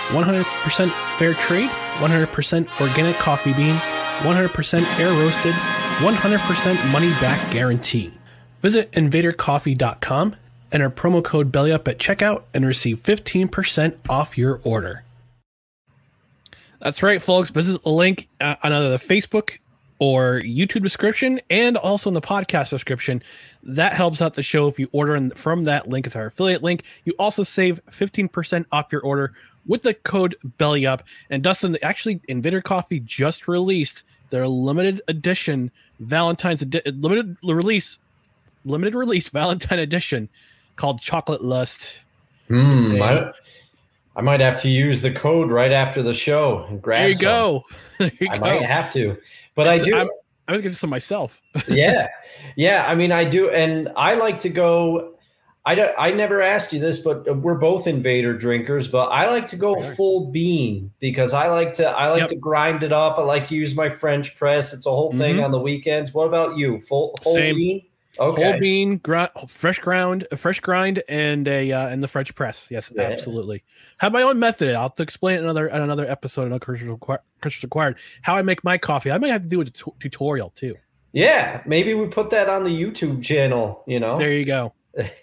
100% 0.09 0.91
fair 1.17 1.33
trade, 1.33 1.69
100% 1.69 2.81
organic 2.81 3.15
coffee 3.15 3.53
beans, 3.53 3.81
100% 4.21 4.99
air 4.99 5.09
roasted, 5.09 5.53
100% 5.53 6.91
money 6.91 7.09
back 7.19 7.51
guarantee. 7.51 8.13
Visit 8.61 8.91
invadercoffee.com, 8.91 10.35
enter 10.71 10.89
promo 10.89 11.23
code 11.23 11.51
BELLYUP 11.51 11.87
at 11.87 11.99
checkout, 11.99 12.43
and 12.53 12.65
receive 12.65 12.99
15% 13.01 13.97
off 14.09 14.37
your 14.37 14.59
order. 14.63 15.03
That's 16.79 17.01
right, 17.01 17.21
folks. 17.21 17.49
Visit 17.49 17.83
the 17.83 17.89
link 17.89 18.27
uh, 18.39 18.55
on 18.63 18.71
either 18.71 18.89
the 18.89 18.97
Facebook 18.97 19.57
or 19.99 20.41
YouTube 20.43 20.83
description 20.83 21.39
and 21.49 21.75
also 21.75 22.09
in 22.09 22.13
the 22.13 22.21
podcast 22.21 22.69
description. 22.69 23.23
That 23.63 23.93
helps 23.93 24.21
out 24.21 24.35
the 24.35 24.43
show 24.43 24.67
if 24.67 24.77
you 24.77 24.87
order 24.91 25.15
in, 25.15 25.31
from 25.31 25.63
that 25.63 25.87
link. 25.87 26.05
It's 26.05 26.15
our 26.15 26.27
affiliate 26.27 26.63
link. 26.63 26.83
You 27.03 27.13
also 27.17 27.43
save 27.43 27.83
15% 27.87 28.65
off 28.71 28.91
your 28.91 29.01
order 29.01 29.33
with 29.65 29.81
the 29.81 29.93
code 29.93 30.35
BELLYUP. 30.59 31.01
And 31.29 31.43
Dustin, 31.43 31.77
actually, 31.81 32.21
Invader 32.27 32.61
Coffee 32.61 32.99
just 32.99 33.47
released 33.47 34.03
their 34.29 34.47
limited 34.47 35.01
edition 35.07 35.71
Valentine's 35.99 36.61
edi- 36.61 36.81
limited 36.91 37.37
release 37.43 37.97
limited 38.67 38.95
release 38.95 39.29
Valentine 39.41 39.79
edition 39.79 40.29
called 40.75 40.99
Chocolate 41.01 41.43
Lust. 41.43 41.99
Say- 42.49 43.01
I, 43.01 43.31
I 44.15 44.21
might 44.21 44.39
have 44.39 44.61
to 44.61 44.69
use 44.69 45.01
the 45.01 45.11
code 45.11 45.51
right 45.51 45.71
after 45.71 46.01
the 46.01 46.13
show 46.13 46.65
and 46.69 46.81
grab 46.81 47.01
There 47.01 47.09
you 47.09 47.15
some. 47.15 47.23
go. 47.25 47.63
there 47.99 48.11
you 48.19 48.27
I 48.31 48.35
go. 48.37 48.41
might 48.41 48.61
have 48.63 48.91
to, 48.93 49.17
but 49.55 49.67
I 49.67 49.79
do. 49.83 49.95
I'm- 49.95 50.09
I 50.49 50.53
was 50.53 50.61
getting 50.61 50.75
some 50.75 50.89
myself. 50.89 51.41
yeah, 51.67 52.07
yeah. 52.55 52.85
I 52.87 52.95
mean, 52.95 53.11
I 53.11 53.25
do, 53.25 53.49
and 53.49 53.89
I 53.97 54.13
like 54.13 54.39
to 54.39 54.49
go. 54.49 55.15
I 55.65 55.75
don't, 55.75 55.93
I 55.99 56.11
never 56.11 56.41
asked 56.41 56.71
you 56.71 56.79
this, 56.79 56.99
but 56.99 57.25
we're 57.39 57.55
both 57.55 57.85
invader 57.85 58.31
drinkers. 58.33 58.87
But 58.87 59.07
I 59.07 59.29
like 59.29 59.45
to 59.47 59.57
go 59.57 59.81
full 59.81 60.31
bean 60.31 60.89
because 61.01 61.33
I 61.33 61.49
like 61.49 61.73
to. 61.73 61.89
I 61.89 62.07
like 62.11 62.21
Yep. 62.21 62.29
to 62.29 62.35
grind 62.37 62.83
it 62.83 62.93
up. 62.93 63.19
I 63.19 63.23
like 63.23 63.43
to 63.45 63.55
use 63.55 63.75
my 63.75 63.89
French 63.89 64.37
press. 64.37 64.71
It's 64.71 64.85
a 64.85 64.89
whole 64.89 65.11
thing 65.11 65.35
Mhm. 65.35 65.43
on 65.43 65.51
the 65.51 65.59
weekends. 65.59 66.13
What 66.13 66.27
about 66.27 66.55
you? 66.55 66.77
Full 66.77 67.13
whole 67.23 67.33
Same. 67.33 67.55
bean. 67.55 67.85
Okay. 68.19 68.51
Whole 68.51 68.59
bean, 68.59 68.99
fresh 69.47 69.79
ground, 69.79 70.27
a 70.31 70.37
fresh 70.37 70.59
grind, 70.59 71.03
and 71.07 71.47
a 71.47 71.71
uh, 71.71 71.87
and 71.87 72.03
the 72.03 72.07
French 72.07 72.33
press. 72.35 72.67
Yes, 72.69 72.91
Yeah. 72.95 73.03
absolutely. 73.03 73.63
Have 73.97 74.11
my 74.13 74.21
own 74.21 74.39
method. 74.39 74.75
I'll 74.75 74.93
explain 74.99 75.35
it 75.35 75.39
in 75.39 75.43
another 75.45 75.67
in 75.67 75.81
another 75.81 76.05
episode 76.05 76.51
of 76.51 76.61
Christian 76.61 76.89
Required. 76.91 77.21
Required. 77.63 77.97
How 78.21 78.35
I 78.35 78.41
make 78.41 78.63
my 78.63 78.77
coffee. 78.77 79.11
I 79.11 79.17
might 79.17 79.29
have 79.29 79.43
to 79.43 79.47
do 79.47 79.61
a 79.61 79.65
tutorial 79.65 80.51
too. 80.51 80.75
Yeah, 81.13 81.61
maybe 81.65 81.93
we 81.93 82.07
put 82.07 82.29
that 82.31 82.49
on 82.49 82.63
the 82.63 82.69
YouTube 82.69 83.23
channel. 83.23 83.83
You 83.87 83.99
know. 83.99 84.17
There 84.17 84.33
you 84.33 84.45
go. 84.45 84.73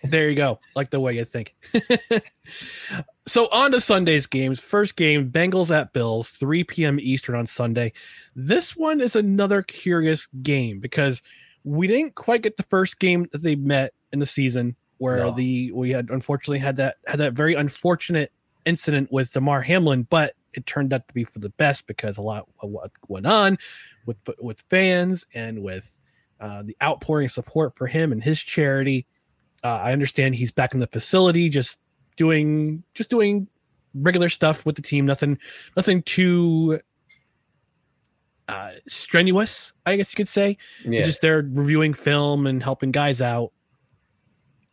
There 0.04 0.30
you 0.30 0.36
go. 0.36 0.60
Like 0.76 0.90
the 0.90 1.00
way 1.00 1.14
you 1.14 1.24
think. 1.24 1.54
so 3.26 3.48
on 3.50 3.72
to 3.72 3.80
Sunday's 3.80 4.26
games. 4.26 4.60
First 4.60 4.96
game, 4.96 5.30
Bengals 5.30 5.74
at 5.74 5.92
Bills, 5.92 6.30
3 6.30 6.64
p.m. 6.64 7.00
Eastern 7.00 7.34
on 7.34 7.46
Sunday. 7.46 7.92
This 8.36 8.76
one 8.76 9.00
is 9.00 9.16
another 9.16 9.62
curious 9.62 10.26
game 10.42 10.78
because 10.80 11.22
we 11.64 11.86
didn't 11.86 12.14
quite 12.14 12.42
get 12.42 12.56
the 12.56 12.62
first 12.64 12.98
game 12.98 13.26
that 13.32 13.42
they 13.42 13.56
met 13.56 13.92
in 14.12 14.18
the 14.18 14.26
season 14.26 14.76
where 14.98 15.18
No. 15.18 15.30
the 15.32 15.72
we 15.72 15.90
had 15.90 16.10
unfortunately 16.10 16.58
had 16.58 16.76
that 16.76 16.96
had 17.06 17.18
that 17.20 17.32
very 17.32 17.54
unfortunate 17.54 18.30
incident 18.64 19.10
with 19.10 19.32
Damar 19.32 19.60
Hamlin, 19.62 20.06
but 20.08 20.34
it 20.52 20.66
turned 20.66 20.92
out 20.92 21.06
to 21.08 21.14
be 21.14 21.24
for 21.24 21.38
the 21.40 21.48
best 21.50 21.86
because 21.86 22.16
a 22.16 22.22
lot 22.22 22.46
of 22.60 22.70
what 22.70 22.92
went 23.08 23.26
on 23.26 23.58
with 24.06 24.16
with 24.40 24.62
fans 24.70 25.26
and 25.34 25.62
with 25.62 25.90
uh, 26.40 26.62
the 26.62 26.76
outpouring 26.82 27.28
support 27.28 27.76
for 27.76 27.86
him 27.86 28.12
and 28.12 28.22
his 28.22 28.40
charity. 28.40 29.06
Uh, 29.62 29.80
I 29.82 29.92
understand 29.92 30.34
he's 30.34 30.52
back 30.52 30.74
in 30.74 30.80
the 30.80 30.86
facility, 30.86 31.48
just 31.48 31.78
doing 32.16 32.82
just 32.94 33.10
doing 33.10 33.48
regular 33.94 34.28
stuff 34.28 34.66
with 34.66 34.76
the 34.76 34.82
team. 34.82 35.06
Nothing, 35.06 35.38
nothing 35.76 36.02
too 36.02 36.80
uh, 38.48 38.72
strenuous, 38.86 39.72
I 39.86 39.96
guess 39.96 40.12
you 40.12 40.16
could 40.16 40.28
say. 40.28 40.58
Yeah. 40.84 40.98
He's 40.98 41.06
just 41.06 41.20
there 41.20 41.46
reviewing 41.48 41.94
film 41.94 42.46
and 42.46 42.62
helping 42.62 42.92
guys 42.92 43.22
out. 43.22 43.52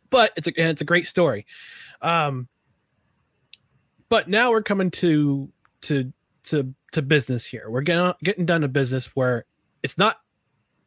But 0.10 0.34
it's 0.36 0.48
a 0.48 0.60
and 0.60 0.70
it's 0.70 0.82
a 0.82 0.86
great 0.86 1.08
story. 1.08 1.46
Um, 2.02 2.48
but 4.10 4.28
now 4.28 4.52
we're 4.52 4.64
coming 4.64 4.92
to 4.92 5.50
to 5.84 6.12
to 6.46 6.74
to 6.92 7.02
business 7.02 7.46
here. 7.46 7.70
We're 7.70 7.82
getting 7.82 8.14
getting 8.24 8.46
done 8.46 8.62
to 8.62 8.68
business 8.68 9.16
where 9.16 9.46
it's 9.84 9.98
not 9.98 10.18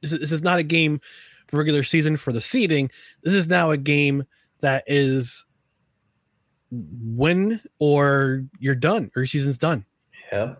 this 0.03 0.13
is, 0.13 0.21
this 0.21 0.33
is 0.33 0.43
not 0.43 0.59
a 0.59 0.63
game 0.63 1.01
for 1.47 1.57
regular 1.57 1.83
season 1.83 2.19
for 2.19 2.33
the 2.33 2.41
seeding. 2.41 2.91
This 3.23 3.33
is 3.33 3.49
now 3.49 3.71
a 3.71 3.79
game 3.79 4.25
that 4.61 4.85
is 4.87 5.45
win 6.71 7.61
or 7.79 8.45
you're 8.59 8.75
done 8.75 9.11
or 9.17 9.23
your 9.23 9.27
season's 9.27 9.57
done. 9.57 9.87
yeah. 10.33 10.57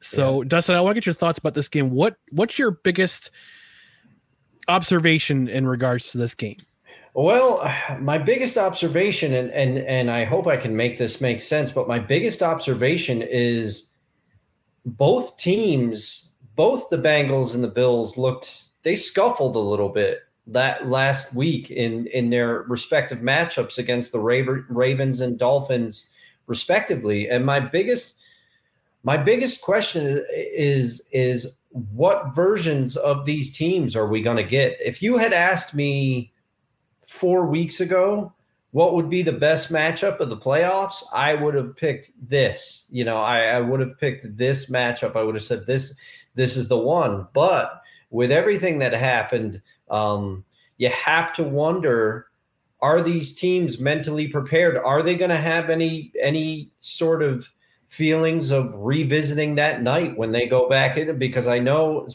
So, 0.00 0.42
Dustin, 0.44 0.76
I 0.76 0.80
want 0.80 0.94
to 0.94 1.00
get 1.00 1.06
your 1.06 1.14
thoughts 1.14 1.38
about 1.38 1.54
this 1.54 1.68
game. 1.68 1.90
What 1.90 2.16
what's 2.30 2.58
your 2.58 2.70
biggest 2.70 3.30
observation 4.68 5.48
in 5.48 5.66
regards 5.66 6.10
to 6.12 6.18
this 6.18 6.34
game? 6.34 6.56
Well, 7.14 7.62
my 8.00 8.18
biggest 8.18 8.56
observation, 8.56 9.34
and 9.34 9.50
and 9.50 9.78
and 9.78 10.10
I 10.10 10.24
hope 10.24 10.46
I 10.46 10.56
can 10.56 10.76
make 10.76 10.96
this 10.96 11.20
make 11.20 11.40
sense, 11.40 11.70
but 11.70 11.88
my 11.88 11.98
biggest 11.98 12.42
observation 12.42 13.20
is 13.20 13.90
both 14.86 15.36
teams, 15.36 16.32
both 16.56 16.88
the 16.88 16.98
Bengals 16.98 17.54
and 17.54 17.62
the 17.62 17.68
Bills 17.68 18.16
looked 18.16 18.68
they 18.82 18.96
scuffled 18.96 19.56
a 19.56 19.60
little 19.60 19.90
bit 19.90 20.20
that 20.46 20.88
last 20.88 21.34
week 21.34 21.70
in 21.70 22.06
in 22.08 22.30
their 22.30 22.62
respective 22.62 23.18
matchups 23.18 23.78
against 23.78 24.12
the 24.12 24.20
Raver, 24.20 24.64
Ravens 24.68 25.20
and 25.20 25.38
Dolphins 25.38 26.10
respectively. 26.46 27.28
And 27.28 27.44
my 27.44 27.60
biggest 27.60 28.19
my 29.02 29.16
biggest 29.16 29.62
question 29.62 30.24
is 30.30 31.02
is 31.12 31.54
what 31.70 32.34
versions 32.34 32.96
of 32.96 33.24
these 33.24 33.56
teams 33.56 33.94
are 33.94 34.08
we 34.08 34.22
going 34.22 34.36
to 34.36 34.42
get? 34.42 34.76
If 34.84 35.02
you 35.02 35.16
had 35.16 35.32
asked 35.32 35.74
me 35.74 36.32
four 37.06 37.46
weeks 37.46 37.80
ago 37.80 38.32
what 38.72 38.94
would 38.94 39.10
be 39.10 39.22
the 39.22 39.32
best 39.32 39.72
matchup 39.72 40.20
of 40.20 40.30
the 40.30 40.36
playoffs, 40.36 41.02
I 41.12 41.34
would 41.34 41.54
have 41.54 41.76
picked 41.76 42.12
this. 42.28 42.86
You 42.90 43.04
know, 43.04 43.16
I, 43.16 43.40
I 43.46 43.60
would 43.60 43.80
have 43.80 43.98
picked 43.98 44.36
this 44.36 44.70
matchup. 44.70 45.16
I 45.16 45.22
would 45.22 45.34
have 45.34 45.42
said 45.42 45.66
this 45.66 45.96
this 46.34 46.56
is 46.56 46.68
the 46.68 46.78
one. 46.78 47.26
But 47.32 47.82
with 48.10 48.30
everything 48.30 48.78
that 48.78 48.92
happened, 48.92 49.60
um, 49.90 50.44
you 50.78 50.88
have 50.88 51.32
to 51.34 51.42
wonder 51.42 52.26
are 52.82 53.02
these 53.02 53.34
teams 53.34 53.78
mentally 53.78 54.26
prepared? 54.26 54.78
Are 54.78 55.02
they 55.02 55.14
going 55.14 55.30
to 55.30 55.36
have 55.36 55.68
any 55.68 56.12
any 56.20 56.70
sort 56.80 57.22
of 57.22 57.50
feelings 57.90 58.52
of 58.52 58.72
revisiting 58.76 59.56
that 59.56 59.82
night 59.82 60.16
when 60.16 60.30
they 60.30 60.46
go 60.46 60.68
back 60.68 60.96
in? 60.96 61.18
Because 61.18 61.48
I 61.48 61.58
know 61.58 62.06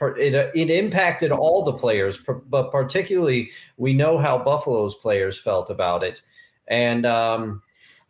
it 0.00 0.34
it 0.54 0.70
impacted 0.70 1.32
all 1.32 1.64
the 1.64 1.72
players, 1.72 2.18
but 2.18 2.70
particularly 2.70 3.50
we 3.76 3.92
know 3.92 4.18
how 4.18 4.38
Buffalo's 4.38 4.94
players 4.94 5.38
felt 5.38 5.70
about 5.70 6.04
it, 6.04 6.22
and 6.68 7.04
um, 7.06 7.62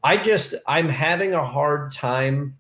I 0.05 0.17
just 0.17 0.55
I'm 0.67 0.89
having 0.89 1.33
a 1.33 1.45
hard 1.45 1.93
time 1.93 2.57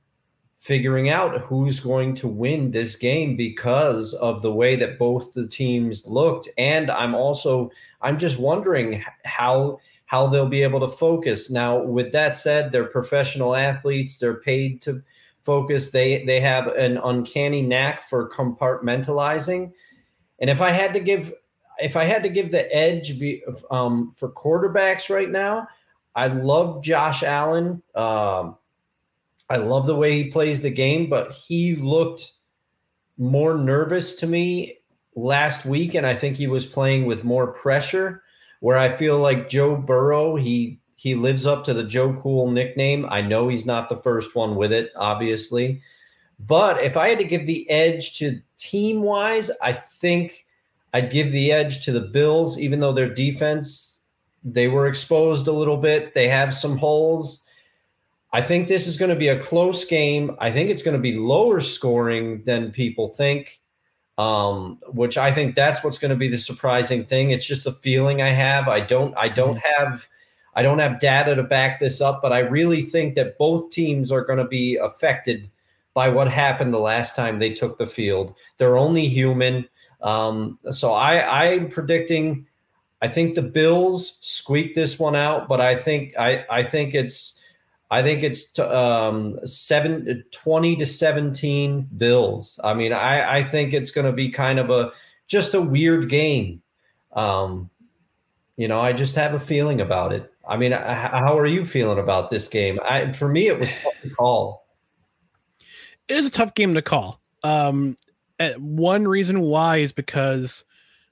figuring 0.58 1.08
out 1.08 1.40
who's 1.40 1.80
going 1.80 2.14
to 2.14 2.28
win 2.28 2.70
this 2.70 2.94
game 2.94 3.34
because 3.34 4.12
of 4.14 4.42
the 4.42 4.52
way 4.52 4.76
that 4.76 4.98
both 4.98 5.32
the 5.32 5.46
teams 5.46 6.06
looked, 6.06 6.48
and 6.56 6.90
I'm 6.90 7.14
also 7.14 7.70
I'm 8.00 8.18
just 8.18 8.38
wondering 8.38 9.04
how 9.24 9.80
how 10.10 10.26
they'll 10.26 10.48
be 10.48 10.64
able 10.64 10.80
to 10.80 10.88
focus. 10.88 11.52
Now, 11.52 11.80
with 11.80 12.10
that 12.10 12.34
said, 12.34 12.72
they're 12.72 12.82
professional 12.82 13.54
athletes. 13.54 14.18
They're 14.18 14.40
paid 14.40 14.82
to 14.82 15.00
focus. 15.44 15.92
They 15.92 16.24
they 16.24 16.40
have 16.40 16.66
an 16.66 16.98
uncanny 16.98 17.62
knack 17.62 18.02
for 18.02 18.28
compartmentalizing. 18.28 19.70
And 20.40 20.50
if 20.50 20.60
I 20.60 20.72
had 20.72 20.92
to 20.94 20.98
give 20.98 21.32
if 21.78 21.94
I 21.94 22.02
had 22.02 22.24
to 22.24 22.28
give 22.28 22.50
the 22.50 22.74
edge 22.74 23.22
um, 23.70 24.10
for 24.16 24.32
quarterbacks 24.32 25.14
right 25.14 25.30
now, 25.30 25.68
I 26.16 26.26
love 26.26 26.82
Josh 26.82 27.22
Allen. 27.22 27.80
Um, 27.94 28.56
I 29.48 29.58
love 29.58 29.86
the 29.86 29.94
way 29.94 30.24
he 30.24 30.24
plays 30.24 30.60
the 30.60 30.70
game, 30.70 31.08
but 31.08 31.32
he 31.32 31.76
looked 31.76 32.32
more 33.16 33.54
nervous 33.54 34.16
to 34.16 34.26
me 34.26 34.78
last 35.14 35.64
week, 35.64 35.94
and 35.94 36.04
I 36.04 36.14
think 36.16 36.36
he 36.36 36.48
was 36.48 36.66
playing 36.66 37.06
with 37.06 37.22
more 37.22 37.52
pressure. 37.52 38.24
Where 38.60 38.78
I 38.78 38.92
feel 38.92 39.18
like 39.18 39.48
Joe 39.48 39.76
Burrow, 39.76 40.36
he 40.36 40.78
he 40.94 41.14
lives 41.14 41.46
up 41.46 41.64
to 41.64 41.74
the 41.74 41.84
Joe 41.84 42.14
Cool 42.20 42.50
nickname. 42.50 43.06
I 43.08 43.22
know 43.22 43.48
he's 43.48 43.66
not 43.66 43.88
the 43.88 43.96
first 43.96 44.34
one 44.34 44.54
with 44.54 44.72
it, 44.72 44.90
obviously, 44.96 45.82
but 46.46 46.82
if 46.82 46.96
I 46.96 47.08
had 47.08 47.18
to 47.18 47.24
give 47.24 47.46
the 47.46 47.68
edge 47.70 48.18
to 48.18 48.40
team 48.58 49.02
wise, 49.02 49.50
I 49.62 49.72
think 49.72 50.46
I'd 50.92 51.10
give 51.10 51.32
the 51.32 51.52
edge 51.52 51.84
to 51.84 51.92
the 51.92 52.00
Bills, 52.00 52.58
even 52.58 52.80
though 52.80 52.92
their 52.92 53.12
defense 53.12 53.90
they 54.44 54.68
were 54.68 54.86
exposed 54.86 55.46
a 55.46 55.52
little 55.52 55.76
bit. 55.76 56.14
They 56.14 56.28
have 56.28 56.54
some 56.54 56.76
holes. 56.76 57.42
I 58.32 58.40
think 58.40 58.68
this 58.68 58.86
is 58.86 58.96
going 58.96 59.10
to 59.10 59.16
be 59.16 59.28
a 59.28 59.40
close 59.40 59.84
game. 59.84 60.36
I 60.38 60.50
think 60.50 60.70
it's 60.70 60.82
going 60.82 60.96
to 60.96 61.02
be 61.02 61.16
lower 61.16 61.60
scoring 61.60 62.42
than 62.44 62.70
people 62.70 63.08
think, 63.08 63.59
um, 64.20 64.78
which 64.88 65.16
I 65.16 65.32
think 65.32 65.54
that's 65.54 65.82
what's 65.82 65.96
going 65.96 66.10
to 66.10 66.16
be 66.16 66.28
the 66.28 66.36
surprising 66.36 67.06
thing. 67.06 67.30
It's 67.30 67.46
just 67.46 67.66
a 67.66 67.72
feeling 67.72 68.20
I 68.20 68.28
have. 68.28 68.68
I 68.68 68.80
don't. 68.80 69.16
I 69.16 69.28
don't 69.28 69.56
mm-hmm. 69.56 69.82
have. 69.82 70.06
I 70.54 70.62
don't 70.62 70.78
have 70.78 71.00
data 71.00 71.34
to 71.36 71.42
back 71.42 71.80
this 71.80 72.02
up, 72.02 72.20
but 72.20 72.32
I 72.32 72.40
really 72.40 72.82
think 72.82 73.14
that 73.14 73.38
both 73.38 73.70
teams 73.70 74.12
are 74.12 74.24
going 74.24 74.38
to 74.38 74.44
be 74.44 74.76
affected 74.76 75.48
by 75.94 76.10
what 76.10 76.28
happened 76.28 76.74
the 76.74 76.78
last 76.78 77.16
time 77.16 77.38
they 77.38 77.52
took 77.52 77.78
the 77.78 77.86
field. 77.86 78.34
They're 78.58 78.76
only 78.76 79.08
human. 79.08 79.66
Um, 80.02 80.58
so 80.70 80.92
I, 80.92 81.46
I'm 81.46 81.68
predicting. 81.68 82.46
I 83.00 83.08
think 83.08 83.34
the 83.34 83.42
Bills 83.42 84.18
squeak 84.20 84.74
this 84.74 84.98
one 84.98 85.16
out, 85.16 85.48
but 85.48 85.62
I 85.62 85.76
think 85.76 86.12
I, 86.18 86.44
I 86.50 86.62
think 86.62 86.94
it's 86.94 87.38
I 87.90 88.02
think 88.02 88.22
it's 88.22 88.56
um, 88.58 89.38
seven, 89.44 90.24
20 90.30 90.76
to 90.76 90.86
17 90.86 91.88
Bills. 91.96 92.60
I 92.62 92.74
mean, 92.74 92.92
I, 92.92 93.38
I 93.38 93.44
think 93.44 93.72
it's 93.72 93.90
going 93.90 94.06
to 94.06 94.12
be 94.12 94.30
kind 94.30 94.58
of 94.58 94.70
a 94.70 94.92
just 95.26 95.54
a 95.54 95.60
weird 95.60 96.08
game. 96.08 96.62
Um, 97.12 97.68
you 98.56 98.68
know, 98.68 98.80
I 98.80 98.92
just 98.92 99.14
have 99.16 99.34
a 99.34 99.40
feeling 99.40 99.80
about 99.80 100.12
it. 100.12 100.32
I 100.46 100.56
mean, 100.56 100.72
how 100.72 101.38
are 101.38 101.46
you 101.46 101.64
feeling 101.64 101.98
about 101.98 102.28
this 102.28 102.48
game? 102.48 102.78
I, 102.84 103.12
for 103.12 103.28
me, 103.28 103.46
it 103.48 103.58
was 103.58 103.72
tough 103.72 103.92
to 104.02 104.10
call. 104.10 104.66
It 106.08 106.16
is 106.16 106.26
a 106.26 106.30
tough 106.30 106.54
game 106.54 106.74
to 106.74 106.82
call. 106.82 107.20
Um, 107.42 107.96
one 108.58 109.06
reason 109.06 109.40
why 109.40 109.78
is 109.78 109.92
because 109.92 110.64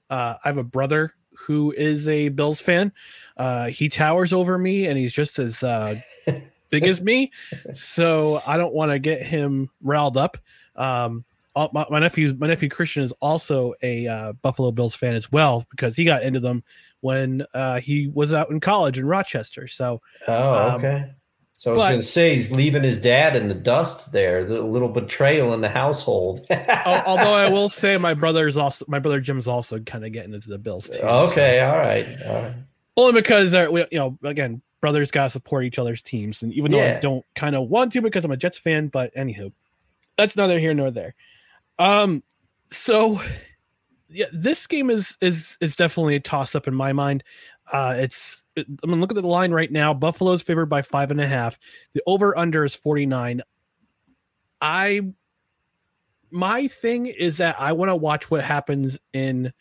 uh, 0.09 0.35
I 0.43 0.47
have 0.47 0.57
a 0.57 0.63
brother 0.63 1.13
who 1.37 1.71
is 1.71 2.07
a 2.07 2.29
Bills 2.29 2.59
fan. 2.59 2.91
Uh, 3.37 3.67
he 3.67 3.89
towers 3.89 4.33
over 4.33 4.57
me, 4.57 4.87
and 4.87 4.97
he's 4.97 5.13
just 5.13 5.39
as 5.39 5.63
uh, 5.63 5.95
big 6.69 6.85
as 6.85 7.01
me, 7.01 7.31
so 7.73 8.41
I 8.45 8.57
don't 8.57 8.73
want 8.73 8.91
to 8.91 8.99
get 8.99 9.21
him 9.21 9.69
riled 9.81 10.17
up. 10.17 10.37
Um, 10.75 11.25
my, 11.55 11.85
my, 11.89 11.99
nephew, 11.99 12.33
my 12.37 12.47
nephew 12.47 12.69
Christian 12.69 13.03
is 13.03 13.11
also 13.13 13.73
a 13.81 14.07
uh, 14.07 14.33
Buffalo 14.33 14.71
Bills 14.71 14.95
fan 14.95 15.15
as 15.15 15.31
well 15.31 15.65
because 15.71 15.95
he 15.95 16.05
got 16.05 16.23
into 16.23 16.39
them 16.39 16.63
when 17.01 17.45
uh, 17.53 17.79
he 17.79 18.07
was 18.07 18.33
out 18.33 18.49
in 18.49 18.59
college 18.59 18.97
in 18.97 19.05
Rochester. 19.05 19.67
So, 19.67 20.01
oh, 20.27 20.53
um, 20.53 20.75
okay. 20.75 21.11
So 21.57 21.71
I 21.71 21.73
was 21.73 21.83
going 21.83 21.95
to 21.97 22.01
say 22.03 22.31
he's 22.31 22.51
leaving 22.51 22.83
his 22.83 23.01
dad 23.01 23.35
in 23.35 23.49
the 23.49 23.53
dust 23.53 24.13
there. 24.13 24.39
A 24.39 24.61
little 24.61 24.87
betrayal 24.87 25.53
in 25.53 25.59
the 25.59 25.67
household. 25.67 26.47
although 27.05 27.33
I 27.33 27.49
will 27.49 27.67
say 27.67 27.97
my 27.97 28.13
brother's 28.13 28.55
also 28.55 28.85
my 28.87 28.99
brother 28.99 29.19
Jim's 29.19 29.45
also 29.45 29.77
kind 29.79 30.05
of 30.05 30.13
getting 30.13 30.33
into 30.33 30.47
the 30.47 30.57
Bills 30.57 30.87
too. 30.87 31.01
Okay, 31.01 31.57
so. 31.59 31.69
all 31.69 31.77
right, 31.77 32.07
all 32.25 32.43
right. 32.43 32.53
Only 32.95 33.21
because 33.21 33.53
uh, 33.53 33.67
we, 33.69 33.81
you 33.91 33.99
know, 33.99 34.17
again, 34.23 34.61
brothers 34.81 35.11
gotta 35.11 35.29
support 35.29 35.65
each 35.65 35.79
other's 35.79 36.01
teams, 36.01 36.41
and 36.41 36.53
even 36.53 36.71
though 36.71 36.77
yeah. 36.77 36.97
I 36.97 36.99
don't 36.99 37.25
kind 37.35 37.55
of 37.55 37.69
want 37.69 37.93
to 37.93 38.01
because 38.01 38.25
I'm 38.25 38.31
a 38.31 38.37
Jets 38.37 38.57
fan, 38.57 38.87
but 38.87 39.13
anywho, 39.15 39.51
that's 40.17 40.35
neither 40.35 40.59
here 40.59 40.73
nor 40.73 40.91
there. 40.91 41.15
Um, 41.77 42.23
so 42.71 43.21
yeah, 44.09 44.25
this 44.33 44.65
game 44.67 44.89
is 44.89 45.17
is 45.21 45.57
is 45.61 45.75
definitely 45.75 46.15
a 46.15 46.19
toss 46.19 46.55
up 46.55 46.67
in 46.67 46.75
my 46.75 46.93
mind. 46.93 47.23
Uh, 47.71 47.95
it's 47.99 48.43
I'm 48.57 48.77
gonna 48.81 48.97
look 48.97 49.11
at 49.11 49.15
the 49.15 49.27
line 49.27 49.51
right 49.51 49.71
now. 49.71 49.93
Buffalo's 49.93 50.41
favored 50.41 50.67
by 50.67 50.81
five 50.81 51.11
and 51.11 51.21
a 51.21 51.27
half. 51.27 51.57
The 51.93 52.01
over 52.07 52.37
under 52.37 52.65
is 52.65 52.75
49. 52.75 53.41
I 54.61 55.01
my 56.31 56.67
thing 56.67 57.07
is 57.07 57.37
that 57.37 57.55
I 57.59 57.71
want 57.73 57.89
to 57.89 57.95
watch 57.95 58.29
what 58.29 58.43
happens 58.43 58.99
in 59.13 59.53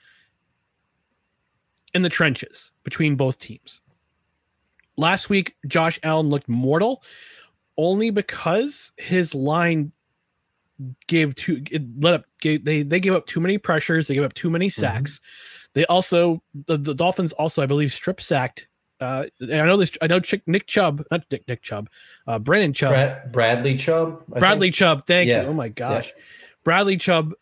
in 1.94 2.02
the 2.02 2.08
trenches 2.08 2.72
between 2.84 3.16
both 3.16 3.38
teams. 3.38 3.80
Last 4.98 5.30
week, 5.30 5.56
Josh 5.66 5.98
Allen 6.02 6.28
looked 6.28 6.48
mortal 6.48 7.02
only 7.78 8.10
because 8.10 8.92
his 8.98 9.34
line 9.34 9.92
gave 11.06 11.34
too 11.34 11.62
let 11.98 12.14
up 12.14 12.24
gave, 12.40 12.64
they 12.64 12.82
they 12.82 13.00
gave 13.00 13.14
up 13.14 13.26
too 13.26 13.40
many 13.40 13.56
pressures, 13.56 14.08
they 14.08 14.14
gave 14.14 14.24
up 14.24 14.34
too 14.34 14.50
many 14.50 14.66
mm-hmm. 14.66 14.80
sacks. 14.80 15.14
Mm-hmm. 15.14 15.70
They 15.74 15.86
also 15.86 16.42
the, 16.66 16.76
the 16.76 16.94
Dolphins 16.94 17.32
also 17.32 17.62
I 17.62 17.66
believe 17.66 17.92
strip 17.92 18.20
sacked 18.20 18.68
uh, 19.00 19.24
I 19.40 19.46
know 19.46 19.76
this. 19.76 19.96
I 20.02 20.06
know 20.06 20.20
Chick, 20.20 20.42
Nick 20.46 20.66
Chubb, 20.66 21.02
not 21.10 21.24
Nick 21.30 21.46
Nick 21.46 21.62
Chubb, 21.62 21.88
uh, 22.26 22.38
Brandon 22.38 22.72
Chubb, 22.72 22.90
Brad, 22.90 23.32
Bradley 23.32 23.76
Chubb, 23.76 24.24
I 24.34 24.40
Bradley 24.40 24.68
think. 24.68 24.74
Chubb. 24.74 25.04
Thank 25.06 25.28
yeah. 25.28 25.42
you. 25.42 25.48
Oh 25.48 25.54
my 25.54 25.68
gosh, 25.68 26.12
yeah. 26.16 26.22
Bradley 26.64 26.96
Chubb. 26.96 27.32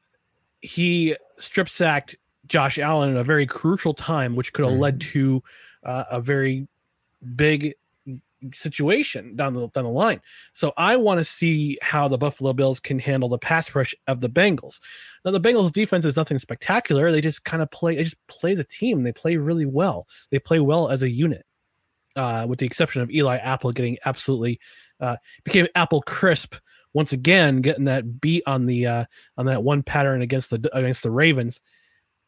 He 0.60 1.16
strip 1.38 1.68
sacked 1.68 2.16
Josh 2.46 2.78
Allen 2.78 3.10
in 3.10 3.16
a 3.16 3.24
very 3.24 3.46
crucial 3.46 3.94
time, 3.94 4.36
which 4.36 4.52
could 4.52 4.64
have 4.64 4.72
mm-hmm. 4.72 4.82
led 4.82 5.00
to 5.00 5.42
uh, 5.84 6.04
a 6.10 6.20
very 6.20 6.68
big 7.34 7.74
situation 8.52 9.34
down 9.36 9.54
the 9.54 9.68
down 9.68 9.84
the 9.84 9.90
line. 9.90 10.20
So 10.52 10.72
I 10.76 10.96
want 10.96 11.18
to 11.18 11.24
see 11.24 11.78
how 11.82 12.08
the 12.08 12.18
Buffalo 12.18 12.52
Bills 12.52 12.80
can 12.80 12.98
handle 12.98 13.28
the 13.28 13.38
pass 13.38 13.74
rush 13.74 13.94
of 14.06 14.20
the 14.20 14.28
Bengals. 14.28 14.80
Now 15.24 15.30
the 15.30 15.40
Bengals 15.40 15.72
defense 15.72 16.04
is 16.04 16.16
nothing 16.16 16.38
spectacular. 16.38 17.10
They 17.10 17.20
just 17.20 17.44
kind 17.44 17.62
of 17.62 17.70
play 17.70 17.96
they 17.96 18.04
just 18.04 18.24
play 18.28 18.52
a 18.52 18.64
team. 18.64 19.02
They 19.02 19.12
play 19.12 19.36
really 19.36 19.66
well. 19.66 20.06
They 20.30 20.38
play 20.38 20.60
well 20.60 20.88
as 20.90 21.02
a 21.02 21.10
unit. 21.10 21.44
Uh, 22.14 22.46
with 22.48 22.58
the 22.58 22.64
exception 22.64 23.02
of 23.02 23.10
Eli 23.10 23.36
Apple 23.36 23.72
getting 23.72 23.98
absolutely 24.06 24.58
uh, 25.00 25.16
became 25.44 25.66
Apple 25.74 26.00
crisp 26.00 26.54
once 26.94 27.12
again, 27.12 27.60
getting 27.60 27.84
that 27.84 28.22
beat 28.22 28.42
on 28.46 28.64
the 28.64 28.86
uh, 28.86 29.04
on 29.36 29.44
that 29.44 29.62
one 29.62 29.82
pattern 29.82 30.22
against 30.22 30.48
the 30.48 30.70
against 30.72 31.02
the 31.02 31.10
Ravens. 31.10 31.60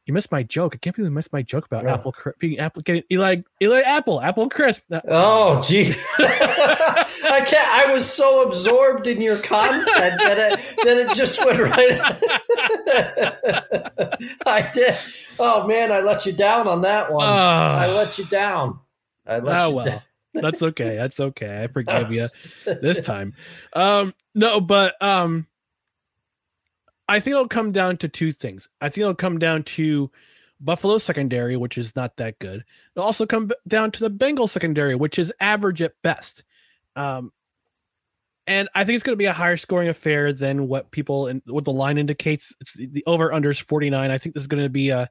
You 0.09 0.15
missed 0.15 0.33
my 0.33 0.43
joke. 0.43 0.75
I 0.75 0.79
can't 0.79 0.97
believe 0.97 1.11
you 1.11 1.15
missed 1.15 1.35
my 1.35 1.43
joke 1.43 1.67
about 1.67 1.87
Apple 1.87 2.15
being 2.39 2.57
getting 2.83 3.03
Eli 3.13 3.43
Eli 3.61 3.81
Apple 3.81 4.23
Apple 4.23 4.49
crisp. 4.49 4.85
Oh 5.07 5.61
gee, 5.61 5.93
I 6.19 7.45
can't. 7.47 7.69
I 7.69 7.93
was 7.93 8.11
so 8.11 8.49
absorbed 8.49 9.07
in 9.07 9.21
your 9.21 9.37
content 9.37 9.87
that 10.19 10.39
it 10.39 10.61
that 10.83 10.97
it 10.97 11.15
just 11.15 11.45
went 11.45 11.59
right. 11.59 12.01
I 14.47 14.71
did. 14.73 14.97
Oh 15.39 15.69
man, 15.69 15.93
I 15.93 16.01
let 16.01 16.25
you 16.25 16.33
down 16.33 16.67
on 16.67 16.81
that 16.83 17.13
one. 17.13 17.29
Uh, 17.29 17.77
I 17.79 17.93
let 17.93 18.17
you 18.17 18.25
down. 18.25 18.81
I 19.27 19.41
let 19.41 19.63
oh 19.63 19.71
well. 19.73 19.85
Down. 19.85 20.03
That's 20.33 20.63
okay. 20.63 20.97
That's 20.97 21.21
okay. 21.21 21.65
I 21.65 21.67
forgive 21.67 22.15
you 22.15 22.29
this 22.65 23.03
time. 23.03 23.35
Um, 23.75 24.15
no, 24.35 24.63
but 24.63 24.95
um, 25.03 25.47
I 27.09 27.21
think 27.21 27.35
it'll 27.35 27.49
come 27.49 27.73
down 27.73 27.97
to 27.99 28.09
two 28.09 28.33
things. 28.33 28.69
I 28.81 28.89
think 28.89 29.03
it'll 29.03 29.15
come 29.15 29.39
down 29.39 29.63
to 29.65 30.11
Buffalo 30.61 30.99
secondary, 30.99 31.57
which 31.57 31.79
is 31.79 31.97
not 31.97 32.17
that 32.17 32.39
good. 32.39 32.65
It'll 32.95 33.07
also 33.07 33.27
come 33.27 33.51
down 33.67 33.91
to 33.93 34.01
the 34.01 34.11
Bengal 34.11 34.49
secondary, 34.49 34.95
which 34.95 35.19
is 35.19 35.33
average 35.41 35.81
at 35.81 35.95
best. 36.03 36.45
Um, 36.97 37.33
and 38.47 38.69
I 38.75 38.85
think 38.85 38.97
it's 38.97 39.05
going 39.05 39.15
to 39.15 39.19
be 39.19 39.27
a 39.27 39.33
higher 39.33 39.57
scoring 39.57 39.89
affair 39.89 40.33
than 40.33 40.69
what 40.69 40.91
people 40.91 41.27
and 41.27 41.43
what 41.47 41.65
the 41.65 41.73
line 41.73 41.99
indicates. 41.99 42.55
It's 42.61 42.73
the, 42.75 43.05
over 43.07 43.33
under 43.33 43.51
is 43.51 43.59
49. 43.59 44.11
I 44.11 44.19
think 44.19 44.35
this 44.35 44.43
is 44.43 44.47
going 44.47 44.63
to 44.63 44.71
be 44.71 44.91
a 44.91 45.09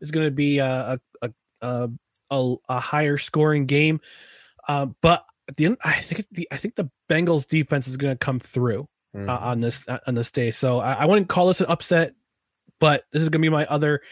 is 0.00 0.10
going 0.10 0.26
to 0.26 0.30
be 0.30 0.58
a 0.58 0.98
a, 1.22 1.30
a 1.60 1.90
a, 2.30 2.54
a 2.68 2.80
higher 2.80 3.16
scoring 3.16 3.66
game. 3.66 4.00
Uh, 4.66 4.86
but 5.02 5.24
the 5.56 5.76
I 5.84 6.00
think 6.00 6.26
the 6.30 6.48
I 6.52 6.56
think 6.56 6.76
the 6.76 6.90
Bengals 7.08 7.48
defense 7.48 7.88
is 7.88 7.96
going 7.96 8.14
to 8.14 8.18
come 8.18 8.38
through 8.38 8.88
mm. 9.14 9.28
uh, 9.28 9.38
on 9.38 9.60
this 9.60 9.86
uh, 9.88 9.98
on 10.06 10.14
this 10.14 10.30
day. 10.30 10.50
So 10.50 10.80
I, 10.80 10.94
I 10.94 11.06
wouldn't 11.06 11.28
call 11.28 11.48
this 11.48 11.60
an 11.60 11.66
upset, 11.68 12.14
but 12.78 13.04
this 13.12 13.22
is 13.22 13.28
gonna 13.28 13.42
be 13.42 13.48
my 13.48 13.66
other 13.66 14.02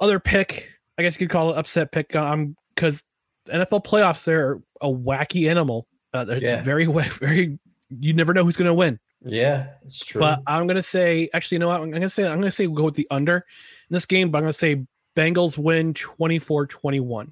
other 0.00 0.20
pick. 0.20 0.70
I 0.98 1.02
guess 1.02 1.14
you 1.14 1.26
could 1.26 1.32
call 1.32 1.50
it 1.50 1.58
upset 1.58 1.92
pick. 1.92 2.14
Um, 2.14 2.56
because 2.74 3.02
NFL 3.48 3.84
playoffs 3.84 4.24
they're 4.24 4.60
a 4.80 4.88
wacky 4.88 5.48
animal. 5.48 5.86
Uh, 6.12 6.26
it's 6.28 6.42
yeah. 6.42 6.62
very 6.62 6.86
very. 7.18 7.58
You 7.90 8.14
never 8.14 8.32
know 8.34 8.44
who's 8.44 8.56
gonna 8.56 8.74
win. 8.74 8.98
Yeah, 9.22 9.68
it's 9.84 10.04
true. 10.04 10.20
But 10.20 10.42
I'm 10.46 10.66
gonna 10.66 10.82
say, 10.82 11.30
actually, 11.32 11.56
you 11.56 11.60
know 11.60 11.68
what? 11.68 11.80
I'm 11.80 11.90
gonna 11.90 12.08
say 12.08 12.26
I'm 12.26 12.38
gonna 12.38 12.50
say 12.50 12.66
we'll 12.66 12.76
go 12.76 12.84
with 12.84 12.94
the 12.94 13.06
under 13.10 13.36
in 13.36 13.94
this 13.94 14.06
game, 14.06 14.30
but 14.30 14.38
I'm 14.38 14.44
gonna 14.44 14.52
say 14.52 14.84
Bengals 15.16 15.56
win 15.56 15.94
24-21. 15.94 17.30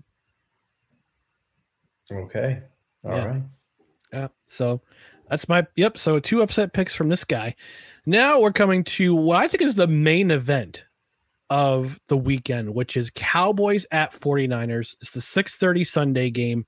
Okay. 2.11 2.63
all 3.05 3.17
Yeah. 3.17 3.25
right. 3.25 3.43
Yeah. 4.13 4.29
So 4.47 4.83
that's 5.33 5.49
my 5.49 5.67
yep. 5.77 5.97
So 5.97 6.21
two 6.21 6.43
upset 6.43 6.75
picks 6.75 6.95
from 6.95 7.09
this 7.09 7.25
guy. 7.25 7.55
Now 8.05 8.41
we're 8.41 8.53
coming 8.53 8.85
to 8.85 9.15
what 9.15 9.39
I 9.39 9.49
think 9.49 9.63
is 9.63 9.75
the 9.75 9.87
main 9.87 10.31
event 10.31 10.85
of 11.49 11.99
the 12.09 12.17
weekend, 12.17 12.75
which 12.75 12.97
is 12.97 13.11
Cowboys 13.15 13.87
at 13.91 14.13
49ers. 14.13 14.95
It's 15.01 15.13
the 15.13 15.21
6:30 15.21 15.85
Sunday 15.85 16.29
game. 16.31 16.67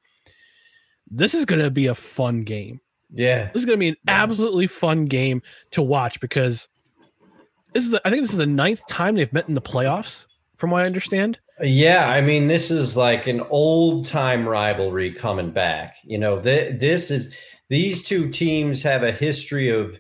This 1.11 1.35
is 1.35 1.45
gonna 1.45 1.71
be 1.71 1.87
a 1.87 1.95
fun 1.95 2.43
game. 2.45 2.81
Yeah. 3.13 3.51
This 3.53 3.63
is 3.63 3.67
gonna 3.67 3.77
be 3.79 3.89
an 3.89 3.97
Yeah. 4.07 4.23
absolutely 4.23 4.67
fun 4.67 5.05
game 5.05 5.43
to 5.73 5.83
watch 5.83 6.19
because 6.21 6.69
this 7.75 7.87
is 7.87 7.95
I 8.05 8.09
think 8.11 8.23
this 8.23 8.33
is 8.33 8.39
the 8.39 8.47
ninth 8.47 8.87
time 8.89 9.15
they've 9.17 9.33
met 9.33 9.47
in 9.49 9.55
the 9.55 9.61
playoffs, 9.61 10.25
from 10.57 10.71
what 10.71 10.83
I 10.83 10.87
understand. 10.87 11.39
Yeah, 11.63 12.09
I 12.09 12.21
mean, 12.21 12.49
this 12.49 12.71
is 12.71 12.97
like 12.97 13.27
an 13.27 13.41
old 13.51 14.07
time 14.07 14.49
rivalry 14.49 15.13
coming 15.13 15.51
back. 15.51 15.97
You 16.03 16.19
know, 16.19 16.41
th- 16.41 16.81
this 16.81 17.11
is 17.13 17.33
these 17.69 18.03
two 18.03 18.29
teams 18.31 18.83
have 18.83 19.03
a 19.03 19.13
history 19.13 19.69
of 19.69 19.99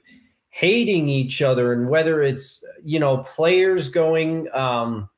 hating 0.50 1.08
each 1.08 1.42
other, 1.42 1.72
and 1.72 1.88
whether 1.88 2.22
it's 2.22 2.64
you 2.82 2.98
know 2.98 3.18
players 3.18 3.88
going, 3.88 4.48
um, 4.54 5.08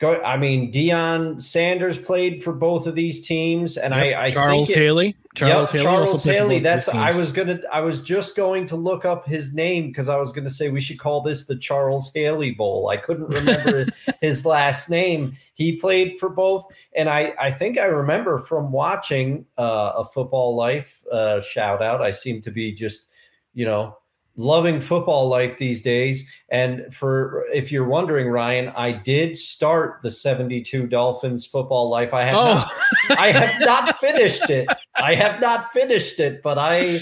go. 0.00 0.20
I 0.22 0.36
mean, 0.36 0.72
Deion 0.72 1.40
Sanders 1.40 1.98
played 1.98 2.42
for 2.42 2.52
both 2.52 2.86
of 2.86 2.94
these 2.94 3.26
teams, 3.26 3.76
and 3.76 3.94
I, 3.94 4.24
I 4.24 4.30
Charles 4.30 4.68
think 4.68 4.78
it- 4.78 4.82
Haley. 4.82 5.16
Charles 5.36 5.72
Yep, 5.72 5.82
Haley. 5.82 5.84
Charles 5.84 6.24
Haley. 6.24 6.58
That's 6.60 6.88
I 6.88 7.10
was 7.10 7.30
gonna 7.30 7.60
I 7.72 7.80
was 7.82 8.00
just 8.00 8.36
going 8.36 8.66
to 8.66 8.76
look 8.76 9.04
up 9.04 9.26
his 9.26 9.52
name 9.54 9.88
because 9.88 10.08
I 10.08 10.16
was 10.16 10.32
gonna 10.32 10.50
say 10.50 10.70
we 10.70 10.80
should 10.80 10.98
call 10.98 11.20
this 11.20 11.44
the 11.44 11.56
Charles 11.56 12.10
Haley 12.14 12.52
Bowl. 12.52 12.88
I 12.88 12.96
couldn't 12.96 13.28
remember 13.28 13.86
his 14.20 14.46
last 14.46 14.88
name. 14.88 15.34
He 15.54 15.76
played 15.76 16.16
for 16.16 16.30
both, 16.30 16.66
and 16.94 17.08
I 17.08 17.34
I 17.38 17.50
think 17.50 17.78
I 17.78 17.84
remember 17.84 18.38
from 18.38 18.72
watching 18.72 19.44
uh, 19.58 19.92
a 19.96 20.04
Football 20.04 20.56
Life 20.56 21.04
uh, 21.12 21.40
shout 21.42 21.82
out. 21.82 22.00
I 22.00 22.10
seem 22.10 22.40
to 22.40 22.50
be 22.50 22.72
just 22.72 23.10
you 23.52 23.66
know 23.66 23.96
loving 24.36 24.78
football 24.80 25.28
life 25.28 25.58
these 25.58 25.80
days. 25.82 26.28
And 26.50 26.92
for 26.94 27.44
if 27.52 27.72
you're 27.72 27.86
wondering, 27.88 28.28
Ryan, 28.28 28.68
I 28.76 28.92
did 28.92 29.36
start 29.36 30.00
the 30.02 30.10
72 30.10 30.86
Dolphins 30.86 31.46
football 31.46 31.88
life. 31.88 32.12
I 32.14 32.24
have 32.24 32.34
not 32.34 32.66
Oh, 33.10 33.14
I 33.18 33.32
have 33.32 33.60
not 33.60 33.98
finished 33.98 34.48
it. 34.50 34.68
I 34.94 35.14
have 35.14 35.40
not 35.40 35.72
finished 35.72 36.20
it, 36.20 36.42
but 36.42 36.58
I 36.58 37.00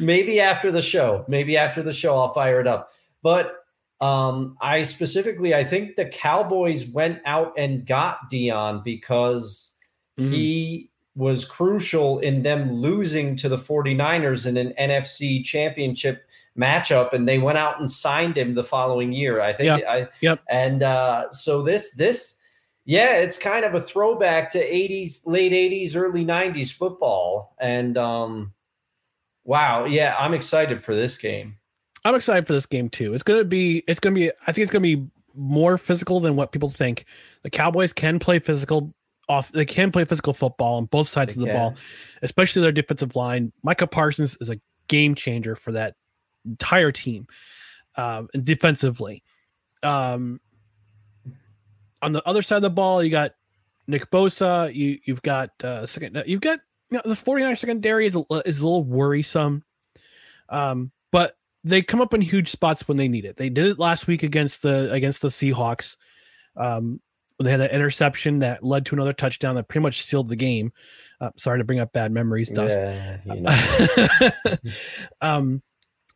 maybe 0.00 0.40
after 0.40 0.70
the 0.70 0.82
show, 0.82 1.24
maybe 1.28 1.56
after 1.56 1.82
the 1.82 1.92
show, 1.92 2.16
I'll 2.16 2.32
fire 2.32 2.60
it 2.60 2.66
up. 2.66 2.92
But 3.22 3.54
um, 4.00 4.56
I 4.60 4.84
specifically, 4.84 5.54
I 5.56 5.64
think 5.64 5.96
the 5.96 6.06
Cowboys 6.06 6.86
went 6.86 7.20
out 7.26 7.52
and 7.58 7.84
got 7.84 8.30
Deion 8.30 8.84
because 8.84 9.72
Mhm. 10.20 10.30
he 10.32 10.90
was 11.16 11.44
crucial 11.44 12.20
in 12.20 12.44
them 12.44 12.72
losing 12.72 13.34
to 13.34 13.48
the 13.48 13.56
49ers 13.58 14.46
in 14.46 14.56
an 14.56 14.72
NFC 14.78 15.42
championship 15.44 16.27
matchup 16.58 17.12
and 17.12 17.28
they 17.28 17.38
went 17.38 17.56
out 17.58 17.78
and 17.80 17.90
signed 17.90 18.36
him 18.36 18.54
the 18.54 18.64
following 18.64 19.12
year 19.12 19.40
i 19.40 19.52
think 19.52 19.80
Yeah. 19.80 19.90
I, 19.90 20.08
Yep. 20.20 20.40
and 20.50 20.82
uh, 20.82 21.30
so 21.30 21.62
this 21.62 21.94
this 21.94 22.34
yeah, 22.84 23.16
it's 23.18 23.36
kind 23.36 23.66
of 23.66 23.74
a 23.74 23.82
throwback 23.82 24.48
to 24.52 24.58
80s, 24.58 25.20
late 25.26 25.52
80s, 25.52 25.94
early 25.94 26.24
90s 26.24 26.72
football. 26.72 27.54
And 27.60 27.98
um 27.98 28.54
wow, 29.44 29.84
yeah, 29.84 30.16
I'm 30.18 30.32
excited 30.32 30.82
for 30.82 30.94
this 30.94 31.18
game. 31.18 31.56
I'm 32.06 32.14
excited 32.14 32.46
for 32.46 32.54
this 32.54 32.64
game 32.64 32.88
too. 32.88 33.12
It's 33.12 33.22
gonna 33.22 33.44
be. 33.44 33.84
It's 33.86 34.00
gonna 34.00 34.14
be. 34.14 34.30
I 34.46 34.52
think 34.52 34.62
it's 34.62 34.72
gonna 34.72 34.80
be 34.80 35.06
more 35.34 35.76
physical 35.76 36.18
than 36.20 36.34
what 36.34 36.50
people 36.50 36.70
think. 36.70 37.04
The 37.42 37.50
Cowboys 37.50 37.92
can 37.92 38.18
play 38.18 38.38
physical 38.38 38.94
off. 39.28 39.52
They 39.52 39.66
can 39.66 39.92
play 39.92 40.06
physical 40.06 40.32
football 40.32 40.76
on 40.78 40.86
both 40.86 41.08
sides 41.08 41.34
They 41.34 41.42
of 41.42 41.46
the 41.46 41.52
can. 41.52 41.60
ball, 41.60 41.76
especially 42.22 42.62
their 42.62 42.72
defensive 42.72 43.14
line. 43.16 43.52
Micah 43.62 43.86
Parsons 43.86 44.38
is 44.40 44.48
a 44.48 44.58
game 44.88 45.14
changer 45.14 45.54
for 45.54 45.72
that 45.72 45.94
entire 46.48 46.92
team, 46.92 47.26
um, 47.96 48.28
and 48.34 48.44
defensively. 48.44 49.22
Um, 49.82 50.40
on 52.02 52.12
the 52.12 52.26
other 52.26 52.42
side 52.42 52.56
of 52.56 52.62
the 52.62 52.70
ball, 52.70 53.02
you 53.02 53.10
got 53.10 53.32
Nick 53.86 54.10
Bosa. 54.10 54.74
You 54.74 54.98
you've 55.04 55.22
got 55.22 55.50
uh, 55.62 55.86
second. 55.86 56.22
You've 56.26 56.40
got 56.40 56.60
you 56.90 56.96
know, 56.96 57.02
the 57.04 57.16
49 57.16 57.56
secondary 57.56 58.06
is 58.06 58.16
a, 58.16 58.22
is 58.46 58.60
a 58.60 58.64
little 58.66 58.84
worrisome. 58.84 59.64
Um, 60.48 60.90
but 61.12 61.36
they 61.64 61.82
come 61.82 62.00
up 62.00 62.14
in 62.14 62.20
huge 62.20 62.48
spots 62.48 62.86
when 62.88 62.96
they 62.96 63.08
need 63.08 63.24
it. 63.24 63.36
They 63.36 63.50
did 63.50 63.66
it 63.66 63.78
last 63.78 64.06
week 64.06 64.22
against 64.22 64.62
the 64.62 64.90
against 64.92 65.22
the 65.22 65.28
Seahawks. 65.28 65.96
Um, 66.56 67.00
they 67.40 67.50
had 67.50 67.60
that 67.60 67.72
interception 67.72 68.40
that 68.40 68.64
led 68.64 68.86
to 68.86 68.96
another 68.96 69.12
touchdown 69.12 69.54
that 69.54 69.68
pretty 69.68 69.82
much 69.82 70.02
sealed 70.02 70.28
the 70.28 70.36
game. 70.36 70.72
Uh, 71.20 71.30
sorry 71.36 71.58
to 71.58 71.64
bring 71.64 71.78
up 71.78 71.92
bad 71.92 72.10
memories, 72.10 72.50
Dust. 72.50 72.78
Yeah, 72.78 73.18
you 73.26 73.40
know. 73.42 74.56
um, 75.20 75.62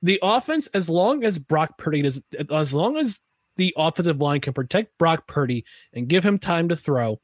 the 0.02 0.18
offense, 0.22 0.66
as 0.68 0.88
long 0.88 1.24
as 1.24 1.38
Brock 1.38 1.78
Purdy 1.78 2.02
does, 2.02 2.20
as 2.50 2.74
long 2.74 2.96
as 2.96 3.20
the 3.56 3.72
offensive 3.76 4.20
line 4.20 4.40
can 4.40 4.52
protect 4.52 4.96
Brock 4.98 5.26
Purdy 5.26 5.64
and 5.92 6.08
give 6.08 6.24
him 6.24 6.38
time 6.38 6.68
to 6.70 6.76
throw, 6.76 7.20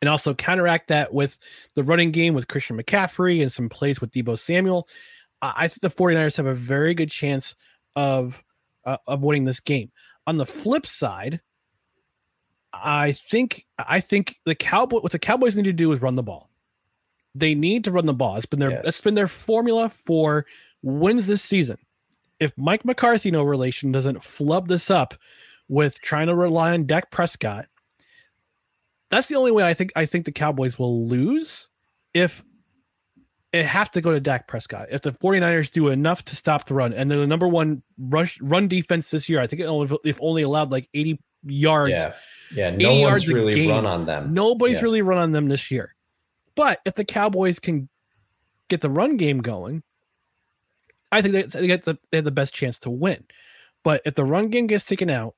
and 0.00 0.08
also 0.08 0.34
counteract 0.34 0.88
that 0.88 1.12
with 1.12 1.38
the 1.74 1.82
running 1.82 2.10
game 2.10 2.34
with 2.34 2.48
Christian 2.48 2.76
McCaffrey 2.76 3.42
and 3.42 3.50
some 3.52 3.68
plays 3.68 4.00
with 4.00 4.10
Deebo 4.12 4.38
Samuel, 4.38 4.88
I 5.40 5.68
think 5.68 5.80
the 5.80 5.90
49ers 5.90 6.36
have 6.36 6.46
a 6.46 6.54
very 6.54 6.94
good 6.94 7.10
chance 7.10 7.54
of 7.96 8.42
uh, 8.84 8.98
of 9.06 9.22
winning 9.22 9.44
this 9.44 9.60
game. 9.60 9.90
On 10.26 10.36
the 10.36 10.46
flip 10.46 10.86
side, 10.86 11.40
I 12.72 13.12
think 13.12 13.66
I 13.78 14.00
think 14.00 14.36
the 14.44 14.54
cowboy 14.54 15.00
what 15.00 15.12
the 15.12 15.18
Cowboys 15.18 15.56
need 15.56 15.64
to 15.64 15.72
do 15.72 15.92
is 15.92 16.00
run 16.02 16.14
the 16.16 16.22
ball. 16.22 16.48
They 17.34 17.54
need 17.54 17.84
to 17.84 17.90
run 17.90 18.06
the 18.06 18.14
ball. 18.14 18.36
It's 18.36 18.46
been 18.46 18.60
their 18.60 18.70
Yes. 18.70 18.82
it's 18.84 19.00
been 19.00 19.14
their 19.14 19.28
formula 19.28 19.88
for 19.88 20.46
wins 20.82 21.26
this 21.26 21.42
season. 21.42 21.78
If 22.40 22.52
Mike 22.56 22.84
McCarthy, 22.84 23.30
no 23.30 23.42
relation, 23.44 23.92
doesn't 23.92 24.22
flub 24.22 24.68
this 24.68 24.90
up 24.90 25.14
with 25.68 26.00
trying 26.00 26.26
to 26.26 26.34
rely 26.34 26.72
on 26.72 26.86
Dak 26.86 27.10
Prescott, 27.10 27.66
that's 29.10 29.28
the 29.28 29.36
only 29.36 29.52
way 29.52 29.64
I 29.64 29.74
think 29.74 29.92
I 29.94 30.06
think 30.06 30.24
the 30.24 30.32
Cowboys 30.32 30.78
will 30.78 31.06
lose 31.06 31.68
if 32.14 32.42
it 33.52 33.66
have 33.66 33.90
to 33.90 34.00
go 34.00 34.12
to 34.12 34.20
Dak 34.20 34.48
Prescott. 34.48 34.88
If 34.90 35.02
the 35.02 35.12
49ers 35.12 35.70
do 35.70 35.88
enough 35.88 36.24
to 36.26 36.36
stop 36.36 36.64
the 36.66 36.74
run, 36.74 36.92
and 36.94 37.10
they're 37.10 37.18
the 37.18 37.26
number 37.26 37.46
one 37.46 37.82
rush 37.98 38.40
run 38.40 38.66
defense 38.68 39.10
this 39.10 39.28
year, 39.28 39.40
I 39.40 39.46
think 39.46 39.60
it 39.60 39.66
only 39.66 39.94
they've 40.02 40.18
only 40.22 40.42
allowed 40.42 40.72
like 40.72 40.88
80 40.94 41.20
yards. 41.44 41.92
yeah. 41.92 42.14
Yeah, 42.54 42.68
80 42.68 42.82
no 42.82 42.90
one's 42.90 43.00
yards 43.00 43.28
really 43.28 43.54
game. 43.54 43.70
run 43.70 43.86
on 43.86 44.04
them. 44.06 44.32
Nobody's 44.34 44.78
Yeah. 44.78 44.82
really 44.84 45.02
run 45.02 45.18
on 45.18 45.32
them 45.32 45.46
this 45.48 45.70
year. 45.70 45.94
But 46.54 46.80
if 46.84 46.94
the 46.94 47.04
Cowboys 47.04 47.58
can 47.58 47.88
get 48.68 48.80
the 48.82 48.90
run 48.90 49.16
game 49.16 49.38
going, 49.40 49.82
I 51.12 51.22
think 51.22 51.34
they, 51.34 51.42
they 51.42 51.66
get 51.66 51.84
the 51.84 51.98
they 52.10 52.18
have 52.18 52.24
the 52.24 52.30
best 52.30 52.54
chance 52.54 52.78
to 52.80 52.90
win. 52.90 53.24
But 53.84 54.02
if 54.04 54.14
the 54.14 54.24
run 54.24 54.48
game 54.48 54.66
gets 54.66 54.84
taken 54.84 55.10
out, 55.10 55.34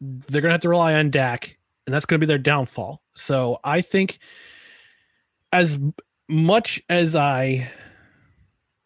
they're 0.00 0.40
gonna 0.40 0.52
have 0.52 0.62
to 0.62 0.68
rely 0.68 0.94
on 0.94 1.10
Dak, 1.10 1.58
and 1.86 1.94
that's 1.94 2.06
gonna 2.06 2.18
be 2.18 2.26
their 2.26 2.38
downfall. 2.38 3.02
So 3.14 3.58
I 3.62 3.82
think 3.82 4.18
as 5.52 5.78
much 6.28 6.82
as 6.88 7.14
I 7.14 7.70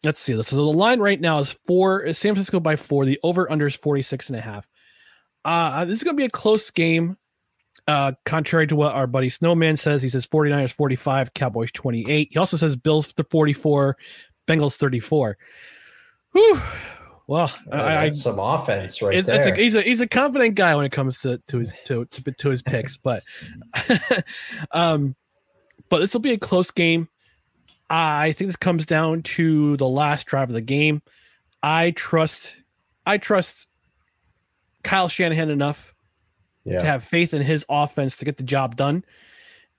let's 0.03 0.19
see 0.19 0.33
this. 0.33 0.47
so 0.47 0.57
the 0.57 0.61
line 0.61 0.99
right 0.99 1.19
now 1.19 1.39
is 1.39 1.51
four 1.65 2.01
is 2.01 2.17
San 2.17 2.33
Francisco 2.33 2.59
by 2.59 2.75
four. 2.75 3.05
The 3.05 3.19
over 3.23 3.49
under 3.51 3.67
is 3.67 3.75
46 3.75 4.29
and 4.29 4.37
a 4.37 4.41
half. 4.41 4.67
Uh 5.45 5.85
this 5.85 5.99
is 5.99 6.03
gonna 6.03 6.17
be 6.17 6.25
a 6.25 6.29
close 6.29 6.69
game. 6.71 7.17
Uh, 7.85 8.13
contrary 8.23 8.65
to 8.65 8.77
what 8.77 8.93
our 8.93 9.07
buddy 9.07 9.27
Snowman 9.27 9.75
says, 9.75 10.01
he 10.01 10.07
says 10.07 10.25
49ers 10.25 10.71
45, 10.71 11.33
Cowboys 11.33 11.69
28. 11.73 12.29
He 12.31 12.39
also 12.39 12.55
says 12.55 12.77
Bills 12.77 13.11
the 13.13 13.25
44, 13.25 13.97
Bengals 14.47 14.75
34. 14.75 15.37
Whew. 16.31 16.61
Well, 17.27 17.53
Oh, 17.71 17.77
I, 17.77 18.03
I 18.03 18.09
some 18.09 18.37
offense 18.37 19.01
right 19.01 19.15
it's, 19.15 19.29
it's 19.29 19.45
there. 19.45 19.53
a, 19.53 19.57
he's 19.57 19.75
a 19.75 19.81
he's 19.81 20.01
a 20.01 20.07
confident 20.07 20.55
guy 20.55 20.75
when 20.75 20.85
it 20.85 20.91
comes 20.91 21.19
to 21.19 21.41
to 21.47 21.59
his 21.59 21.73
to 21.85 22.05
to, 22.05 22.31
to 22.31 22.49
his 22.49 22.61
picks, 22.61 22.97
but 22.97 23.23
um, 24.71 25.15
but 25.89 25.99
this 25.99 26.13
will 26.13 26.21
be 26.21 26.33
a 26.33 26.37
close 26.37 26.69
game. 26.69 27.07
I 27.89 28.33
think 28.33 28.49
this 28.49 28.55
comes 28.55 28.85
down 28.85 29.21
to 29.23 29.77
the 29.77 29.87
last 29.87 30.25
drive 30.27 30.49
of 30.49 30.53
the 30.53 30.61
game. 30.61 31.01
I 31.61 31.91
trust 31.91 32.57
I 33.05 33.17
trust 33.17 33.67
Kyle 34.83 35.07
Shanahan 35.07 35.49
enough 35.49 35.93
yeah. 36.65 36.79
to 36.79 36.85
have 36.85 37.03
faith 37.03 37.33
in 37.33 37.41
his 37.41 37.65
offense 37.69 38.17
to 38.17 38.25
get 38.25 38.37
the 38.37 38.43
job 38.43 38.75
done. 38.75 39.05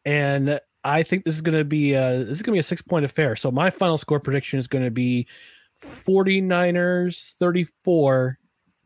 And 0.05 0.61
I 0.85 1.03
think 1.03 1.25
this 1.25 1.35
is 1.35 1.41
going 1.41 1.57
to 1.57 1.65
be 1.65 1.95
a, 1.95 2.19
this 2.19 2.39
is 2.39 2.43
going 2.43 2.53
to 2.53 2.57
be 2.57 2.61
a 2.61 2.63
six 2.63 2.83
point 2.83 3.05
affair. 3.05 3.37
So 3.37 3.51
my 3.51 3.71
final 3.71 3.99
score 3.99 4.21
prediction 4.21 4.59
is 4.59 4.69
going 4.69 4.85
to 4.85 4.91
be 4.91 5.27
49ers 5.83 7.35
34, 7.41 8.39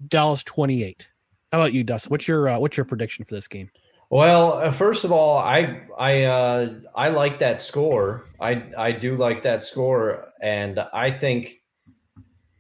Dallas 0.07 0.45
28. 0.45 1.09
How 1.53 1.61
about 1.61 1.73
you, 1.73 1.83
Dust? 1.83 2.11
What's 2.11 2.29
your 2.29 2.49
uh, 2.49 2.59
what's 2.59 2.77
your 2.77 2.85
prediction 2.85 3.25
for 3.25 3.35
this 3.35 3.49
game? 3.49 3.71
Well, 4.11 4.55
uh, 4.55 4.71
first 4.71 5.05
of 5.05 5.13
all, 5.13 5.39
I 5.39 5.83
I 5.99 6.25
uh, 6.25 6.75
I 6.95 7.09
like 7.09 7.39
that 7.41 7.61
score. 7.61 8.27
I 8.41 8.65
I 8.77 8.93
do 8.93 9.17
like 9.17 9.43
that 9.43 9.63
score, 9.63 10.29
and 10.41 10.79
I 10.93 11.11
think 11.11 11.63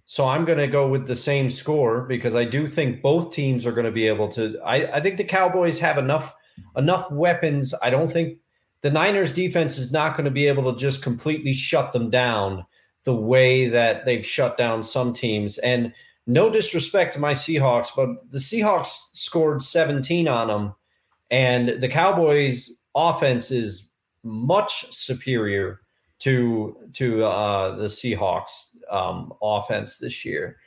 so. 0.04 0.26
I'm 0.26 0.44
going 0.44 0.58
to 0.58 0.66
go 0.66 0.88
with 0.88 1.06
the 1.06 1.16
same 1.16 1.50
score 1.50 2.02
because 2.02 2.34
I 2.34 2.44
do 2.44 2.66
think 2.66 3.02
both 3.02 3.32
teams 3.32 3.66
are 3.66 3.72
going 3.72 3.86
to 3.86 3.92
be 3.92 4.06
able 4.06 4.28
to. 4.28 4.58
I 4.64 4.96
I 4.96 5.00
think 5.00 5.16
the 5.16 5.24
Cowboys 5.24 5.78
have 5.80 5.98
enough 5.98 6.34
enough 6.76 7.10
weapons. 7.10 7.74
I 7.82 7.90
don't 7.90 8.10
think 8.10 8.38
the 8.80 8.90
Niners 8.90 9.32
defense 9.32 9.78
is 9.78 9.92
not 9.92 10.16
going 10.16 10.24
to 10.24 10.30
be 10.30 10.46
able 10.46 10.72
to 10.72 10.78
just 10.78 11.02
completely 11.02 11.52
shut 11.52 11.92
them 11.92 12.10
down 12.10 12.64
the 13.04 13.14
way 13.14 13.68
that 13.68 14.04
they've 14.04 14.24
shut 14.24 14.56
down 14.56 14.82
some 14.82 15.12
teams. 15.12 15.58
And 15.58 15.92
no 16.26 16.50
disrespect 16.50 17.14
to 17.14 17.18
my 17.18 17.32
Seahawks, 17.32 17.88
but 17.96 18.30
the 18.30 18.38
Seahawks 18.38 18.98
scored 19.12 19.62
17 19.62 20.28
on 20.28 20.48
them, 20.48 20.74
and 21.30 21.80
the 21.80 21.88
Cowboys' 21.88 22.70
offense 22.94 23.50
is 23.50 23.88
much 24.22 24.92
superior 24.92 25.80
to 26.18 26.76
to 26.92 27.24
uh, 27.24 27.76
the 27.76 27.86
Seahawks 27.86 28.76
um, 28.90 29.32
offense 29.40 29.98
this 29.98 30.24
year. 30.24 30.58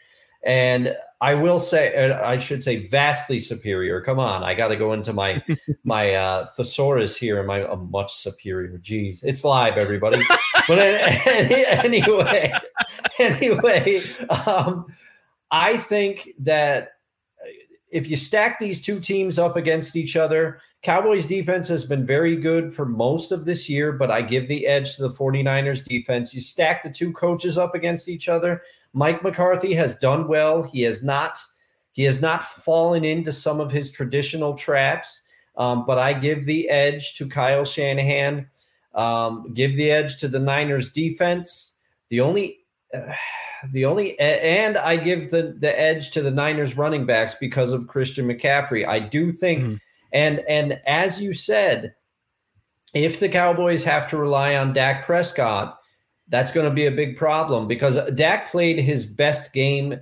And 0.44 0.96
I 1.22 1.36
will 1.36 1.60
say, 1.60 2.12
I 2.12 2.40
should 2.40 2.64
say, 2.64 2.88
vastly 2.88 3.38
superior. 3.38 4.02
Come 4.02 4.20
on, 4.20 4.44
I 4.44 4.56
got 4.56 4.70
to 4.70 4.76
go 4.76 4.94
into 4.94 5.14
my 5.14 5.42
my 5.84 6.14
uh, 6.14 6.46
thesaurus 6.58 7.16
here, 7.16 7.38
and 7.38 7.48
my 7.48 7.64
uh, 7.64 7.76
much 7.76 8.12
superior. 8.14 8.78
Geez, 8.80 9.24
it's 9.24 9.44
live, 9.44 9.78
everybody. 9.78 10.24
but 10.68 10.80
anyway, 10.80 12.52
anyway, 13.20 14.02
um, 14.48 14.88
I 15.52 15.78
think 15.78 16.30
that 16.40 16.94
if 17.92 18.10
you 18.10 18.16
stack 18.16 18.60
these 18.60 18.82
two 18.82 19.00
teams 19.00 19.38
up 19.38 19.58
against 19.58 19.96
each 19.96 20.16
other, 20.16 20.60
Cowboys 20.82 21.28
defense 21.28 21.68
has 21.68 21.86
been 21.86 22.06
very 22.06 22.36
good 22.36 22.74
for 22.74 22.86
most 22.86 23.32
of 23.32 23.46
this 23.46 23.70
year, 23.70 23.92
but 23.92 24.10
I 24.10 24.24
give 24.24 24.48
the 24.48 24.66
edge 24.66 24.96
to 24.96 25.04
the 25.04 25.10
49ers 25.10 25.84
defense. 25.84 26.34
You 26.34 26.42
stack 26.42 26.82
the 26.82 26.90
two 26.90 27.12
coaches 27.14 27.58
up 27.58 27.76
against 27.76 28.10
each 28.10 28.28
other. 28.28 28.64
Mike 28.94 29.24
McCarthy 29.24 29.74
has 29.74 29.96
done 29.96 30.28
well. 30.28 30.64
He 30.64 30.82
has 30.84 31.04
not 31.04 31.38
he 31.92 32.04
has 32.04 32.22
not 32.22 32.46
fallen 32.46 33.04
into 33.04 33.32
some 33.34 33.60
of 33.60 33.72
his 33.72 33.92
traditional 33.92 34.54
traps. 34.54 35.22
Um, 35.58 35.86
but 35.86 36.00
I 36.00 36.14
give 36.14 36.46
the 36.46 36.70
edge 36.70 37.16
to 37.16 37.28
Kyle 37.28 37.66
Shanahan. 37.66 38.48
Um, 38.96 39.54
give 39.54 39.76
the 39.76 39.92
edge 39.92 40.18
to 40.20 40.28
the 40.28 40.40
Niners 40.40 40.90
defense. 40.90 41.78
The 42.10 42.22
only 42.22 42.60
uh, 42.94 43.14
the 43.72 43.86
only 43.86 44.20
and 44.20 44.78
I 44.78 44.98
give 44.98 45.32
the 45.32 45.56
the 45.58 45.78
edge 45.80 46.12
to 46.12 46.22
the 46.22 46.32
Niners 46.32 46.78
running 46.78 47.06
backs 47.06 47.36
because 47.36 47.74
of 47.74 47.88
Christian 47.88 48.28
McCaffrey. 48.28 48.88
I 48.88 49.00
do 49.00 49.32
think 49.32 49.60
mm-hmm. 49.60 49.76
and 50.14 50.40
and 50.48 50.80
as 50.88 51.22
you 51.22 51.34
said, 51.34 51.94
if 52.94 53.20
the 53.20 53.30
Cowboys 53.30 53.84
have 53.84 54.08
to 54.10 54.18
rely 54.18 54.56
on 54.56 54.74
Dak 54.74 55.06
Prescott, 55.06 55.78
that's 56.30 56.52
going 56.52 56.70
to 56.70 56.74
be 56.74 56.86
a 56.86 56.92
big 56.92 57.18
problem 57.18 57.68
because 57.68 57.98
Dak 58.14 58.50
played 58.50 58.80
his 58.80 59.06
best 59.06 59.54
game. 59.54 60.00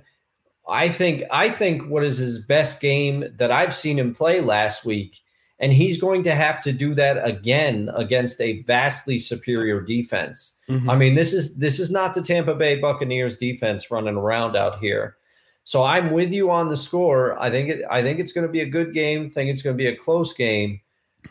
I 0.68 0.88
think 0.88 1.24
I 1.30 1.50
think 1.50 1.88
what 1.88 2.04
is 2.04 2.18
his 2.18 2.44
best 2.44 2.80
game 2.80 3.24
that 3.36 3.50
I've 3.50 3.74
seen 3.74 3.98
him 3.98 4.14
play 4.14 4.40
last 4.40 4.84
week 4.84 5.20
and 5.60 5.72
he's 5.72 6.00
going 6.00 6.22
to 6.22 6.34
have 6.34 6.62
to 6.62 6.72
do 6.72 6.94
that 6.94 7.24
again 7.24 7.90
against 7.94 8.40
a 8.40 8.62
vastly 8.62 9.18
superior 9.18 9.82
defense. 9.82 10.56
Mm-hmm. 10.68 10.88
I 10.88 10.96
mean, 10.96 11.14
this 11.14 11.32
is 11.32 11.56
this 11.56 11.78
is 11.78 11.90
not 11.90 12.14
the 12.14 12.22
Tampa 12.22 12.54
Bay 12.54 12.80
Buccaneers 12.80 13.36
defense 13.36 13.90
running 13.90 14.16
around 14.16 14.56
out 14.56 14.78
here. 14.78 15.16
So 15.64 15.84
I'm 15.84 16.10
with 16.10 16.32
you 16.32 16.50
on 16.50 16.68
the 16.68 16.76
score. 16.76 17.40
I 17.40 17.50
think 17.50 17.68
it, 17.68 17.84
I 17.90 18.02
think 18.02 18.18
it's 18.18 18.32
going 18.32 18.46
to 18.46 18.52
be 18.52 18.60
a 18.60 18.66
good 18.66 18.94
game. 18.94 19.26
I 19.26 19.28
think 19.28 19.50
it's 19.50 19.62
going 19.62 19.76
to 19.76 19.82
be 19.82 19.88
a 19.88 19.96
close 19.96 20.32
game. 20.32 20.80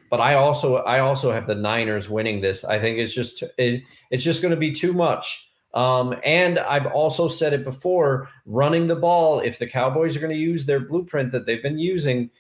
But 0.10 0.20
I 0.20 0.36
also 0.36 0.78
I 0.78 1.00
also 1.00 1.32
have 1.32 1.48
the 1.48 1.56
Niners 1.56 2.10
winning 2.10 2.42
this. 2.42 2.64
I 2.64 2.80
think 2.80 2.98
it's 2.98 3.14
just 3.14 3.44
it, 3.58 3.84
it's 4.12 4.24
just 4.24 4.42
going 4.42 4.54
to 4.54 4.60
be 4.60 4.72
too 4.72 4.94
much. 4.94 5.52
Um, 5.74 6.16
and 6.24 6.58
I've 6.58 6.88
also 6.88 7.28
said 7.28 7.54
it 7.54 7.64
before: 7.64 8.30
running 8.46 8.88
the 8.88 8.96
ball. 8.96 9.40
If 9.40 9.60
the 9.60 9.68
Cowboys 9.68 10.18
are 10.18 10.20
going 10.20 10.36
to 10.36 10.42
use 10.42 10.66
their 10.66 10.80
blueprint 10.80 11.32
that 11.32 11.46
they've 11.46 11.62
been 11.62 11.78
using, 11.78 12.32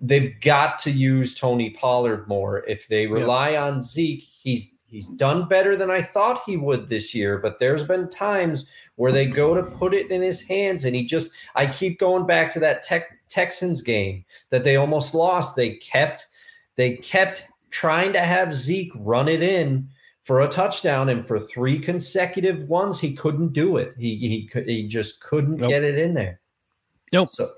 they've 0.00 0.40
got 0.40 0.78
to 0.80 0.90
use 0.90 1.34
Tony 1.34 1.70
Pollard 1.70 2.26
more. 2.28 2.64
If 2.66 2.88
they 2.88 3.06
rely 3.06 3.56
on 3.56 3.82
Zeke, 3.82 4.22
he's 4.22 4.74
he's 4.86 5.08
done 5.10 5.46
better 5.46 5.76
than 5.76 5.90
I 5.90 6.00
thought 6.00 6.42
he 6.46 6.56
would 6.56 6.88
this 6.88 7.14
year, 7.14 7.38
but 7.38 7.58
there's 7.58 7.84
been 7.84 8.08
times 8.08 8.68
where 8.96 9.12
they 9.12 9.26
go 9.26 9.54
to 9.54 9.62
put 9.62 9.92
it 9.92 10.10
in 10.10 10.22
his 10.22 10.42
hands 10.42 10.84
and 10.84 10.96
he 10.96 11.04
just 11.04 11.32
I 11.54 11.66
keep 11.66 12.00
going 12.00 12.26
back 12.26 12.50
to 12.52 12.60
that 12.60 12.82
tech, 12.82 13.18
Texans 13.28 13.82
game 13.82 14.24
that 14.50 14.64
they 14.64 14.76
almost 14.76 15.14
lost. 15.14 15.56
They 15.56 15.76
kept 15.76 16.26
they 16.78 16.96
kept 16.96 17.48
trying 17.70 18.14
to 18.14 18.20
have 18.20 18.54
Zeke 18.54 18.92
run 18.94 19.28
it 19.28 19.42
in 19.42 19.90
for 20.22 20.40
a 20.40 20.48
touchdown, 20.48 21.08
and 21.08 21.26
for 21.26 21.38
three 21.38 21.78
consecutive 21.78 22.68
ones, 22.68 23.00
he 23.00 23.14
couldn't 23.14 23.52
do 23.52 23.76
it. 23.76 23.94
He 23.98 24.16
he 24.16 24.62
he 24.62 24.86
just 24.86 25.20
couldn't 25.20 25.56
nope. 25.56 25.68
get 25.68 25.82
it 25.82 25.98
in 25.98 26.14
there. 26.14 26.40
Nope. 27.12 27.30
So. 27.32 27.52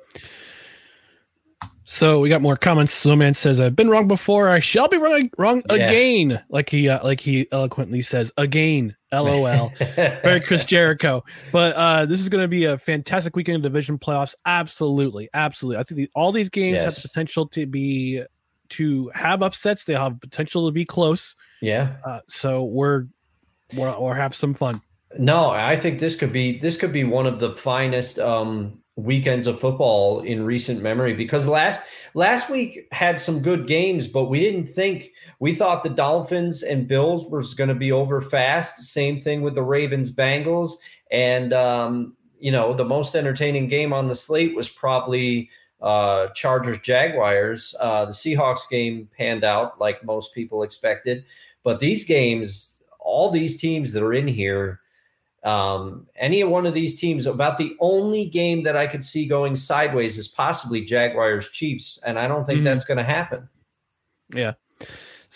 So 1.84 2.20
we 2.20 2.28
got 2.28 2.40
more 2.40 2.56
comments. 2.56 2.94
Snowman 2.94 3.34
says, 3.34 3.58
"I've 3.58 3.74
been 3.74 3.90
wrong 3.90 4.06
before. 4.08 4.48
I 4.48 4.60
shall 4.60 4.86
be 4.88 4.96
wrong, 4.96 5.28
wrong 5.36 5.62
yeah. 5.68 5.74
again." 5.74 6.42
Like 6.48 6.70
he, 6.70 6.88
uh, 6.88 7.04
like 7.04 7.20
he 7.20 7.46
eloquently 7.52 8.02
says, 8.02 8.32
"Again." 8.36 8.96
LOL. 9.12 9.72
Very 9.96 10.40
Chris 10.40 10.64
Jericho. 10.64 11.24
But 11.50 11.74
uh, 11.74 12.06
this 12.06 12.20
is 12.20 12.28
going 12.28 12.44
to 12.44 12.48
be 12.48 12.66
a 12.66 12.78
fantastic 12.78 13.34
weekend 13.34 13.56
of 13.56 13.62
division 13.62 13.98
playoffs. 13.98 14.36
Absolutely, 14.46 15.28
absolutely. 15.34 15.80
I 15.80 15.82
think 15.82 15.96
the, 15.96 16.10
all 16.14 16.30
these 16.30 16.48
games 16.48 16.76
yes. 16.76 16.84
have 16.84 16.94
the 16.94 17.08
potential 17.08 17.48
to 17.48 17.66
be 17.66 18.22
to 18.70 19.10
have 19.14 19.42
upsets. 19.42 19.84
They 19.84 19.94
have 19.94 20.20
potential 20.20 20.66
to 20.66 20.72
be 20.72 20.84
close. 20.84 21.34
Yeah. 21.60 21.96
Uh, 22.04 22.20
so 22.28 22.64
we're, 22.64 23.06
we're 23.76 23.90
or 23.90 24.14
have 24.14 24.34
some 24.34 24.54
fun. 24.54 24.80
No, 25.18 25.50
I 25.50 25.76
think 25.76 25.98
this 25.98 26.14
could 26.14 26.32
be 26.32 26.58
this 26.58 26.76
could 26.76 26.92
be 26.92 27.04
one 27.04 27.26
of 27.26 27.40
the 27.40 27.50
finest 27.52 28.18
um, 28.20 28.80
weekends 28.96 29.46
of 29.46 29.58
football 29.58 30.20
in 30.20 30.44
recent 30.44 30.82
memory 30.82 31.14
because 31.14 31.48
last 31.48 31.82
last 32.14 32.48
week 32.48 32.86
had 32.92 33.18
some 33.18 33.42
good 33.42 33.66
games, 33.66 34.06
but 34.06 34.26
we 34.26 34.38
didn't 34.40 34.66
think 34.66 35.10
we 35.40 35.54
thought 35.54 35.82
the 35.82 35.88
Dolphins 35.88 36.62
and 36.62 36.86
Bills 36.86 37.26
was 37.26 37.54
going 37.54 37.68
to 37.68 37.74
be 37.74 37.90
over 37.90 38.20
fast. 38.20 38.76
Same 38.76 39.18
thing 39.18 39.42
with 39.42 39.54
the 39.54 39.62
Ravens 39.62 40.14
Bengals, 40.14 40.74
and 41.10 41.52
um, 41.52 42.16
you 42.38 42.52
know 42.52 42.72
the 42.72 42.84
most 42.84 43.16
entertaining 43.16 43.66
game 43.66 43.92
on 43.92 44.06
the 44.06 44.14
slate 44.14 44.54
was 44.54 44.68
probably 44.68 45.50
uh, 45.82 46.28
Chargers 46.28 46.78
Jaguars. 46.80 47.74
Uh, 47.80 48.04
the 48.04 48.12
Seahawks 48.12 48.68
game 48.70 49.08
panned 49.16 49.44
out 49.44 49.80
like 49.80 50.04
most 50.04 50.34
people 50.34 50.62
expected, 50.62 51.24
but 51.62 51.80
these 51.80 52.04
games, 52.04 52.82
all 52.98 53.30
these 53.30 53.56
teams 53.56 53.92
that 53.92 54.02
are 54.02 54.14
in 54.14 54.28
here, 54.28 54.80
um, 55.42 56.06
any 56.16 56.44
one 56.44 56.66
of 56.66 56.74
these 56.74 57.00
teams, 57.00 57.26
about 57.26 57.56
the 57.56 57.74
only 57.80 58.26
game 58.26 58.62
that 58.64 58.76
I 58.76 58.86
could 58.86 59.02
see 59.02 59.26
going 59.26 59.56
sideways 59.56 60.18
is 60.18 60.28
possibly 60.28 60.84
Jaguars 60.84 61.48
Chiefs, 61.48 61.98
and 62.04 62.18
I 62.18 62.28
don't 62.28 62.44
think 62.44 62.58
mm-hmm. 62.58 62.64
that's 62.64 62.84
going 62.84 62.98
to 62.98 63.04
happen. 63.04 63.48
Yeah. 64.34 64.54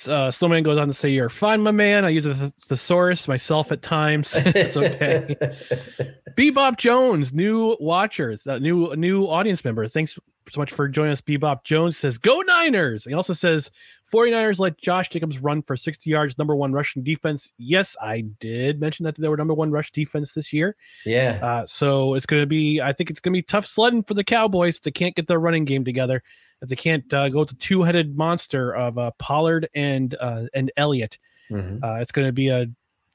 Uh, 0.07 0.31
Snowman 0.31 0.65
goes 0.65 0.77
on 0.77 0.89
to 0.89 0.95
say, 0.95 1.09
"You're 1.09 1.29
fine, 1.29 1.63
my 1.63 1.71
man. 1.71 2.05
I 2.05 2.09
use 2.09 2.27
a 2.27 2.35
thesaurus 2.67 3.29
myself 3.29 3.71
at 3.71 3.81
times. 3.81 4.35
it's 4.37 4.77
okay." 4.77 5.37
Bebop 6.37 6.77
Jones, 6.79 7.33
new 7.33 7.77
watcher, 7.79 8.37
new 8.45 8.95
new 8.97 9.27
audience 9.27 9.65
member. 9.65 9.87
Thanks 9.87 10.19
so 10.53 10.61
much 10.61 10.73
for 10.73 10.89
joining 10.89 11.13
us. 11.13 11.21
Bebop 11.21 11.65
Jones 11.65 11.97
says, 11.97 12.19
"Go 12.19 12.41
Niners." 12.41 13.05
He 13.05 13.15
also 13.15 13.33
says, 13.33 13.71
49ers 14.15 14.61
let 14.61 14.79
Josh 14.79 15.09
Jacobs 15.09 15.41
run 15.41 15.63
for 15.63 15.77
60 15.77 16.09
yards, 16.09 16.39
number 16.39 16.55
one 16.55 16.73
rushing 16.73 17.03
defense. 17.03 17.53
Yes, 17.59 17.97
I 18.01 18.21
did 18.39 18.81
mention 18.81 19.05
that 19.05 19.17
they 19.17 19.29
were 19.29 19.37
number 19.37 19.55
one 19.55 19.73
rush 19.73 19.91
defense 19.91 20.35
this 20.35 20.53
year. 20.53 20.77
Yeah. 21.05 21.41
Uh, 21.43 21.67
so 21.67 22.15
it's 22.15 22.27
going 22.27 22.43
to 22.43 22.47
be, 22.47 22.81
I 22.81 22.93
think 22.93 23.11
it's 23.11 23.19
going 23.19 23.33
to 23.33 23.39
be 23.39 23.43
tough 23.43 23.67
sledding 23.67 24.05
for 24.05 24.15
the 24.15 24.23
Cowboys. 24.23 24.79
They 24.79 24.93
can't 24.93 25.17
get 25.17 25.27
their 25.27 25.41
running 25.41 25.65
game 25.65 25.85
together. 25.85 26.23
If 26.63 26.69
they 26.69 26.77
can't 26.77 27.13
uh, 27.13 27.29
go 27.29 27.45
to 27.45 27.55
two 27.57 27.83
headed 27.83 28.17
monster 28.17 28.73
of 28.75 28.97
uh, 28.99 29.11
Pollard 29.19 29.69
and 29.75 30.15
uh, 30.21 30.45
and 30.55 30.71
Elliott, 30.77 31.19
mm-hmm. 31.51 31.85
Uh, 31.85 31.97
it's 31.97 32.13
going 32.13 32.27
to 32.29 32.33
be 32.33 32.49
a 32.49 32.67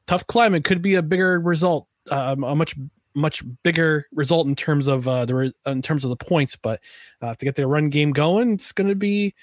tough 0.05 0.27
climb. 0.27 0.53
It 0.53 0.65
could 0.65 0.81
be 0.81 0.95
a 0.95 1.01
bigger 1.01 1.39
result, 1.39 1.87
um, 2.11 2.43
a 2.43 2.55
much 2.55 2.75
much 3.15 3.43
bigger 3.63 4.05
result 4.11 4.47
in 4.47 4.55
terms 4.55 4.87
of 4.87 5.07
uh, 5.07 5.25
the 5.25 5.35
re- 5.35 5.53
in 5.65 5.81
terms 5.81 6.03
of 6.03 6.09
the 6.09 6.15
points. 6.15 6.55
But 6.55 6.81
uh, 7.21 7.33
to 7.33 7.45
get 7.45 7.55
their 7.55 7.67
run 7.67 7.89
game 7.89 8.11
going, 8.11 8.53
it's 8.53 8.71
going 8.71 8.89
to 8.89 8.95
be 8.95 9.33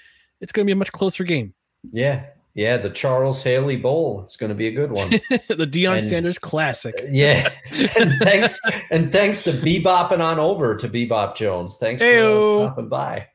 it's 0.41 0.51
going 0.51 0.65
to 0.65 0.67
be 0.67 0.73
a 0.73 0.77
much 0.77 0.91
closer 0.91 1.23
game. 1.23 1.53
Yeah. 1.91 2.25
Yeah, 2.53 2.77
the 2.77 2.89
Charles 2.89 3.43
Haley 3.43 3.75
Bowl. 3.75 4.21
It's 4.23 4.35
going 4.35 4.49
to 4.49 4.55
be 4.55 4.65
a 4.65 4.71
good 4.71 4.91
one. 4.91 5.09
the 5.47 5.69
Deion 5.69 5.99
and, 5.99 6.01
Sanders 6.01 6.39
Classic. 6.39 6.95
Yeah, 7.07 7.51
and 7.99 8.11
thanks 8.19 8.59
and 8.89 9.11
thanks 9.11 9.43
to 9.43 9.51
bebopping 9.51 10.21
on 10.21 10.39
over 10.39 10.75
to 10.75 10.89
Bebop 10.89 11.35
Jones. 11.35 11.77
Thanks 11.77 12.01
Hey-o. 12.01 12.61
for 12.61 12.65
stopping 12.65 12.89
by. 12.89 13.27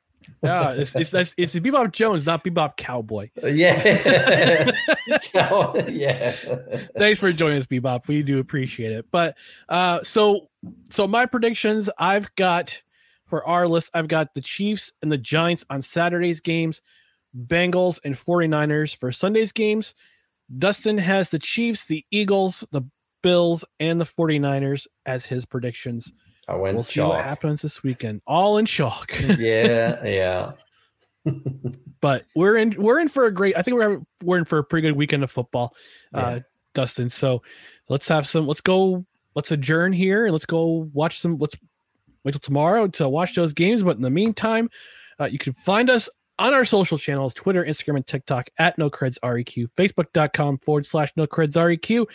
Yeah, 0.43 0.73
it's 0.73 0.95
it's 0.97 1.15
it's, 1.15 1.35
it's 1.37 1.55
Bebop 1.55 1.93
Jones, 1.93 2.27
not 2.27 2.43
Bebop 2.45 2.77
Cowboy. 2.77 3.31
Yeah, 3.43 4.71
yeah. 5.89 6.33
Thanks 6.97 7.21
for 7.21 7.33
joining 7.33 7.59
us, 7.59 7.67
Bebop. 7.67 8.09
We 8.09 8.23
do 8.23 8.39
appreciate 8.39 8.93
it. 8.93 9.07
But 9.11 9.37
uh, 9.69 10.03
so 10.03 10.49
so 10.91 11.07
my 11.07 11.27
predictions, 11.27 11.89
I've 11.99 12.35
got 12.35 12.83
for 13.27 13.47
our 13.47 13.67
list, 13.67 13.91
I've 13.95 14.09
got 14.09 14.35
the 14.35 14.41
Chiefs 14.41 14.93
and 15.01 15.11
the 15.11 15.19
Giants 15.19 15.65
on 15.71 15.81
Saturday's 15.81 16.41
games, 16.41 16.83
Bengals 17.37 17.99
and 18.05 18.15
49ers 18.15 18.97
for 18.97 19.13
Sunday's 19.13 19.53
games. 19.53 19.95
Dustin 20.59 20.99
has 20.99 21.31
the 21.31 21.39
Chiefs, 21.39 21.85
the 21.87 22.05
Eagles, 22.11 22.65
the 22.73 22.83
Bills, 23.23 23.65
and 23.81 24.01
the 24.01 24.05
49ers 24.05 24.87
as 25.07 25.25
his 25.25 25.47
predictions. 25.47 26.13
I 26.49 26.57
went 26.57 26.75
we'll 26.75 26.85
see 26.85 27.01
what 27.01 27.25
happens 27.25 27.63
this 27.63 27.83
weekend. 27.83 28.21
All 28.27 28.59
in 28.59 28.67
shock. 28.67 29.13
yeah, 29.39 30.05
yeah. 30.05 30.53
but 32.01 32.25
we're 32.35 32.57
in 32.57 32.75
we're 32.77 32.99
in 32.99 33.09
for 33.09 33.27
a 33.27 33.31
great. 33.31 33.57
I 33.57 33.63
think 33.63 33.77
we're 33.77 34.01
we're 34.23 34.39
in 34.39 34.45
for 34.45 34.59
a 34.59 34.65
pretty 34.65 34.89
good 34.89 34.97
weekend 34.97 35.23
of 35.23 35.31
football, 35.31 35.75
uh, 36.13 36.41
Dustin. 36.75 37.11
So 37.11 37.43
let's 37.89 38.09
have 38.09 38.27
some. 38.27 38.47
Let's 38.47 38.61
go. 38.61 39.05
Let's 39.35 39.51
adjourn 39.51 39.93
here 39.93 40.25
and 40.25 40.33
let's 40.33 40.47
go 40.47 40.91
watch 40.93 41.21
some. 41.21 41.39
Let's 41.39 41.57
wait 42.25 42.33
till 42.33 42.41
tomorrow 42.41 42.89
to 42.89 43.09
watch 43.09 43.35
those 43.35 43.53
games. 43.53 43.83
But 43.83 43.97
in 43.97 44.03
the 44.03 44.11
meantime, 44.11 44.69
uh, 45.21 45.27
you 45.27 45.39
can 45.39 45.53
find 45.53 45.89
us 45.89 46.09
on 46.39 46.55
our 46.55 46.65
social 46.65 46.99
channels 46.99 47.33
Twitter, 47.35 47.65
Instagram, 47.65 47.97
and 47.97 48.07
TikTok 48.07 48.51
at 48.59 48.77
No 48.79 48.91
Creds 48.91 49.19
REQ, 49.23 49.69
Facebook.com 49.77 50.59
forward 50.59 50.87
slash 50.87 51.13
No 51.17 51.27
Creds 51.27 51.55
REQ, 51.55 52.07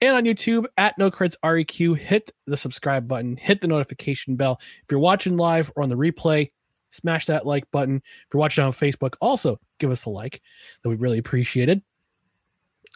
and 0.00 0.16
on 0.16 0.24
YouTube 0.24 0.66
at 0.76 0.96
No 0.98 1.10
Creds 1.10 1.36
REQ. 1.44 1.96
Hit 1.96 2.32
the 2.46 2.56
subscribe 2.56 3.06
button, 3.06 3.36
hit 3.36 3.60
the 3.60 3.68
notification 3.68 4.36
bell. 4.36 4.58
If 4.60 4.84
you're 4.90 5.00
watching 5.00 5.36
live 5.36 5.70
or 5.76 5.82
on 5.82 5.88
the 5.88 5.96
replay, 5.96 6.50
smash 6.90 7.26
that 7.26 7.46
like 7.46 7.70
button. 7.70 7.96
If 7.96 8.26
you're 8.32 8.40
watching 8.40 8.64
on 8.64 8.72
Facebook, 8.72 9.14
also 9.20 9.58
give 9.78 9.90
us 9.90 10.04
a 10.04 10.10
like. 10.10 10.42
That 10.82 10.88
we 10.88 10.96
really 10.96 11.18
appreciate 11.18 11.68
it. 11.68 11.82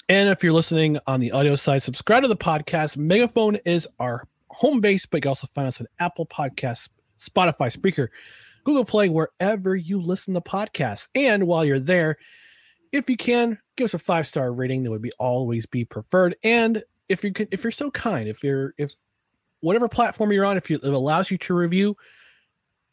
And 0.09 0.29
if 0.29 0.43
you're 0.43 0.53
listening 0.53 0.99
on 1.07 1.21
the 1.21 1.33
audio 1.33 1.57
side, 1.57 1.83
subscribe 1.83 2.23
to 2.23 2.29
the 2.29 2.37
podcast. 2.37 2.97
Megaphone 2.97 3.57
is 3.65 3.89
our 3.99 4.27
home 4.51 4.81
base, 4.81 5.07
but 5.07 5.19
you 5.19 5.23
can 5.23 5.29
also 5.31 5.49
find 5.55 5.69
us 5.69 5.81
on 5.81 5.87
Apple 5.99 6.27
Podcasts, 6.27 6.89
Spotify, 7.19 7.75
Spreaker, 7.75 8.09
Google 8.65 8.85
Play, 8.85 9.09
wherever 9.09 9.75
you 9.75 10.01
listen 10.01 10.35
to 10.35 10.41
podcasts. 10.41 11.09
And 11.15 11.47
while 11.47 11.65
you're 11.65 11.79
there, 11.79 12.19
if 12.93 13.09
you 13.09 13.17
can, 13.17 13.59
give 13.77 13.87
us 13.87 13.95
a 13.95 13.99
five 13.99 14.27
star 14.27 14.53
rating. 14.53 14.83
That 14.83 14.91
would 14.91 15.03
be 15.03 15.13
always 15.19 15.67
be 15.67 15.85
preferred. 15.85 16.37
And 16.43 16.83
if 17.09 17.25
you 17.25 17.33
can, 17.33 17.49
if 17.51 17.65
you're 17.65 17.71
so 17.71 17.91
kind, 17.91 18.29
if 18.29 18.43
you're 18.43 18.75
if 18.79 18.93
whatever 19.61 19.89
platform 19.89 20.33
you're 20.33 20.45
on, 20.45 20.57
if 20.57 20.69
you, 20.69 20.77
it 20.77 20.85
allows 20.85 21.31
you 21.31 21.39
to 21.39 21.55
review, 21.55 21.97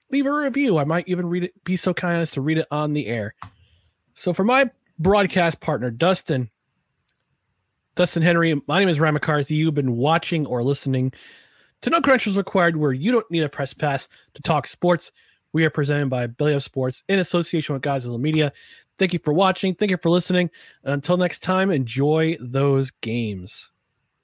leave 0.10 0.26
a 0.26 0.32
review. 0.32 0.78
I 0.78 0.86
might 0.86 1.08
even 1.08 1.28
read 1.28 1.44
it. 1.44 1.64
Be 1.64 1.76
so 1.76 1.94
kind 1.94 2.18
as 2.18 2.32
to 2.32 2.42
read 2.42 2.58
it 2.58 2.68
on 2.72 2.94
the 2.94 3.08
air. 3.08 3.36
So 4.14 4.34
for 4.34 4.44
my 4.44 4.70
broadcast 5.00 5.60
partner, 5.60 5.92
Dustin, 5.92 6.50
Dustin 7.96 8.24
Henry, 8.24 8.62
my 8.68 8.80
name 8.80 8.90
is 8.90 9.00
Ryan 9.00 9.16
McCarthy. 9.16 9.56
You've 9.56 9.74
been 9.74 9.98
watching 9.98 10.46
or 10.46 10.64
listening 10.64 11.12
to 11.82 11.90
No 11.90 12.00
Credentials 12.00 12.38
Required, 12.38 12.78
where 12.78 12.94
you 12.94 13.12
don't 13.12 13.30
need 13.32 13.44
a 13.44 13.50
press 13.50 13.74
pass 13.74 14.08
to 14.34 14.42
talk 14.42 14.68
sports. 14.68 15.12
We 15.54 15.66
are 15.66 15.70
presented 15.70 16.10
by 16.10 16.28
Belly 16.28 16.54
Up 16.54 16.62
Sports 16.62 17.04
in 17.10 17.20
association 17.20 17.74
with 17.74 17.82
Guys 17.82 18.06
Godzilla 18.06 18.20
Media. 18.20 18.54
Thank 18.98 19.14
you 19.14 19.20
for 19.20 19.34
watching. 19.34 19.76
Thank 19.76 19.92
you 19.92 19.98
for 19.98 20.10
listening. 20.10 20.50
And 20.84 20.94
until 20.94 21.18
next 21.18 21.40
time, 21.40 21.72
enjoy 21.72 22.38
those 22.40 22.92
games. 22.92 23.72